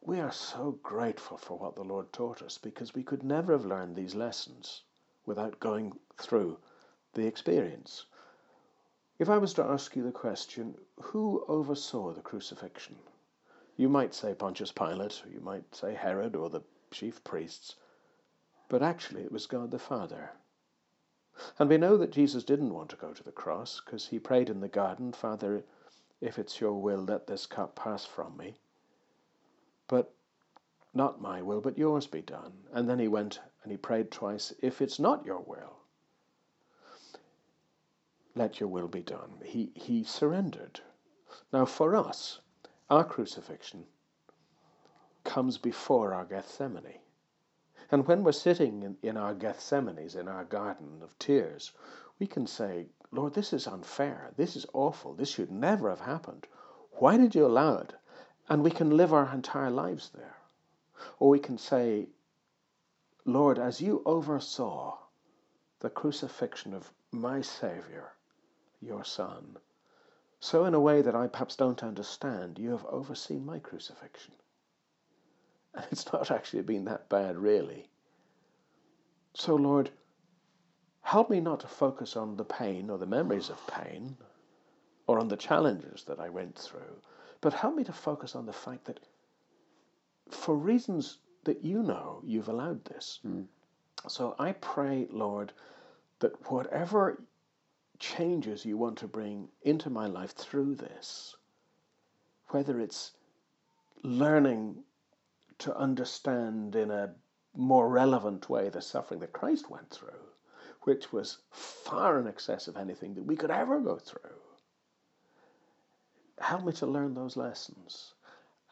we 0.00 0.18
are 0.20 0.32
so 0.32 0.78
grateful 0.82 1.36
for 1.36 1.58
what 1.58 1.76
the 1.76 1.84
Lord 1.84 2.14
taught 2.14 2.40
us 2.40 2.56
because 2.56 2.94
we 2.94 3.02
could 3.02 3.22
never 3.22 3.52
have 3.52 3.66
learned 3.66 3.94
these 3.94 4.14
lessons 4.14 4.84
without 5.26 5.60
going 5.60 5.98
through 6.16 6.56
the 7.12 7.26
experience. 7.26 8.06
If 9.18 9.28
I 9.28 9.36
was 9.36 9.52
to 9.52 9.62
ask 9.62 9.94
you 9.94 10.02
the 10.02 10.12
question, 10.12 10.78
who 10.98 11.44
oversaw 11.46 12.14
the 12.14 12.22
crucifixion? 12.22 12.96
You 13.76 13.90
might 13.90 14.14
say 14.14 14.32
Pontius 14.32 14.72
Pilate, 14.72 15.22
or 15.26 15.28
you 15.28 15.40
might 15.40 15.74
say 15.74 15.92
Herod, 15.92 16.34
or 16.34 16.48
the 16.48 16.62
chief 16.90 17.22
priests, 17.24 17.76
but 18.68 18.82
actually 18.82 19.22
it 19.22 19.32
was 19.32 19.46
God 19.46 19.70
the 19.70 19.78
Father. 19.78 20.32
And 21.58 21.68
we 21.68 21.76
know 21.76 21.96
that 21.98 22.12
Jesus 22.12 22.44
didn't 22.44 22.72
want 22.72 22.90
to 22.90 22.96
go 22.96 23.12
to 23.12 23.22
the 23.22 23.32
cross 23.32 23.80
because 23.84 24.06
he 24.06 24.18
prayed 24.18 24.48
in 24.48 24.60
the 24.60 24.68
garden, 24.68 25.12
Father, 25.12 25.64
if 26.20 26.38
it's 26.38 26.60
your 26.60 26.80
will, 26.80 27.04
let 27.04 27.26
this 27.26 27.46
cup 27.46 27.76
pass 27.76 28.04
from 28.06 28.36
me. 28.36 28.56
But 29.86 30.12
not 30.94 31.20
my 31.20 31.42
will, 31.42 31.60
but 31.60 31.76
yours 31.76 32.06
be 32.06 32.22
done. 32.22 32.52
And 32.72 32.88
then 32.88 32.98
he 32.98 33.08
went 33.08 33.40
and 33.62 33.70
he 33.70 33.76
prayed 33.76 34.10
twice, 34.10 34.54
if 34.60 34.80
it's 34.80 34.98
not 34.98 35.26
your 35.26 35.40
will, 35.40 35.76
let 38.34 38.60
your 38.60 38.68
will 38.68 38.88
be 38.88 39.02
done. 39.02 39.40
He, 39.44 39.72
he 39.74 40.04
surrendered. 40.04 40.80
Now, 41.52 41.66
for 41.66 41.96
us, 41.96 42.40
our 42.88 43.04
crucifixion 43.04 43.84
comes 45.26 45.58
before 45.58 46.14
our 46.14 46.24
Gethsemane. 46.24 47.00
And 47.90 48.06
when 48.06 48.24
we're 48.24 48.32
sitting 48.32 48.82
in, 48.82 48.96
in 49.02 49.16
our 49.16 49.34
Gethsemanes, 49.34 50.16
in 50.16 50.28
our 50.28 50.44
garden 50.44 51.02
of 51.02 51.18
tears, 51.18 51.72
we 52.18 52.26
can 52.26 52.46
say, 52.46 52.86
Lord, 53.10 53.34
this 53.34 53.52
is 53.52 53.66
unfair. 53.66 54.32
This 54.36 54.56
is 54.56 54.66
awful. 54.72 55.12
This 55.12 55.28
should 55.28 55.50
never 55.50 55.90
have 55.90 56.00
happened. 56.00 56.46
Why 56.92 57.16
did 57.16 57.34
you 57.34 57.44
allow 57.44 57.78
it? 57.78 57.94
And 58.48 58.64
we 58.64 58.70
can 58.70 58.96
live 58.96 59.12
our 59.12 59.32
entire 59.32 59.70
lives 59.70 60.10
there. 60.10 60.36
Or 61.18 61.28
we 61.28 61.38
can 61.38 61.58
say, 61.58 62.08
Lord, 63.24 63.58
as 63.58 63.80
you 63.80 64.02
oversaw 64.06 64.98
the 65.80 65.90
crucifixion 65.90 66.72
of 66.72 66.92
my 67.12 67.40
Savior, 67.40 68.14
your 68.80 69.04
Son. 69.04 69.58
So, 70.40 70.64
in 70.64 70.74
a 70.74 70.80
way 70.80 71.02
that 71.02 71.14
I 71.14 71.26
perhaps 71.26 71.56
don't 71.56 71.82
understand, 71.82 72.58
you 72.58 72.70
have 72.70 72.86
overseen 72.86 73.44
my 73.44 73.58
crucifixion. 73.58 74.34
It's 75.90 76.10
not 76.12 76.30
actually 76.30 76.62
been 76.62 76.84
that 76.86 77.08
bad, 77.08 77.36
really. 77.36 77.88
So, 79.34 79.54
Lord, 79.54 79.90
help 81.02 81.28
me 81.28 81.40
not 81.40 81.60
to 81.60 81.68
focus 81.68 82.16
on 82.16 82.36
the 82.36 82.44
pain 82.44 82.90
or 82.90 82.98
the 82.98 83.06
memories 83.06 83.50
of 83.50 83.66
pain 83.66 84.16
or 85.06 85.18
on 85.18 85.28
the 85.28 85.36
challenges 85.36 86.04
that 86.04 86.18
I 86.18 86.30
went 86.30 86.58
through, 86.58 87.02
but 87.40 87.52
help 87.52 87.76
me 87.76 87.84
to 87.84 87.92
focus 87.92 88.34
on 88.34 88.46
the 88.46 88.52
fact 88.52 88.86
that 88.86 89.00
for 90.30 90.56
reasons 90.56 91.18
that 91.44 91.62
you 91.64 91.82
know, 91.82 92.20
you've 92.24 92.48
allowed 92.48 92.84
this. 92.86 93.20
Mm. 93.24 93.46
So 94.08 94.34
I 94.38 94.52
pray, 94.52 95.06
Lord, 95.10 95.52
that 96.18 96.50
whatever 96.50 97.22
changes 97.98 98.64
you 98.64 98.76
want 98.76 98.98
to 98.98 99.06
bring 99.06 99.48
into 99.62 99.90
my 99.90 100.06
life 100.06 100.32
through 100.32 100.74
this, 100.74 101.36
whether 102.48 102.80
it's 102.80 103.12
learning 104.02 104.82
to 105.58 105.76
understand 105.76 106.76
in 106.76 106.90
a 106.90 107.14
more 107.54 107.88
relevant 107.88 108.48
way 108.48 108.68
the 108.68 108.82
suffering 108.82 109.20
that 109.20 109.32
Christ 109.32 109.70
went 109.70 109.90
through, 109.90 110.10
which 110.82 111.12
was 111.12 111.38
far 111.50 112.20
in 112.20 112.26
excess 112.26 112.68
of 112.68 112.76
anything 112.76 113.14
that 113.14 113.24
we 113.24 113.36
could 113.36 113.50
ever 113.50 113.80
go 113.80 113.96
through. 113.98 114.20
Help 116.38 116.64
me 116.64 116.72
to 116.74 116.86
learn 116.86 117.14
those 117.14 117.36
lessons. 117.36 118.12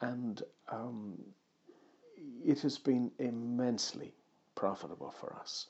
And 0.00 0.42
um, 0.68 1.18
it 2.44 2.60
has 2.60 2.76
been 2.76 3.10
immensely 3.18 4.12
profitable 4.54 5.10
for 5.10 5.34
us 5.34 5.68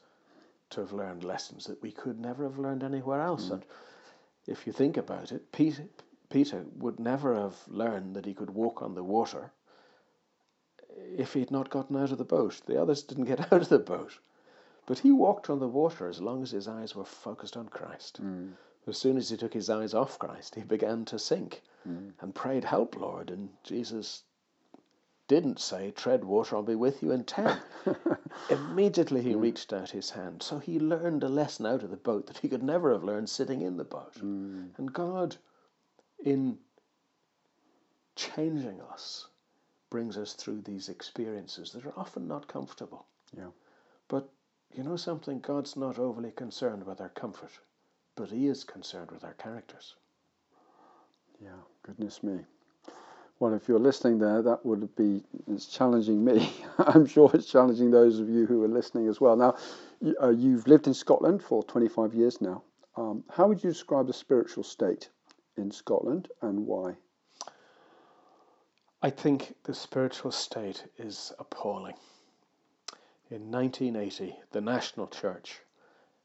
to 0.71 0.81
have 0.81 0.93
learned 0.93 1.23
lessons 1.23 1.67
that 1.67 1.81
we 1.83 1.93
could 1.93 2.19
never 2.19 2.43
have 2.45 2.59
learned 2.59 2.83
anywhere 2.83 3.21
else. 3.21 3.49
Mm. 3.49 3.53
And 3.53 3.65
if 4.47 4.67
you 4.67 4.73
think 4.73 4.97
about 4.97 5.31
it, 5.31 5.53
Peter, 5.53 5.85
Peter 6.31 6.65
would 6.77 6.99
never 6.99 7.35
have 7.35 7.57
learned 7.69 8.17
that 8.17 8.27
he 8.27 8.35
could 8.35 8.51
walk 8.51 8.83
on 8.83 8.95
the 8.95 9.05
water 9.05 9.53
if 11.17 11.35
he 11.35 11.41
had 11.41 11.51
not 11.51 11.71
gotten 11.71 11.97
out 11.97 12.13
of 12.13 12.19
the 12.19 12.25
boat. 12.25 12.61
The 12.67 12.81
others 12.81 13.03
didn't 13.03 13.25
get 13.25 13.41
out 13.53 13.63
of 13.63 13.69
the 13.69 13.79
boat. 13.79 14.19
But 14.87 14.99
he 14.99 15.13
walked 15.13 15.49
on 15.49 15.61
the 15.61 15.69
water 15.69 16.09
as 16.09 16.21
long 16.21 16.43
as 16.43 16.51
his 16.51 16.69
eyes 16.69 16.95
were 16.95 17.05
focused 17.05 17.57
on 17.57 17.69
Christ. 17.69 18.23
Mm. 18.23 18.53
As 18.87 18.99
soon 18.99 19.17
as 19.17 19.31
he 19.31 19.37
took 19.37 19.55
his 19.55 19.71
eyes 19.71 19.95
off 19.95 20.19
Christ, 20.19 20.55
he 20.55 20.63
began 20.63 21.07
to 21.07 21.19
sink 21.19 21.63
mm. 21.89 22.13
and 22.21 22.35
prayed, 22.35 22.65
Help, 22.65 22.97
Lord. 22.97 23.31
And 23.31 23.49
Jesus 23.63 24.25
didn't 25.27 25.59
say, 25.59 25.91
Tread 25.91 26.23
water, 26.23 26.57
I'll 26.57 26.63
be 26.63 26.75
with 26.75 27.03
you 27.03 27.13
in 27.13 27.25
ten. 27.25 27.59
Immediately 28.51 29.23
he 29.23 29.33
mm. 29.33 29.41
reached 29.41 29.73
out 29.73 29.91
his 29.91 30.11
hand. 30.11 30.43
So 30.43 30.59
he 30.59 30.79
learned 30.79 31.25
a 31.25 31.29
lesson 31.29 31.65
out 31.65 31.83
of 31.83 31.91
the 31.91 31.97
boat 31.97 32.27
that 32.27 32.39
he 32.39 32.49
could 32.49 32.63
never 32.63 32.93
have 32.93 33.05
learned 33.05 33.31
sitting 33.31 33.63
in 33.63 33.79
the 33.79 33.85
boat. 33.85 34.15
Mm. 34.17 34.69
And 34.77 34.93
God, 34.93 35.37
in 36.23 36.59
changing 38.17 38.83
us, 38.83 39.29
brings 39.95 40.17
us 40.19 40.33
through 40.33 40.61
these 40.61 40.89
experiences 40.89 41.71
that 41.71 41.87
are 41.87 41.97
often 41.97 42.27
not 42.27 42.49
comfortable. 42.49 43.07
Yeah. 43.33 43.51
But 44.09 44.29
you 44.73 44.83
know 44.83 44.97
something? 44.97 45.39
God's 45.39 45.77
not 45.77 46.01
overly 46.01 46.33
concerned 46.33 46.85
with 46.85 47.01
our 47.01 47.11
comfort. 47.11 47.53
but 48.17 48.29
He 48.29 48.49
is 48.49 48.65
concerned 48.65 49.13
with 49.13 49.23
our 49.23 49.35
characters. 49.35 49.95
Yeah, 51.41 51.61
goodness 51.85 52.25
me. 52.25 52.41
Well, 53.39 53.55
if 53.55 53.69
you're 53.69 53.79
listening 53.79 54.19
there, 54.19 54.43
that 54.43 54.67
would 54.67 54.97
be 54.97 55.23
it's 55.47 55.67
challenging 55.67 56.25
me. 56.25 56.53
I'm 56.79 57.07
sure 57.07 57.31
it's 57.33 57.47
challenging 57.47 57.93
those 57.93 58.19
of 58.19 58.29
you 58.29 58.47
who 58.47 58.65
are 58.65 58.75
listening 58.81 59.07
as 59.07 59.21
well. 59.21 59.37
Now, 59.37 59.55
uh, 60.21 60.31
you've 60.31 60.67
lived 60.67 60.89
in 60.89 60.95
Scotland 60.95 61.41
for 61.41 61.63
25 61.63 62.15
years 62.15 62.41
now. 62.41 62.65
Um, 62.97 63.23
how 63.31 63.47
would 63.47 63.63
you 63.63 63.71
describe 63.71 64.09
the 64.09 64.13
spiritual 64.13 64.65
state 64.65 65.11
in 65.57 65.71
Scotland 65.71 66.31
and 66.43 66.67
why? 66.67 66.97
I 69.05 69.11
think 69.11 69.55
the 69.65 69.75
spiritual 69.75 70.33
state 70.33 70.87
is 70.97 71.31
appalling. 71.39 71.97
In 73.29 73.51
1980, 73.51 74.35
the 74.51 74.63
National 74.63 75.09
Church 75.09 75.61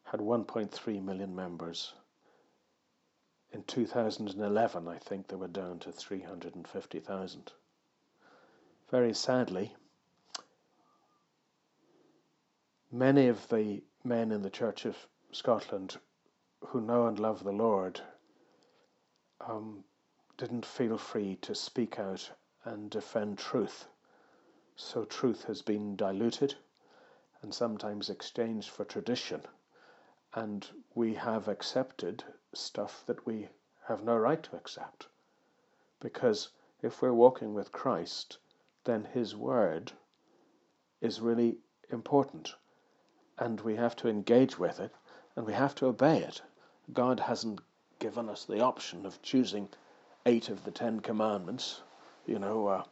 had 0.06 0.22
1.3 0.22 1.04
million 1.04 1.36
members. 1.36 1.94
In 3.52 3.64
2011, 3.64 4.88
I 4.88 4.98
think 4.98 5.28
they 5.28 5.36
were 5.36 5.50
down 5.50 5.80
to 5.80 5.92
350,000. 5.92 7.52
Very 8.90 9.14
sadly, 9.14 9.76
many 12.90 13.28
of 13.28 13.50
the 13.50 13.84
men 14.06 14.32
in 14.32 14.42
the 14.42 14.50
Church 14.50 14.86
of 14.86 14.96
Scotland 15.34 15.98
who 16.68 16.80
know 16.80 17.08
and 17.08 17.20
love 17.20 17.44
the 17.44 17.52
Lord 17.52 18.00
um, 19.42 19.84
didn't 20.38 20.66
feel 20.66 20.98
free 20.98 21.36
to 21.42 21.54
speak 21.54 22.00
out 22.00 22.32
and 22.64 22.90
defend 22.90 23.38
truth. 23.38 23.88
So 24.76 25.06
truth 25.06 25.44
has 25.46 25.62
been 25.62 25.96
diluted 25.96 26.56
and 27.42 27.54
sometimes 27.54 28.10
exchanged 28.10 28.70
for 28.70 28.86
tradition. 28.86 29.44
And 30.34 30.68
we 30.94 31.14
have 31.16 31.48
accepted 31.48 32.24
stuff 32.54 33.04
that 33.06 33.26
we 33.26 33.50
have 33.88 34.04
no 34.04 34.18
right 34.18 34.42
to 34.44 34.56
accept. 34.56 35.08
Because 36.00 36.50
if 36.82 37.02
we're 37.02 37.14
walking 37.14 37.54
with 37.54 37.72
Christ, 37.72 38.38
then 38.84 39.06
His 39.06 39.36
Word 39.36 39.92
is 41.02 41.22
really 41.22 41.58
important. 41.90 42.56
And 43.38 43.62
we 43.62 43.76
have 43.76 43.96
to 43.98 44.08
engage 44.10 44.60
with 44.60 44.80
it 44.80 44.94
and 45.36 45.46
we 45.46 45.54
have 45.54 45.76
to 45.76 45.86
obey 45.88 46.20
it. 46.24 46.42
God 46.92 47.22
hasn't 47.22 47.62
given 48.00 48.30
us 48.30 48.46
the 48.46 48.62
option 48.62 49.06
of 49.06 49.22
choosing 49.22 49.70
eight 50.26 50.50
of 50.50 50.64
the 50.64 50.72
Ten 50.72 51.00
Commandments, 51.00 51.82
you 52.26 52.40
know, 52.40 52.68
uh, 52.68 52.84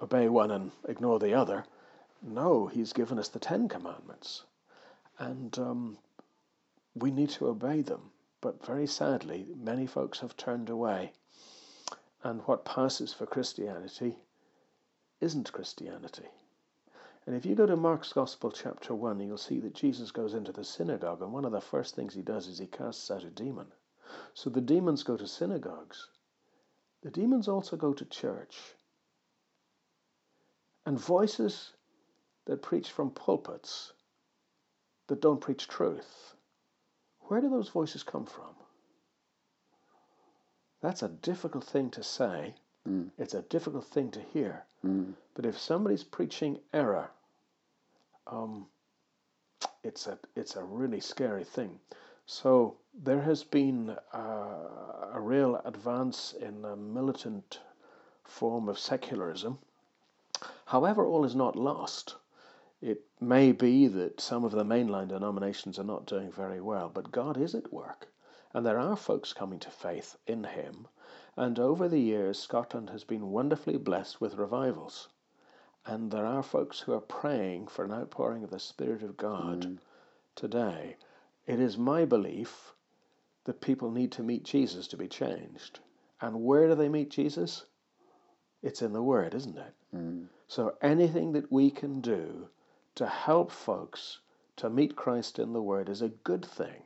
obey 0.00 0.28
one 0.28 0.50
and 0.50 0.70
ignore 0.88 1.18
the 1.18 1.34
other. 1.34 1.64
No, 2.22 2.66
He's 2.66 2.92
given 2.92 3.18
us 3.18 3.28
the 3.28 3.38
Ten 3.38 3.68
Commandments. 3.68 4.44
And 5.18 5.58
um, 5.58 5.98
we 6.94 7.10
need 7.10 7.30
to 7.30 7.48
obey 7.48 7.82
them. 7.82 8.10
But 8.40 8.64
very 8.64 8.86
sadly, 8.86 9.46
many 9.54 9.86
folks 9.86 10.20
have 10.20 10.36
turned 10.36 10.70
away. 10.70 11.12
And 12.22 12.40
what 12.46 12.64
passes 12.64 13.12
for 13.12 13.26
Christianity 13.26 14.18
isn't 15.20 15.52
Christianity. 15.52 16.28
And 17.26 17.36
if 17.36 17.44
you 17.44 17.54
go 17.54 17.66
to 17.66 17.76
Mark's 17.76 18.12
Gospel, 18.12 18.50
chapter 18.50 18.94
1, 18.94 19.20
you'll 19.20 19.36
see 19.36 19.60
that 19.60 19.74
Jesus 19.74 20.10
goes 20.10 20.32
into 20.32 20.52
the 20.52 20.64
synagogue, 20.64 21.20
and 21.20 21.32
one 21.32 21.44
of 21.44 21.52
the 21.52 21.60
first 21.60 21.94
things 21.94 22.14
he 22.14 22.22
does 22.22 22.46
is 22.46 22.58
he 22.58 22.66
casts 22.66 23.10
out 23.10 23.24
a 23.24 23.30
demon. 23.30 23.72
So 24.34 24.48
the 24.50 24.60
demons 24.60 25.02
go 25.02 25.16
to 25.16 25.26
synagogues. 25.26 26.08
The 27.02 27.10
demons 27.10 27.48
also 27.48 27.76
go 27.76 27.92
to 27.92 28.04
church. 28.04 28.56
And 30.86 30.98
voices 30.98 31.72
that 32.46 32.62
preach 32.62 32.90
from 32.90 33.10
pulpits 33.10 33.92
that 35.06 35.20
don't 35.20 35.40
preach 35.40 35.68
truth, 35.68 36.34
where 37.22 37.40
do 37.40 37.48
those 37.48 37.68
voices 37.68 38.02
come 38.02 38.26
from? 38.26 38.54
That's 40.82 41.02
a 41.02 41.08
difficult 41.08 41.64
thing 41.64 41.90
to 41.90 42.02
say. 42.02 42.54
Mm. 42.88 43.10
It's 43.18 43.34
a 43.34 43.42
difficult 43.42 43.86
thing 43.86 44.10
to 44.12 44.20
hear. 44.20 44.64
Mm. 44.84 45.12
But 45.34 45.46
if 45.46 45.58
somebody's 45.58 46.04
preaching 46.04 46.58
error, 46.72 47.10
um, 48.26 48.66
it's 49.84 50.06
a 50.06 50.18
it's 50.34 50.56
a 50.56 50.64
really 50.64 51.00
scary 51.00 51.44
thing. 51.44 51.78
So 52.32 52.76
there 52.94 53.22
has 53.22 53.42
been 53.42 53.90
uh, 54.14 55.08
a 55.12 55.20
real 55.20 55.56
advance 55.64 56.32
in 56.32 56.64
a 56.64 56.76
militant 56.76 57.58
form 58.22 58.68
of 58.68 58.78
secularism. 58.78 59.58
However, 60.66 61.04
all 61.04 61.24
is 61.24 61.34
not 61.34 61.56
lost. 61.56 62.14
It 62.80 63.04
may 63.18 63.50
be 63.50 63.88
that 63.88 64.20
some 64.20 64.44
of 64.44 64.52
the 64.52 64.64
mainline 64.64 65.08
denominations 65.08 65.76
are 65.76 65.84
not 65.84 66.06
doing 66.06 66.30
very 66.30 66.60
well, 66.60 66.88
but 66.88 67.10
God 67.10 67.36
is 67.36 67.52
at 67.56 67.72
work, 67.72 68.06
and 68.54 68.64
there 68.64 68.78
are 68.78 68.94
folks 68.94 69.32
coming 69.32 69.58
to 69.58 69.68
faith 69.70 70.16
in 70.28 70.44
Him. 70.44 70.86
And 71.34 71.58
over 71.58 71.88
the 71.88 71.98
years, 71.98 72.38
Scotland 72.38 72.90
has 72.90 73.02
been 73.02 73.32
wonderfully 73.32 73.76
blessed 73.76 74.20
with 74.20 74.36
revivals. 74.36 75.08
And 75.84 76.12
there 76.12 76.26
are 76.26 76.44
folks 76.44 76.78
who 76.78 76.92
are 76.92 77.00
praying 77.00 77.66
for 77.66 77.84
an 77.84 77.92
outpouring 77.92 78.44
of 78.44 78.50
the 78.50 78.60
Spirit 78.60 79.02
of 79.02 79.16
God 79.16 79.66
mm. 79.66 79.78
today. 80.36 80.96
It 81.46 81.60
is 81.60 81.78
my 81.78 82.04
belief 82.04 82.74
that 83.44 83.60
people 83.60 83.90
need 83.90 84.12
to 84.12 84.22
meet 84.22 84.44
Jesus 84.44 84.86
to 84.88 84.96
be 84.96 85.08
changed. 85.08 85.80
And 86.20 86.44
where 86.44 86.68
do 86.68 86.74
they 86.74 86.88
meet 86.88 87.10
Jesus? 87.10 87.64
It's 88.62 88.82
in 88.82 88.92
the 88.92 89.02
Word, 89.02 89.34
isn't 89.34 89.56
it? 89.56 89.74
Mm. 89.94 90.26
So 90.46 90.76
anything 90.82 91.32
that 91.32 91.50
we 91.50 91.70
can 91.70 92.00
do 92.00 92.48
to 92.96 93.06
help 93.06 93.50
folks 93.50 94.20
to 94.56 94.68
meet 94.68 94.96
Christ 94.96 95.38
in 95.38 95.52
the 95.52 95.62
Word 95.62 95.88
is 95.88 96.02
a 96.02 96.08
good 96.08 96.44
thing. 96.44 96.82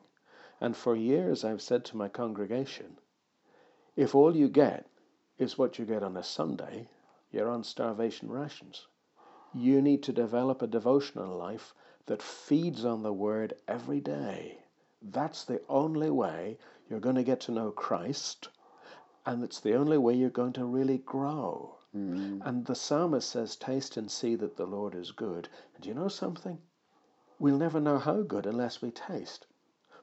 And 0.60 0.76
for 0.76 0.94
years 0.94 1.44
I've 1.44 1.60
said 1.60 1.84
to 1.86 1.96
my 1.96 2.08
congregation, 2.08 2.98
if 3.96 4.14
all 4.14 4.36
you 4.36 4.48
get 4.48 4.86
is 5.38 5.58
what 5.58 5.78
you 5.78 5.84
get 5.84 6.02
on 6.02 6.16
a 6.16 6.22
Sunday, 6.22 6.88
you're 7.32 7.50
on 7.50 7.64
starvation 7.64 8.30
rations. 8.30 8.86
You 9.52 9.82
need 9.82 10.04
to 10.04 10.12
develop 10.12 10.62
a 10.62 10.68
devotional 10.68 11.36
life 11.36 11.74
that 12.06 12.22
feeds 12.22 12.84
on 12.84 13.02
the 13.02 13.12
Word 13.12 13.54
every 13.66 14.00
day. 14.00 14.58
That's 15.02 15.44
the 15.44 15.60
only 15.68 16.10
way 16.10 16.58
you're 16.88 17.00
going 17.00 17.16
to 17.16 17.22
get 17.22 17.40
to 17.42 17.52
know 17.52 17.70
Christ, 17.70 18.48
and 19.26 19.42
it's 19.42 19.60
the 19.60 19.74
only 19.74 19.98
way 19.98 20.14
you're 20.14 20.30
going 20.30 20.52
to 20.54 20.64
really 20.64 20.98
grow. 20.98 21.76
Mm. 21.96 22.44
And 22.44 22.66
the 22.66 22.74
psalmist 22.74 23.30
says, 23.30 23.56
Taste 23.56 23.96
and 23.96 24.10
see 24.10 24.34
that 24.36 24.56
the 24.56 24.66
Lord 24.66 24.94
is 24.94 25.12
good. 25.12 25.48
And 25.76 25.86
you 25.86 25.94
know 25.94 26.08
something? 26.08 26.58
We'll 27.38 27.58
never 27.58 27.80
know 27.80 27.98
how 27.98 28.22
good 28.22 28.46
unless 28.46 28.82
we 28.82 28.90
taste. 28.90 29.46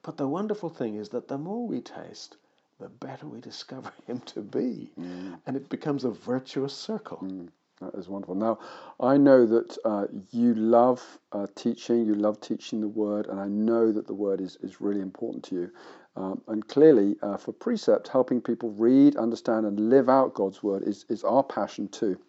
But 0.02 0.18
the 0.18 0.28
wonderful 0.28 0.70
thing 0.70 0.96
is 0.96 1.10
that 1.10 1.28
the 1.28 1.38
more 1.38 1.68
we 1.68 1.82
taste, 1.82 2.38
the 2.80 2.90
better 2.90 3.28
we 3.28 3.42
discover 3.52 3.92
Him 4.08 4.20
to 4.22 4.42
be. 4.42 4.92
Mm. 5.00 5.40
And 5.46 5.56
it 5.56 5.70
becomes 5.70 6.04
a 6.04 6.12
virtuous 6.12 6.74
circle. 6.74 7.20
Mm. 7.20 7.50
That 7.82 7.96
is 7.96 8.08
wonderful. 8.08 8.36
Now, 8.36 8.60
I 9.00 9.18
know 9.18 9.46
that 9.48 9.78
uh, 9.84 10.06
you 10.30 10.54
love 10.54 11.02
uh, 11.32 11.48
teaching, 11.56 12.06
you 12.06 12.14
love 12.14 12.40
teaching 12.40 12.80
the 12.80 12.88
Word, 12.88 13.26
and 13.26 13.40
I 13.40 13.48
know 13.48 13.92
that 13.92 14.06
the 14.06 14.14
Word 14.14 14.40
is, 14.40 14.58
is 14.62 14.80
really 14.80 15.02
important 15.02 15.44
to 15.46 15.56
you. 15.56 15.72
Um, 16.16 16.42
and 16.48 16.68
clearly, 16.68 17.16
uh, 17.24 17.38
for 17.38 17.54
Precept, 17.54 18.08
helping 18.08 18.42
people 18.42 18.70
read, 18.72 19.16
understand, 19.16 19.66
and 19.66 19.90
live 19.90 20.10
out 20.10 20.34
God's 20.34 20.62
word 20.62 20.84
is, 20.84 21.06
is 21.10 21.24
our 21.24 21.44
passion 21.44 21.88
too. 21.88 22.20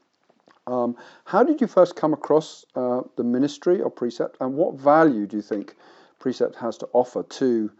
Um, 0.68 0.96
how 1.24 1.42
did 1.42 1.60
you 1.60 1.66
first 1.66 1.96
come 1.96 2.12
across 2.12 2.64
uh, 2.76 3.02
the 3.16 3.24
ministry 3.24 3.82
of 3.82 3.96
Precept, 3.96 4.36
and 4.40 4.54
what 4.54 4.76
value 4.76 5.26
do 5.26 5.36
you 5.36 5.42
think 5.42 5.74
Precept 6.20 6.54
has 6.56 6.78
to 6.78 6.88
offer 6.92 7.24
to 7.24 7.72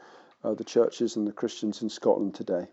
uh, 0.43 0.55
the 0.55 0.65
churches 0.65 1.15
and 1.17 1.27
the 1.27 1.33
Christians 1.33 1.81
in 1.83 1.89
Scotland 1.89 2.35
today? 2.35 2.67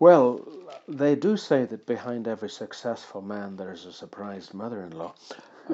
Well, 0.00 0.46
they 0.86 1.16
do 1.16 1.36
say 1.36 1.64
that 1.64 1.84
behind 1.84 2.28
every 2.28 2.50
successful 2.50 3.20
man 3.20 3.56
there's 3.56 3.84
a 3.84 3.92
surprised 3.92 4.54
mother 4.54 4.82
in 4.82 4.96
law. 4.96 5.14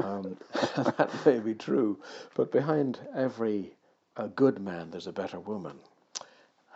Um, 0.02 0.38
that 0.76 1.10
may 1.26 1.40
be 1.40 1.54
true, 1.54 1.98
but 2.34 2.50
behind 2.50 2.98
every 3.14 3.76
a 4.16 4.28
good 4.28 4.58
man, 4.58 4.90
there's 4.90 5.06
a 5.06 5.12
better 5.12 5.38
woman. 5.38 5.78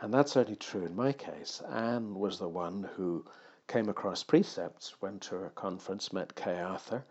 And 0.00 0.12
that's 0.12 0.32
certainly 0.32 0.56
true 0.56 0.84
in 0.84 0.94
my 0.94 1.12
case. 1.12 1.62
Anne 1.70 2.14
was 2.14 2.38
the 2.38 2.48
one 2.48 2.88
who 2.96 3.24
came 3.66 3.88
across 3.88 4.22
precepts, 4.22 5.00
went 5.00 5.22
to 5.22 5.44
a 5.44 5.50
conference, 5.50 6.12
met 6.12 6.34
Kay 6.34 6.60
Arthur, 6.60 7.04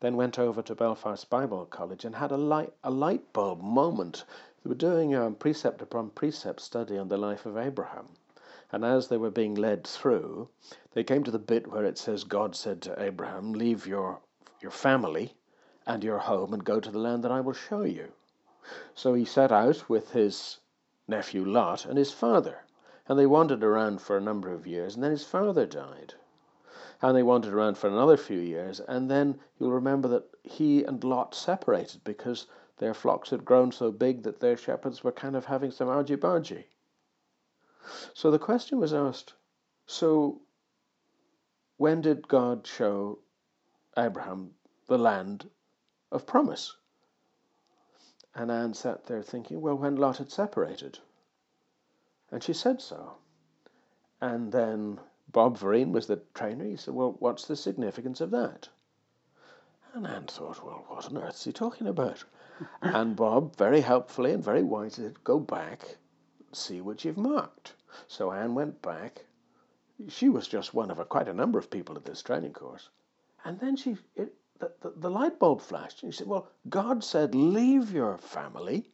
then 0.00 0.14
went 0.16 0.38
over 0.38 0.62
to 0.62 0.74
Belfast 0.76 1.28
Bible 1.28 1.66
College 1.66 2.04
and 2.04 2.14
had 2.14 2.30
a 2.30 2.36
light, 2.36 2.72
a 2.84 2.90
light 2.90 3.32
bulb 3.32 3.60
moment. 3.60 4.24
They 4.62 4.68
were 4.68 4.74
doing 4.74 5.14
a 5.14 5.30
precept 5.32 5.82
upon 5.82 6.10
precept 6.10 6.60
study 6.60 6.98
on 6.98 7.08
the 7.08 7.18
life 7.18 7.46
of 7.46 7.56
Abraham. 7.56 8.08
And 8.74 8.86
as 8.86 9.08
they 9.08 9.18
were 9.18 9.30
being 9.30 9.54
led 9.54 9.86
through, 9.86 10.48
they 10.92 11.04
came 11.04 11.24
to 11.24 11.30
the 11.30 11.38
bit 11.38 11.70
where 11.70 11.84
it 11.84 11.98
says, 11.98 12.24
God 12.24 12.56
said 12.56 12.80
to 12.82 13.02
Abraham, 13.02 13.52
Leave 13.52 13.86
your, 13.86 14.20
your 14.62 14.70
family 14.70 15.34
and 15.86 16.02
your 16.02 16.20
home 16.20 16.54
and 16.54 16.64
go 16.64 16.80
to 16.80 16.90
the 16.90 16.98
land 16.98 17.22
that 17.22 17.30
I 17.30 17.42
will 17.42 17.52
show 17.52 17.82
you. 17.82 18.12
So 18.94 19.12
he 19.12 19.26
set 19.26 19.52
out 19.52 19.90
with 19.90 20.12
his 20.12 20.60
nephew 21.06 21.44
Lot 21.44 21.84
and 21.84 21.98
his 21.98 22.12
father, 22.12 22.64
and 23.06 23.18
they 23.18 23.26
wandered 23.26 23.62
around 23.62 24.00
for 24.00 24.16
a 24.16 24.22
number 24.22 24.50
of 24.50 24.66
years, 24.66 24.94
and 24.94 25.04
then 25.04 25.10
his 25.10 25.24
father 25.24 25.66
died. 25.66 26.14
And 27.02 27.14
they 27.14 27.22
wandered 27.22 27.52
around 27.52 27.76
for 27.76 27.88
another 27.88 28.16
few 28.16 28.38
years, 28.38 28.80
and 28.80 29.10
then 29.10 29.38
you'll 29.58 29.72
remember 29.72 30.08
that 30.08 30.34
he 30.44 30.82
and 30.82 31.04
Lot 31.04 31.34
separated 31.34 32.04
because 32.04 32.46
their 32.78 32.94
flocks 32.94 33.28
had 33.28 33.44
grown 33.44 33.70
so 33.70 33.90
big 33.90 34.22
that 34.22 34.40
their 34.40 34.56
shepherds 34.56 35.04
were 35.04 35.12
kind 35.12 35.36
of 35.36 35.44
having 35.44 35.70
some 35.70 35.88
argy 35.88 36.16
bargy. 36.16 36.64
So 38.14 38.30
the 38.30 38.38
question 38.38 38.78
was 38.78 38.92
asked 38.92 39.34
so 39.86 40.40
when 41.76 42.00
did 42.00 42.28
God 42.28 42.66
show 42.66 43.18
Abraham 43.96 44.54
the 44.86 44.98
land 44.98 45.50
of 46.10 46.26
promise? 46.26 46.76
And 48.34 48.50
Anne 48.50 48.72
sat 48.72 49.04
there 49.04 49.22
thinking, 49.22 49.60
well, 49.60 49.76
when 49.76 49.96
Lot 49.96 50.18
had 50.18 50.30
separated. 50.30 51.00
And 52.30 52.42
she 52.42 52.52
said 52.52 52.80
so. 52.80 53.18
And 54.20 54.52
then 54.52 55.00
Bob 55.30 55.58
Vereen 55.58 55.92
was 55.92 56.06
the 56.06 56.22
trainer. 56.32 56.64
He 56.64 56.76
said, 56.76 56.94
well, 56.94 57.16
what's 57.18 57.46
the 57.46 57.56
significance 57.56 58.20
of 58.20 58.30
that? 58.30 58.68
And 59.92 60.06
Anne 60.06 60.26
thought, 60.26 60.64
well, 60.64 60.84
what 60.88 61.06
on 61.06 61.18
earth 61.18 61.34
is 61.34 61.44
he 61.44 61.52
talking 61.52 61.86
about? 61.86 62.24
and 62.80 63.16
Bob, 63.16 63.56
very 63.56 63.80
helpfully 63.80 64.32
and 64.32 64.42
very 64.42 64.62
wisely, 64.62 65.04
said, 65.04 65.24
go 65.24 65.38
back, 65.38 65.96
see 66.56 66.80
what 66.80 67.04
you've 67.04 67.16
marked. 67.16 67.74
So 68.08 68.32
Anne 68.32 68.54
went 68.54 68.80
back. 68.82 69.24
She 70.08 70.28
was 70.28 70.48
just 70.48 70.74
one 70.74 70.90
of 70.90 70.98
a, 70.98 71.04
quite 71.04 71.28
a 71.28 71.34
number 71.34 71.58
of 71.58 71.70
people 71.70 71.96
at 71.96 72.04
this 72.04 72.22
training 72.22 72.52
course. 72.52 72.88
And 73.44 73.58
then 73.60 73.76
she, 73.76 73.96
it, 74.16 74.34
the, 74.58 74.72
the, 74.80 74.92
the 74.96 75.10
light 75.10 75.38
bulb 75.38 75.60
flashed. 75.60 76.02
And 76.02 76.12
she 76.12 76.18
said, 76.18 76.28
well, 76.28 76.48
God 76.68 77.04
said, 77.04 77.34
leave 77.34 77.92
your 77.92 78.18
family 78.18 78.90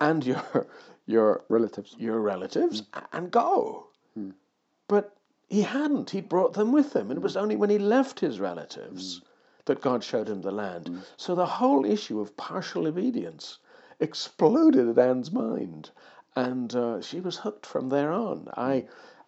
and 0.00 0.24
your, 0.24 0.66
your 1.06 1.44
relatives, 1.48 1.94
your 1.98 2.20
relatives 2.20 2.82
mm. 2.82 3.04
and 3.12 3.30
go. 3.30 3.88
Mm. 4.18 4.32
But 4.88 5.16
he 5.48 5.62
hadn't. 5.62 6.10
He 6.10 6.20
brought 6.20 6.54
them 6.54 6.72
with 6.72 6.94
him. 6.94 7.10
And 7.10 7.18
it 7.18 7.22
was 7.22 7.36
only 7.36 7.56
when 7.56 7.70
he 7.70 7.78
left 7.78 8.20
his 8.20 8.40
relatives 8.40 9.20
mm. 9.20 9.24
that 9.66 9.80
God 9.80 10.02
showed 10.02 10.28
him 10.28 10.42
the 10.42 10.50
land. 10.50 10.86
Mm. 10.86 11.02
So 11.16 11.34
the 11.34 11.46
whole 11.46 11.84
issue 11.84 12.20
of 12.20 12.36
partial 12.36 12.86
obedience 12.86 13.58
exploded 14.00 14.88
at 14.88 14.98
Anne's 14.98 15.30
mind 15.30 15.90
and 16.36 16.74
uh, 16.74 17.00
she 17.00 17.20
was 17.20 17.36
hooked 17.36 17.66
from 17.66 17.88
there 17.88 18.12
on. 18.12 18.48
I, 18.56 18.86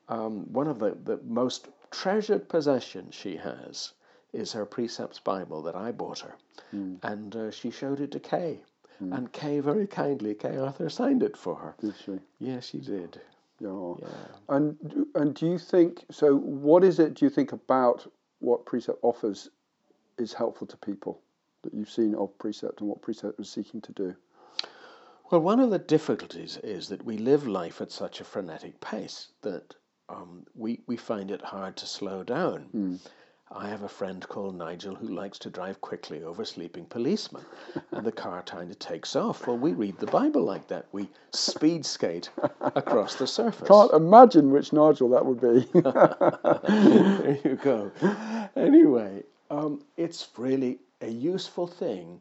um, 0.08 0.52
one 0.52 0.68
of 0.68 0.78
the, 0.78 0.96
the 1.04 1.20
most 1.24 1.68
treasured 1.90 2.48
possessions 2.48 3.14
she 3.14 3.36
has 3.36 3.92
is 4.32 4.52
her 4.52 4.66
precepts 4.66 5.20
Bible 5.20 5.62
that 5.62 5.76
I 5.76 5.92
bought 5.92 6.20
her, 6.20 6.34
mm. 6.74 6.98
and 7.02 7.36
uh, 7.36 7.50
she 7.50 7.70
showed 7.70 8.00
it 8.00 8.10
to 8.12 8.20
Kay, 8.20 8.60
mm. 9.02 9.16
and 9.16 9.32
Kay 9.32 9.60
very 9.60 9.86
kindly, 9.86 10.34
Kay 10.34 10.56
Arthur 10.56 10.88
signed 10.88 11.22
it 11.22 11.36
for 11.36 11.54
her. 11.56 11.74
Did 11.80 11.94
she? 12.04 12.18
Yes, 12.38 12.66
she 12.66 12.78
did. 12.78 13.20
Oh. 13.64 13.98
Yeah. 14.00 14.56
And 14.56 15.06
and 15.14 15.34
do 15.34 15.46
you 15.46 15.58
think 15.58 16.04
so? 16.10 16.36
What 16.36 16.84
is 16.84 16.98
it? 16.98 17.14
Do 17.14 17.24
you 17.24 17.30
think 17.30 17.52
about 17.52 18.06
what 18.40 18.66
precept 18.66 18.98
offers 19.02 19.48
is 20.18 20.32
helpful 20.32 20.66
to 20.66 20.76
people 20.76 21.20
that 21.62 21.72
you've 21.72 21.90
seen 21.90 22.14
of 22.14 22.36
precept 22.38 22.80
and 22.80 22.88
what 22.88 23.02
precept 23.02 23.38
was 23.38 23.48
seeking 23.48 23.80
to 23.82 23.92
do? 23.92 24.14
Well, 25.30 25.40
one 25.40 25.60
of 25.60 25.70
the 25.70 25.78
difficulties 25.78 26.58
is 26.62 26.88
that 26.88 27.04
we 27.04 27.16
live 27.16 27.46
life 27.46 27.80
at 27.80 27.90
such 27.90 28.20
a 28.20 28.24
frenetic 28.24 28.80
pace 28.80 29.28
that 29.42 29.74
um, 30.08 30.44
we, 30.54 30.80
we 30.86 30.96
find 30.96 31.30
it 31.30 31.40
hard 31.40 31.76
to 31.78 31.86
slow 31.86 32.22
down. 32.22 32.68
Mm. 32.74 33.00
I 33.50 33.68
have 33.68 33.82
a 33.82 33.88
friend 33.88 34.26
called 34.28 34.56
Nigel 34.56 34.94
who 34.94 35.08
likes 35.08 35.38
to 35.40 35.50
drive 35.50 35.80
quickly 35.80 36.22
over 36.22 36.44
sleeping 36.44 36.86
policemen, 36.86 37.44
and 37.92 38.04
the 38.04 38.12
car 38.12 38.42
kind 38.42 38.70
of 38.70 38.78
takes 38.78 39.14
off. 39.16 39.46
Well, 39.46 39.56
we 39.56 39.72
read 39.72 39.98
the 39.98 40.06
Bible 40.06 40.42
like 40.42 40.68
that. 40.68 40.86
We 40.92 41.08
speed 41.30 41.86
skate 41.86 42.30
across 42.60 43.14
the 43.14 43.26
surface. 43.26 43.68
Can't 43.68 43.92
imagine 43.92 44.50
which 44.50 44.72
Nigel 44.72 45.10
that 45.10 45.24
would 45.24 45.40
be. 45.40 45.68
there 45.80 47.38
you 47.44 47.56
go. 47.62 47.92
Anyway, 48.56 49.22
um, 49.50 49.82
it's 49.96 50.28
really 50.36 50.80
a 51.00 51.08
useful 51.08 51.66
thing 51.66 52.20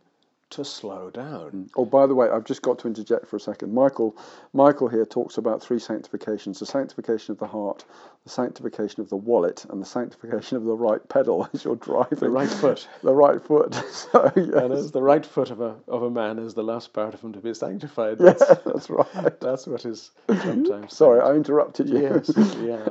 to 0.53 0.65
slow 0.65 1.09
down. 1.09 1.51
Mm. 1.51 1.69
Oh, 1.75 1.85
by 1.85 2.07
the 2.07 2.15
way, 2.15 2.29
I've 2.29 2.45
just 2.45 2.61
got 2.61 2.79
to 2.79 2.87
interject 2.87 3.27
for 3.27 3.35
a 3.35 3.39
second. 3.39 3.73
Michael, 3.73 4.15
Michael 4.53 4.87
here 4.87 5.05
talks 5.05 5.37
about 5.37 5.61
three 5.61 5.79
sanctifications: 5.79 6.59
the 6.59 6.65
sanctification 6.65 7.31
of 7.31 7.39
the 7.39 7.47
heart, 7.47 7.85
the 8.23 8.29
sanctification 8.29 9.01
of 9.01 9.09
the 9.09 9.15
wallet, 9.15 9.65
and 9.69 9.81
the 9.81 9.85
sanctification 9.85 10.57
of 10.57 10.63
the 10.63 10.75
right 10.75 11.07
pedal 11.09 11.47
as 11.53 11.63
you're 11.63 11.75
driving. 11.75 12.19
The 12.19 12.29
right 12.29 12.49
foot. 12.49 12.87
the 13.01 13.13
right 13.13 13.41
foot. 13.41 13.73
so, 13.91 14.31
yes. 14.35 14.47
And 14.53 14.73
as 14.73 14.91
the 14.91 15.01
right 15.01 15.25
foot 15.25 15.51
of 15.51 15.61
a 15.61 15.75
of 15.87 16.03
a 16.03 16.09
man 16.09 16.39
is 16.39 16.53
the 16.53 16.63
last 16.63 16.93
part 16.93 17.13
of 17.13 17.21
him 17.21 17.33
to 17.33 17.39
be 17.39 17.53
sanctified. 17.53 18.19
That's, 18.19 18.41
yeah, 18.41 18.55
that's 18.65 18.89
right. 18.89 19.39
That's 19.39 19.67
what 19.67 19.85
is 19.85 20.11
sometimes. 20.27 20.95
Sorry, 20.95 21.21
I 21.21 21.35
interrupted 21.35 21.89
you. 21.89 22.01
Yes. 22.01 22.31
Yeah. 22.61 22.87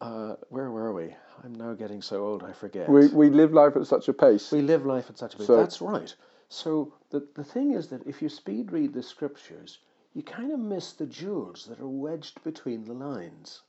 Uh, 0.00 0.36
where 0.50 0.70
were 0.70 0.92
we? 0.92 1.14
I'm 1.44 1.54
now 1.54 1.74
getting 1.74 2.02
so 2.02 2.24
old 2.24 2.42
I 2.42 2.52
forget. 2.52 2.88
We, 2.88 3.08
we 3.08 3.30
live 3.30 3.52
life 3.52 3.76
at 3.76 3.86
such 3.86 4.08
a 4.08 4.12
pace. 4.12 4.50
We 4.50 4.62
live 4.62 4.84
life 4.84 5.08
at 5.08 5.18
such 5.18 5.34
a 5.34 5.38
pace. 5.38 5.46
So, 5.46 5.56
That's 5.56 5.80
right. 5.80 6.14
So 6.48 6.94
the, 7.10 7.26
the 7.34 7.44
thing 7.44 7.72
is 7.72 7.88
that 7.88 8.06
if 8.06 8.22
you 8.22 8.28
speed 8.28 8.72
read 8.72 8.92
the 8.92 9.02
scriptures, 9.02 9.78
you 10.14 10.22
kind 10.22 10.52
of 10.52 10.60
miss 10.60 10.92
the 10.92 11.06
jewels 11.06 11.66
that 11.66 11.80
are 11.80 11.88
wedged 11.88 12.42
between 12.44 12.84
the 12.84 12.94
lines. 12.94 13.62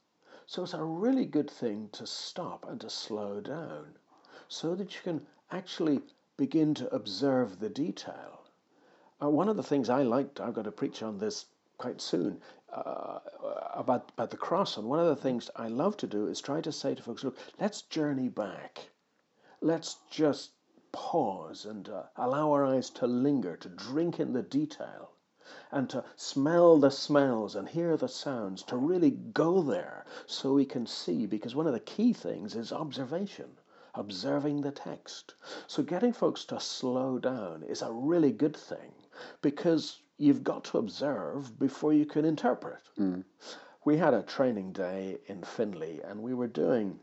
So 0.45 0.63
it's 0.63 0.73
a 0.73 0.84
really 0.84 1.25
good 1.25 1.49
thing 1.49 1.89
to 1.93 2.07
stop 2.07 2.65
and 2.69 2.80
to 2.82 2.89
slow 2.89 3.41
down 3.41 3.95
so 4.47 4.75
that 4.75 4.95
you 4.95 5.01
can 5.01 5.28
actually 5.51 6.01
begin 6.38 6.73
to 6.75 6.93
observe 6.93 7.59
the 7.59 7.69
detail. 7.69 8.43
Uh, 9.21 9.30
one 9.30 9.49
of 9.49 9.57
the 9.57 9.63
things 9.63 9.89
I 9.89 10.03
liked, 10.03 10.39
I've 10.39 10.53
got 10.53 10.65
to 10.65 10.71
preach 10.71 11.01
on 11.01 11.17
this 11.17 11.47
quite 11.78 11.99
soon, 11.99 12.39
uh, 12.71 13.19
about, 13.73 14.11
about 14.13 14.30
the 14.30 14.38
cross. 14.38 14.78
And 14.78 14.88
one 14.88 14.99
of 14.99 15.07
the 15.07 15.15
things 15.21 15.49
I 15.55 15.67
love 15.67 15.97
to 15.97 16.07
do 16.07 16.28
is 16.28 16.39
try 16.39 16.61
to 16.61 16.71
say 16.71 16.95
to 16.95 17.03
folks, 17.03 17.23
look, 17.23 17.38
let's 17.59 17.82
journey 17.82 18.30
back. 18.30 18.89
Let's 19.61 19.97
just 20.11 20.51
pause 20.97 21.63
and 21.63 21.89
uh, 21.89 22.01
allow 22.15 22.51
our 22.51 22.65
eyes 22.65 22.89
to 22.89 23.05
linger, 23.05 23.55
to 23.55 23.69
drink 23.69 24.19
in 24.19 24.33
the 24.33 24.41
detail, 24.41 25.11
and 25.71 25.87
to 25.91 26.03
smell 26.15 26.79
the 26.79 26.89
smells 26.89 27.55
and 27.55 27.69
hear 27.69 27.95
the 27.95 28.09
sounds, 28.09 28.63
to 28.63 28.75
really 28.75 29.11
go 29.11 29.61
there 29.61 30.07
so 30.25 30.53
we 30.53 30.65
can 30.65 30.87
see. 30.87 31.27
Because 31.27 31.53
one 31.53 31.67
of 31.67 31.73
the 31.73 31.79
key 31.79 32.13
things 32.13 32.55
is 32.55 32.73
observation, 32.73 33.59
observing 33.93 34.61
the 34.61 34.71
text. 34.71 35.35
So 35.67 35.83
getting 35.83 36.13
folks 36.13 36.43
to 36.45 36.59
slow 36.59 37.19
down 37.19 37.61
is 37.61 37.83
a 37.83 37.91
really 37.91 38.31
good 38.31 38.55
thing 38.55 38.91
because 39.43 40.01
you've 40.17 40.43
got 40.43 40.63
to 40.65 40.79
observe 40.79 41.59
before 41.59 41.93
you 41.93 42.07
can 42.07 42.25
interpret. 42.25 42.81
Mm. 42.97 43.23
We 43.85 43.97
had 43.97 44.15
a 44.15 44.23
training 44.23 44.71
day 44.71 45.19
in 45.27 45.43
Finley 45.43 46.01
and 46.01 46.23
we 46.23 46.33
were 46.33 46.47
doing, 46.47 46.99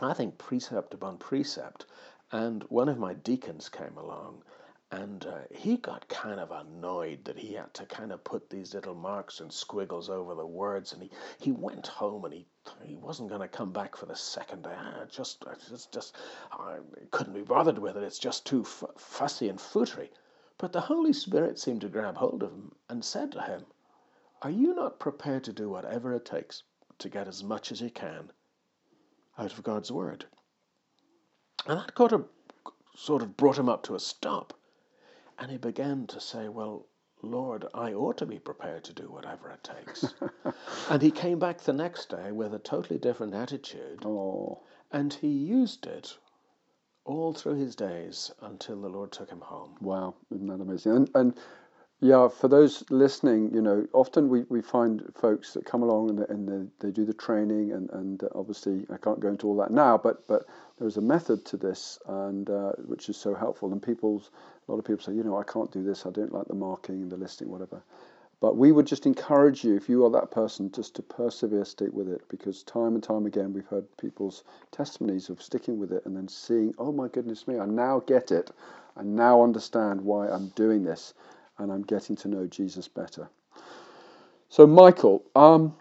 I 0.00 0.12
think, 0.12 0.38
precept 0.38 0.92
upon 0.92 1.18
precept 1.18 1.86
and 2.32 2.64
one 2.64 2.88
of 2.88 2.98
my 2.98 3.14
deacons 3.14 3.68
came 3.68 3.96
along 3.96 4.42
and 4.90 5.26
uh, 5.26 5.38
he 5.50 5.76
got 5.76 6.08
kind 6.08 6.40
of 6.40 6.50
annoyed 6.50 7.24
that 7.24 7.38
he 7.38 7.54
had 7.54 7.72
to 7.74 7.86
kind 7.86 8.12
of 8.12 8.24
put 8.24 8.50
these 8.50 8.74
little 8.74 8.94
marks 8.94 9.40
and 9.40 9.52
squiggles 9.52 10.10
over 10.10 10.34
the 10.34 10.46
words 10.46 10.92
and 10.92 11.02
he, 11.02 11.10
he 11.38 11.52
went 11.52 11.86
home 11.86 12.24
and 12.24 12.34
he 12.34 12.46
he 12.84 12.96
wasn't 12.96 13.28
going 13.28 13.40
to 13.40 13.48
come 13.48 13.72
back 13.72 13.96
for 13.96 14.06
the 14.06 14.16
second 14.16 14.62
day. 14.64 14.74
Ah, 14.76 15.04
just 15.10 15.44
just 15.68 15.92
just 15.92 16.16
I 16.52 16.78
couldn't 17.10 17.34
be 17.34 17.42
bothered 17.42 17.78
with 17.78 17.96
it. 17.96 18.04
It's 18.04 18.18
just 18.18 18.46
too 18.46 18.62
f- 18.62 18.84
fussy 18.98 19.48
and 19.48 19.58
footery. 19.58 20.10
But 20.58 20.72
the 20.72 20.80
holy 20.80 21.12
spirit 21.12 21.58
seemed 21.58 21.80
to 21.82 21.88
grab 21.88 22.16
hold 22.16 22.42
of 22.44 22.52
him 22.52 22.72
and 22.88 23.04
said 23.04 23.32
to 23.32 23.42
him 23.42 23.64
are 24.42 24.50
you 24.50 24.74
not 24.74 24.98
prepared 24.98 25.44
to 25.44 25.52
do 25.52 25.68
whatever 25.70 26.12
it 26.14 26.24
takes 26.24 26.64
to 26.98 27.08
get 27.08 27.28
as 27.28 27.44
much 27.44 27.72
as 27.72 27.80
you 27.80 27.90
can 27.90 28.30
out 29.38 29.52
of 29.52 29.62
god's 29.62 29.92
word 29.92 30.24
and 31.66 31.78
that 31.78 31.94
kind 31.94 32.12
of 32.12 32.24
sort 32.96 33.22
of 33.22 33.36
brought 33.36 33.58
him 33.58 33.68
up 33.68 33.82
to 33.84 33.94
a 33.94 34.00
stop. 34.00 34.54
And 35.38 35.50
he 35.50 35.56
began 35.56 36.06
to 36.08 36.20
say, 36.20 36.48
Well, 36.48 36.86
Lord, 37.22 37.66
I 37.72 37.92
ought 37.92 38.18
to 38.18 38.26
be 38.26 38.38
prepared 38.38 38.84
to 38.84 38.92
do 38.92 39.10
whatever 39.10 39.50
it 39.50 39.62
takes. 39.64 40.12
and 40.90 41.00
he 41.00 41.10
came 41.10 41.38
back 41.38 41.60
the 41.60 41.72
next 41.72 42.08
day 42.08 42.32
with 42.32 42.52
a 42.52 42.58
totally 42.58 42.98
different 42.98 43.34
attitude. 43.34 44.04
Oh. 44.04 44.62
And 44.90 45.12
he 45.14 45.28
used 45.28 45.86
it 45.86 46.18
all 47.04 47.32
through 47.32 47.54
his 47.54 47.74
days 47.74 48.30
until 48.42 48.80
the 48.80 48.88
Lord 48.88 49.12
took 49.12 49.30
him 49.30 49.40
home. 49.40 49.76
Wow, 49.80 50.14
isn't 50.30 50.46
that 50.46 50.60
amazing? 50.60 50.92
And, 50.92 51.10
and 51.14 51.34
yeah, 52.02 52.26
for 52.26 52.48
those 52.48 52.82
listening, 52.90 53.54
you 53.54 53.62
know, 53.62 53.86
often 53.92 54.28
we, 54.28 54.42
we 54.48 54.60
find 54.60 55.04
folks 55.14 55.52
that 55.54 55.64
come 55.64 55.84
along 55.84 56.10
and, 56.10 56.18
and 56.28 56.48
they, 56.48 56.88
they 56.88 56.92
do 56.92 57.04
the 57.04 57.14
training, 57.14 57.70
and, 57.70 57.88
and 57.90 58.24
obviously 58.34 58.84
I 58.92 58.96
can't 58.96 59.20
go 59.20 59.28
into 59.28 59.46
all 59.46 59.56
that 59.58 59.70
now, 59.70 59.98
but 59.98 60.26
but 60.26 60.46
there 60.80 60.88
is 60.88 60.96
a 60.96 61.00
method 61.00 61.44
to 61.44 61.56
this, 61.56 62.00
and 62.08 62.50
uh, 62.50 62.72
which 62.86 63.08
is 63.08 63.16
so 63.16 63.36
helpful. 63.36 63.70
And 63.70 63.80
people, 63.80 64.20
a 64.66 64.72
lot 64.72 64.80
of 64.80 64.84
people 64.84 65.04
say, 65.04 65.12
you 65.12 65.22
know, 65.22 65.38
I 65.38 65.44
can't 65.44 65.70
do 65.70 65.84
this, 65.84 66.04
I 66.04 66.10
don't 66.10 66.32
like 66.32 66.48
the 66.48 66.56
marking 66.56 67.02
and 67.02 67.12
the 67.12 67.16
listing, 67.16 67.48
whatever. 67.48 67.80
But 68.40 68.56
we 68.56 68.72
would 68.72 68.88
just 68.88 69.06
encourage 69.06 69.62
you, 69.62 69.76
if 69.76 69.88
you 69.88 70.04
are 70.04 70.10
that 70.10 70.32
person, 70.32 70.72
just 70.72 70.96
to 70.96 71.02
persevere, 71.02 71.64
stick 71.64 71.92
with 71.92 72.08
it, 72.08 72.22
because 72.28 72.64
time 72.64 72.94
and 72.94 73.02
time 73.02 73.26
again 73.26 73.52
we've 73.52 73.66
heard 73.66 73.86
people's 73.96 74.42
testimonies 74.72 75.30
of 75.30 75.40
sticking 75.40 75.78
with 75.78 75.92
it 75.92 76.04
and 76.04 76.16
then 76.16 76.26
seeing, 76.26 76.74
oh 76.78 76.90
my 76.90 77.06
goodness 77.06 77.46
me, 77.46 77.60
I 77.60 77.66
now 77.66 78.00
get 78.00 78.32
it, 78.32 78.50
I 78.96 79.04
now 79.04 79.44
understand 79.44 80.00
why 80.00 80.28
I'm 80.28 80.48
doing 80.56 80.82
this 80.82 81.14
and 81.58 81.72
I'm 81.72 81.82
getting 81.82 82.16
to 82.16 82.28
know 82.28 82.46
Jesus 82.46 82.88
better. 82.88 83.28
So, 84.48 84.66
Michael, 84.66 85.24
um, 85.34 85.74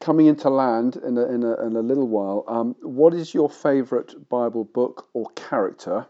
coming 0.00 0.26
into 0.26 0.48
land 0.48 0.96
in 0.96 1.18
a, 1.18 1.26
in 1.26 1.42
a, 1.42 1.66
in 1.66 1.76
a 1.76 1.80
little 1.80 2.06
while, 2.06 2.44
um, 2.48 2.76
what 2.82 3.14
is 3.14 3.34
your 3.34 3.50
favourite 3.50 4.28
Bible 4.28 4.64
book 4.64 5.08
or 5.12 5.28
character 5.30 6.06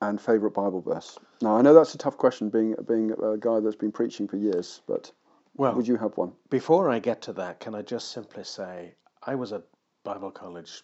and 0.00 0.20
favourite 0.20 0.54
Bible 0.54 0.80
verse? 0.80 1.18
Now 1.40 1.56
I 1.56 1.62
know 1.62 1.74
that's 1.74 1.94
a 1.94 1.98
tough 1.98 2.16
question, 2.16 2.48
being 2.50 2.74
being 2.86 3.12
a 3.12 3.36
guy 3.36 3.60
that's 3.60 3.76
been 3.76 3.92
preaching 3.92 4.28
for 4.28 4.36
years, 4.36 4.82
but 4.86 5.10
Well, 5.56 5.74
would 5.74 5.86
you 5.88 5.96
have 5.96 6.16
one? 6.16 6.32
before 6.50 6.90
I 6.90 6.98
get 6.98 7.22
to 7.22 7.32
that, 7.34 7.60
can 7.60 7.74
I 7.74 7.82
just 7.82 8.10
simply 8.10 8.44
say 8.44 8.94
I 9.22 9.34
was 9.34 9.52
at 9.52 9.62
Bible 10.04 10.30
college 10.30 10.82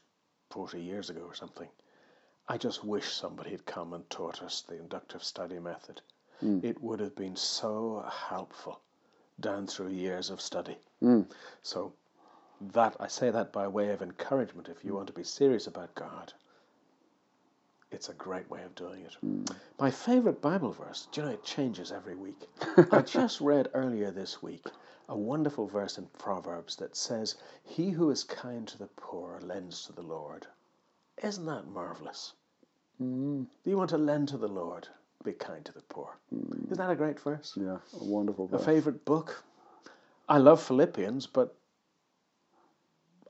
40 0.51 0.81
years 0.81 1.11
ago 1.11 1.23
or 1.23 1.35
something. 1.35 1.69
I 2.49 2.59
just 2.59 2.85
wish 2.85 3.13
somebody 3.13 3.51
had 3.51 3.65
come 3.65 3.95
and 3.95 4.09
taught 4.11 4.43
us 4.43 4.63
the 4.63 4.79
inductive 4.79 5.25
study 5.25 5.59
method. 5.59 6.01
Mm. 6.43 6.65
It 6.65 6.83
would 6.83 7.01
have 7.01 7.15
been 7.15 7.37
so 7.37 8.05
helpful 8.11 8.81
down 9.41 9.67
through 9.67 9.89
years 9.89 10.31
of 10.31 10.41
study. 10.41 10.77
Mm. 11.03 11.31
So 11.63 11.93
that 12.73 12.97
I 13.01 13.09
say 13.09 13.31
that 13.31 13.53
by 13.53 13.69
way 13.69 13.91
of 13.91 14.03
encouragement. 14.03 14.69
If 14.69 14.85
you 14.85 14.93
mm. 14.93 14.97
want 14.97 15.07
to 15.09 15.13
be 15.13 15.25
serious 15.25 15.67
about 15.67 15.95
God, 15.95 16.33
it's 17.91 18.09
a 18.09 18.15
great 18.15 18.51
way 18.51 18.63
of 18.65 18.75
doing 18.75 19.03
it. 19.03 19.17
My 19.79 19.91
favorite 19.91 20.41
Bible 20.41 20.73
verse, 20.73 21.07
do 21.13 21.21
you 21.21 21.27
know, 21.27 21.33
it 21.33 21.45
changes 21.45 21.93
every 21.93 22.17
week. 22.17 22.49
I 22.91 23.03
just 23.03 23.41
read 23.41 23.69
earlier 23.73 24.11
this 24.11 24.43
week 24.43 24.67
a 25.09 25.17
wonderful 25.17 25.67
verse 25.67 25.99
in 25.99 26.07
Proverbs 26.19 26.77
that 26.77 26.97
says, 26.97 27.37
He 27.63 27.91
who 27.91 28.11
is 28.11 28.25
kind 28.25 28.67
to 28.69 28.79
the 28.79 28.89
poor 28.97 29.39
lends 29.43 29.87
to 29.87 29.93
the 29.93 30.03
Lord. 30.03 30.47
Isn't 31.23 31.47
that 31.47 31.67
marvelous? 31.67 32.33
Do 32.99 33.47
you 33.65 33.77
want 33.77 33.91
to 33.91 33.99
lend 33.99 34.29
to 34.29 34.39
the 34.39 34.49
Lord? 34.49 34.89
Be 35.25 35.33
kind 35.33 35.65
to 35.65 35.73
the 35.73 35.81
poor. 35.89 36.17
Mm. 36.35 36.67
Isn't 36.67 36.77
that 36.79 36.91
a 36.91 36.97
great 36.97 37.19
verse? 37.19 37.55
Yeah, 37.57 37.79
a 37.99 38.05
wonderful 38.05 38.49
A 38.53 38.59
favorite 38.59 39.05
book? 39.05 39.43
I 40.29 40.39
love 40.39 40.63
Philippians, 40.63 41.27
but 41.27 41.57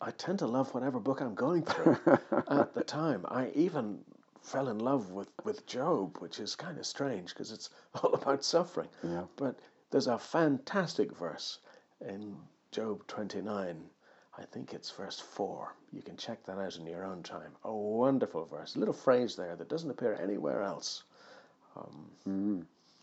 I 0.00 0.10
tend 0.10 0.40
to 0.40 0.46
love 0.46 0.74
whatever 0.74 1.00
book 1.00 1.20
I'm 1.20 1.34
going 1.34 1.62
through 1.62 1.96
at 2.48 2.74
the 2.74 2.84
time. 2.84 3.24
I 3.28 3.50
even 3.54 4.00
fell 4.42 4.68
in 4.68 4.78
love 4.78 5.12
with, 5.12 5.28
with 5.44 5.66
Job, 5.66 6.18
which 6.18 6.38
is 6.38 6.54
kind 6.54 6.78
of 6.78 6.86
strange 6.86 7.30
because 7.30 7.50
it's 7.52 7.70
all 8.02 8.14
about 8.14 8.44
suffering. 8.44 8.88
Yeah. 9.02 9.24
But 9.36 9.58
there's 9.90 10.06
a 10.06 10.18
fantastic 10.18 11.16
verse 11.16 11.58
in 12.06 12.36
Job 12.70 13.06
29. 13.06 13.84
I 14.36 14.42
think 14.46 14.74
it's 14.74 14.90
verse 14.90 15.20
4. 15.20 15.72
You 15.92 16.02
can 16.02 16.16
check 16.16 16.44
that 16.46 16.58
out 16.58 16.76
in 16.76 16.86
your 16.86 17.04
own 17.04 17.22
time. 17.22 17.52
A 17.62 17.72
wonderful 17.72 18.44
verse. 18.46 18.74
A 18.74 18.80
little 18.80 18.94
phrase 18.94 19.36
there 19.36 19.54
that 19.54 19.68
doesn't 19.68 19.90
appear 19.90 20.18
anywhere 20.20 20.62
else. 20.62 21.04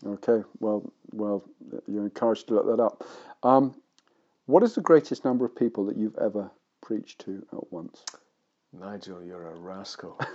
Okay, 0.04 0.42
well, 0.58 0.92
well, 1.12 1.44
you're 1.86 2.04
encouraged 2.04 2.48
to 2.48 2.54
look 2.54 2.66
that 2.66 2.82
up. 2.82 3.04
Um, 3.42 3.74
what 4.46 4.62
is 4.62 4.74
the 4.74 4.80
greatest 4.80 5.24
number 5.24 5.44
of 5.44 5.54
people 5.54 5.86
that 5.86 5.96
you've 5.96 6.18
ever 6.18 6.50
preached 6.80 7.20
to 7.26 7.46
at 7.52 7.72
once? 7.72 8.04
Nigel, 8.72 9.22
you're 9.22 9.48
a 9.48 9.54
rascal. 9.54 10.16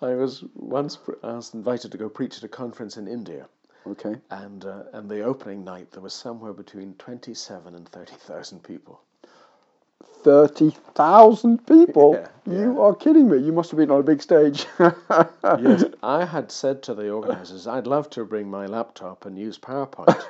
I 0.00 0.14
was 0.14 0.44
once 0.54 0.98
asked, 1.22 1.54
invited 1.54 1.92
to 1.92 1.98
go 1.98 2.08
preach 2.08 2.36
at 2.36 2.44
a 2.44 2.48
conference 2.48 2.96
in 2.96 3.08
India, 3.08 3.48
Okay, 3.86 4.14
and 4.30 4.64
uh, 4.64 4.84
and 4.92 5.10
the 5.10 5.22
opening 5.22 5.64
night 5.64 5.90
there 5.92 6.02
was 6.02 6.14
somewhere 6.14 6.52
between 6.52 6.94
twenty-seven 6.94 7.74
and 7.74 7.88
thirty 7.88 8.14
thousand 8.14 8.62
people. 8.62 9.02
Thirty 10.24 10.70
thousand 10.94 11.66
people. 11.66 12.14
Yeah, 12.14 12.52
you 12.52 12.74
yeah. 12.74 12.80
are 12.80 12.94
kidding 12.94 13.28
me. 13.28 13.38
You 13.38 13.52
must 13.52 13.70
have 13.70 13.78
been 13.78 13.90
on 13.90 14.00
a 14.00 14.02
big 14.02 14.22
stage. 14.22 14.66
Yes, 15.60 15.84
I 16.02 16.24
had 16.24 16.50
said 16.50 16.82
to 16.84 16.94
the 16.94 17.10
organisers, 17.10 17.66
I'd 17.66 17.86
love 17.86 18.08
to 18.10 18.24
bring 18.24 18.50
my 18.50 18.66
laptop 18.66 19.26
and 19.26 19.38
use 19.38 19.58
PowerPoint, 19.58 20.26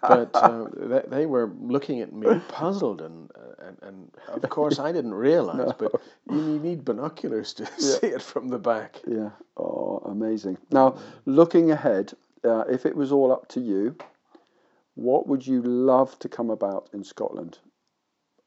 but 0.00 0.30
uh, 0.34 0.66
they, 0.76 1.02
they 1.08 1.26
were 1.26 1.52
looking 1.60 2.00
at 2.00 2.12
me 2.12 2.40
puzzled, 2.48 3.02
and 3.02 3.30
uh, 3.34 3.66
and, 3.66 3.78
and 3.82 4.42
of 4.42 4.48
course 4.48 4.78
I 4.78 4.92
didn't 4.92 5.14
realise, 5.14 5.74
but 5.78 5.92
you 6.30 6.58
need 6.60 6.84
binoculars 6.84 7.52
to 7.54 7.66
see 7.80 8.06
it 8.06 8.22
from 8.22 8.48
the 8.48 8.58
back. 8.58 9.00
Yeah. 9.06 9.30
Oh, 9.56 10.02
amazing. 10.04 10.56
Now, 10.70 10.98
looking 11.26 11.72
ahead, 11.72 12.14
uh, 12.44 12.64
if 12.70 12.86
it 12.86 12.94
was 12.94 13.10
all 13.12 13.32
up 13.32 13.48
to 13.48 13.60
you, 13.60 13.96
what 14.94 15.26
would 15.26 15.46
you 15.46 15.62
love 15.62 16.16
to 16.20 16.28
come 16.28 16.50
about 16.50 16.88
in 16.92 17.04
Scotland 17.04 17.58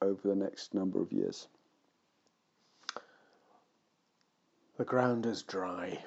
over 0.01 0.27
the 0.27 0.35
next 0.35 0.73
number 0.73 1.01
of 1.01 1.11
years? 1.11 1.47
The 4.77 4.85
ground 4.85 5.25
is 5.25 5.41
dry, 5.41 6.03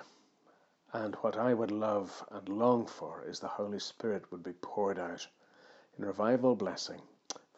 and 0.92 1.16
what 1.16 1.36
I 1.36 1.54
would 1.54 1.72
love 1.72 2.24
and 2.30 2.48
long 2.48 2.86
for 2.86 3.24
is 3.26 3.40
the 3.40 3.48
Holy 3.48 3.80
Spirit 3.80 4.30
would 4.30 4.42
be 4.42 4.52
poured 4.52 4.98
out 4.98 5.26
in 5.98 6.04
revival 6.04 6.54
blessing 6.54 7.02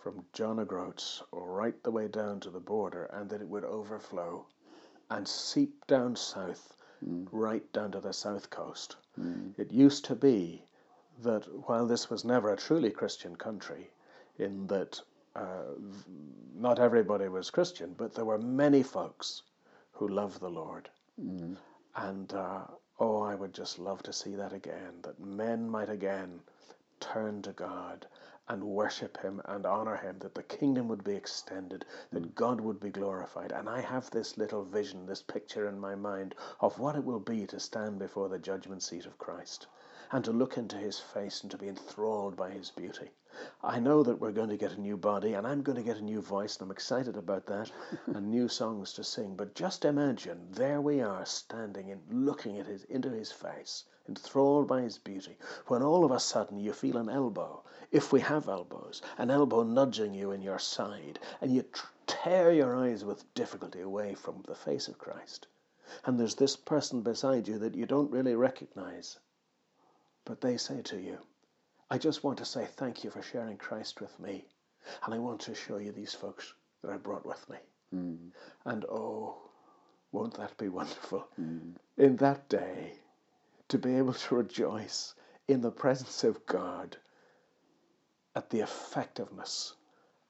from 0.02 0.24
John 0.32 0.58
O'Groats 0.58 1.22
right 1.30 1.80
the 1.82 1.90
way 1.90 2.08
down 2.08 2.40
to 2.40 2.50
the 2.50 2.60
border, 2.60 3.04
and 3.12 3.30
that 3.30 3.40
it 3.40 3.48
would 3.48 3.64
overflow 3.64 4.46
and 5.10 5.28
seep 5.28 5.86
down 5.86 6.16
south, 6.16 6.74
mm. 7.06 7.28
right 7.30 7.70
down 7.72 7.92
to 7.92 8.00
the 8.00 8.12
south 8.12 8.50
coast. 8.50 8.96
Mm. 9.20 9.52
It 9.58 9.70
used 9.70 10.04
to 10.06 10.14
be 10.14 10.64
that 11.20 11.44
while 11.68 11.86
this 11.86 12.10
was 12.10 12.24
never 12.24 12.52
a 12.52 12.56
truly 12.56 12.90
Christian 12.90 13.36
country, 13.36 13.92
in 14.38 14.66
that 14.68 15.02
uh, 15.34 15.62
not 16.54 16.78
everybody 16.78 17.28
was 17.28 17.50
Christian, 17.50 17.94
but 17.96 18.14
there 18.14 18.24
were 18.24 18.38
many 18.38 18.82
folks 18.82 19.42
who 19.92 20.08
loved 20.08 20.40
the 20.40 20.50
Lord. 20.50 20.90
And 21.96 22.32
uh, 22.34 22.62
oh, 22.98 23.22
I 23.22 23.34
would 23.34 23.54
just 23.54 23.78
love 23.78 24.02
to 24.04 24.12
see 24.12 24.34
that 24.36 24.52
again, 24.52 24.94
that 25.02 25.20
men 25.20 25.68
might 25.68 25.88
again 25.90 26.40
turn 27.00 27.42
to 27.42 27.52
God 27.52 28.06
and 28.48 28.62
worship 28.62 29.16
Him 29.18 29.40
and 29.46 29.66
honor 29.66 29.96
Him, 29.96 30.18
that 30.20 30.34
the 30.34 30.42
kingdom 30.42 30.88
would 30.88 31.04
be 31.04 31.14
extended, 31.14 31.84
that 32.10 32.34
God 32.34 32.60
would 32.60 32.80
be 32.80 32.90
glorified. 32.90 33.52
And 33.52 33.68
I 33.68 33.80
have 33.80 34.10
this 34.10 34.36
little 34.38 34.64
vision, 34.64 35.06
this 35.06 35.22
picture 35.22 35.68
in 35.68 35.78
my 35.78 35.94
mind 35.94 36.34
of 36.60 36.78
what 36.78 36.96
it 36.96 37.04
will 37.04 37.20
be 37.20 37.46
to 37.46 37.60
stand 37.60 37.98
before 37.98 38.28
the 38.28 38.38
judgment 38.38 38.82
seat 38.82 39.06
of 39.06 39.18
Christ 39.18 39.66
and 40.12 40.24
to 40.24 40.30
look 40.30 40.56
into 40.56 40.76
His 40.76 41.00
face 41.00 41.40
and 41.40 41.50
to 41.50 41.56
be 41.58 41.68
enthralled 41.68 42.36
by 42.36 42.50
His 42.50 42.70
beauty. 42.70 43.10
I 43.62 43.80
know 43.80 44.02
that 44.02 44.20
we're 44.20 44.30
going 44.30 44.50
to 44.50 44.58
get 44.58 44.72
a 44.72 44.80
new 44.80 44.98
body 44.98 45.32
and 45.32 45.46
I'm 45.46 45.62
going 45.62 45.76
to 45.76 45.82
get 45.82 45.96
a 45.96 46.04
new 46.04 46.20
voice 46.20 46.56
and 46.56 46.66
I'm 46.66 46.70
excited 46.70 47.16
about 47.16 47.46
that 47.46 47.72
and 48.06 48.30
new 48.30 48.46
songs 48.46 48.92
to 48.92 49.04
sing. 49.04 49.36
But 49.36 49.54
just 49.54 49.86
imagine 49.86 50.48
there 50.50 50.82
we 50.82 51.00
are 51.00 51.24
standing 51.24 51.90
and 51.90 52.02
looking 52.10 52.58
at 52.58 52.66
his 52.66 52.84
into 52.84 53.08
his 53.08 53.32
face, 53.32 53.84
enthralled 54.06 54.68
by 54.68 54.82
his 54.82 54.98
beauty, 54.98 55.38
when 55.68 55.82
all 55.82 56.04
of 56.04 56.10
a 56.10 56.20
sudden 56.20 56.58
you 56.58 56.74
feel 56.74 56.98
an 56.98 57.08
elbow, 57.08 57.64
if 57.90 58.12
we 58.12 58.20
have 58.20 58.50
elbows, 58.50 59.00
an 59.16 59.30
elbow 59.30 59.62
nudging 59.62 60.12
you 60.12 60.30
in 60.30 60.42
your 60.42 60.58
side, 60.58 61.18
and 61.40 61.54
you 61.54 61.62
tr- 61.62 61.86
tear 62.06 62.52
your 62.52 62.76
eyes 62.76 63.02
with 63.02 63.32
difficulty 63.32 63.80
away 63.80 64.14
from 64.14 64.42
the 64.46 64.54
face 64.54 64.88
of 64.88 64.98
Christ. 64.98 65.46
And 66.04 66.20
there's 66.20 66.34
this 66.34 66.54
person 66.54 67.00
beside 67.00 67.48
you 67.48 67.58
that 67.60 67.74
you 67.74 67.86
don't 67.86 68.10
really 68.10 68.34
recognize. 68.34 69.18
But 70.24 70.40
they 70.40 70.56
say 70.56 70.82
to 70.82 71.00
you, 71.00 71.18
I 71.90 71.98
just 71.98 72.24
want 72.24 72.38
to 72.38 72.44
say 72.44 72.66
thank 72.66 73.04
you 73.04 73.10
for 73.10 73.22
sharing 73.22 73.56
Christ 73.56 74.00
with 74.00 74.18
me. 74.20 74.46
And 75.04 75.14
I 75.14 75.18
want 75.18 75.40
to 75.42 75.54
show 75.54 75.78
you 75.78 75.92
these 75.92 76.14
folks 76.14 76.54
that 76.82 76.90
I 76.90 76.96
brought 76.96 77.26
with 77.26 77.48
me. 77.48 77.56
Hmm. 77.90 78.14
And 78.64 78.84
oh, 78.86 79.36
won't 80.10 80.34
that 80.34 80.56
be 80.56 80.68
wonderful? 80.68 81.26
Hmm. 81.36 81.72
In 81.96 82.16
that 82.16 82.48
day, 82.48 82.94
to 83.68 83.78
be 83.78 83.96
able 83.96 84.14
to 84.14 84.34
rejoice 84.34 85.14
in 85.48 85.60
the 85.60 85.70
presence 85.70 86.24
of 86.24 86.44
God 86.46 86.96
at 88.34 88.50
the 88.50 88.60
effectiveness 88.60 89.74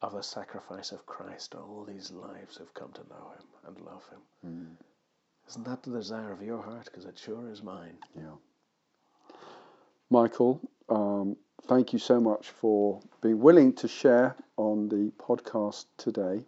of 0.01 0.13
the 0.13 0.23
sacrifice 0.23 0.91
of 0.91 1.07
Christ. 1.07 1.55
All 1.55 1.85
these 1.85 2.11
lives 2.11 2.59
have 2.59 2.75
come 2.75 2.93
to 2.93 3.09
know 3.09 3.33
Him 3.37 3.47
and 3.67 3.81
love 3.87 4.09
Him. 4.09 4.21
Hmm. 4.45 4.75
Isn't 5.49 5.65
that 5.65 5.83
the 5.83 5.91
desire 5.91 6.33
of 6.33 6.43
your 6.43 6.63
heart? 6.63 6.87
Because 6.87 7.05
it 7.05 7.19
sure 7.19 7.49
is 7.49 7.63
mine. 7.63 7.99
Yeah. 8.17 8.35
Michael, 10.13 10.61
um, 10.91 11.39
thank 11.63 11.95
you 11.95 11.99
so 11.99 12.21
much 12.21 12.51
for 12.51 13.01
being 13.23 13.41
willing 13.41 13.73
to 13.73 13.89
share 13.89 14.37
on 14.59 14.91
the 14.91 15.11
podcast 15.19 15.87
today. 15.97 16.45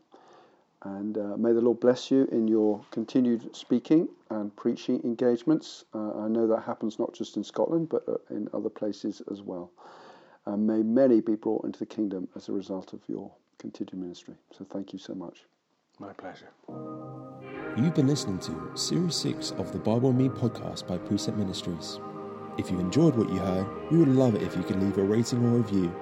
And 0.82 1.16
uh, 1.16 1.38
may 1.38 1.52
the 1.52 1.62
Lord 1.62 1.80
bless 1.80 2.10
you 2.10 2.28
in 2.30 2.46
your 2.46 2.84
continued 2.90 3.56
speaking 3.56 4.06
and 4.28 4.54
preaching 4.54 5.00
engagements. 5.02 5.86
Uh, 5.94 6.24
I 6.24 6.28
know 6.28 6.46
that 6.46 6.64
happens 6.64 6.98
not 6.98 7.14
just 7.14 7.38
in 7.38 7.42
Scotland, 7.42 7.88
but 7.88 8.06
uh, 8.06 8.16
in 8.28 8.50
other 8.52 8.68
places 8.68 9.22
as 9.32 9.40
well. 9.40 9.70
And 10.44 10.66
may 10.66 10.82
many 10.82 11.22
be 11.22 11.34
brought 11.34 11.64
into 11.64 11.78
the 11.78 11.86
kingdom 11.86 12.28
as 12.36 12.50
a 12.50 12.52
result 12.52 12.92
of 12.92 13.00
your 13.08 13.32
continued 13.58 13.98
ministry. 13.98 14.34
So 14.52 14.66
thank 14.66 14.92
you 14.92 14.98
so 14.98 15.14
much. 15.14 15.44
My 15.98 16.12
pleasure. 16.12 16.50
You've 17.78 17.94
been 17.94 18.08
listening 18.08 18.40
to 18.40 18.72
Series 18.74 19.16
6 19.16 19.52
of 19.52 19.72
the 19.72 19.78
Bible 19.78 20.12
Me 20.12 20.28
podcast 20.28 20.86
by 20.86 20.98
Precept 20.98 21.38
Ministries. 21.38 21.98
If 22.56 22.70
you 22.70 22.78
enjoyed 22.78 23.16
what 23.16 23.30
you 23.30 23.38
heard, 23.38 23.66
we 23.90 23.98
would 23.98 24.08
love 24.08 24.34
it 24.34 24.42
if 24.42 24.56
you 24.56 24.62
could 24.62 24.82
leave 24.82 24.96
a 24.98 25.02
rating 25.02 25.44
or 25.44 25.58
review. 25.58 25.94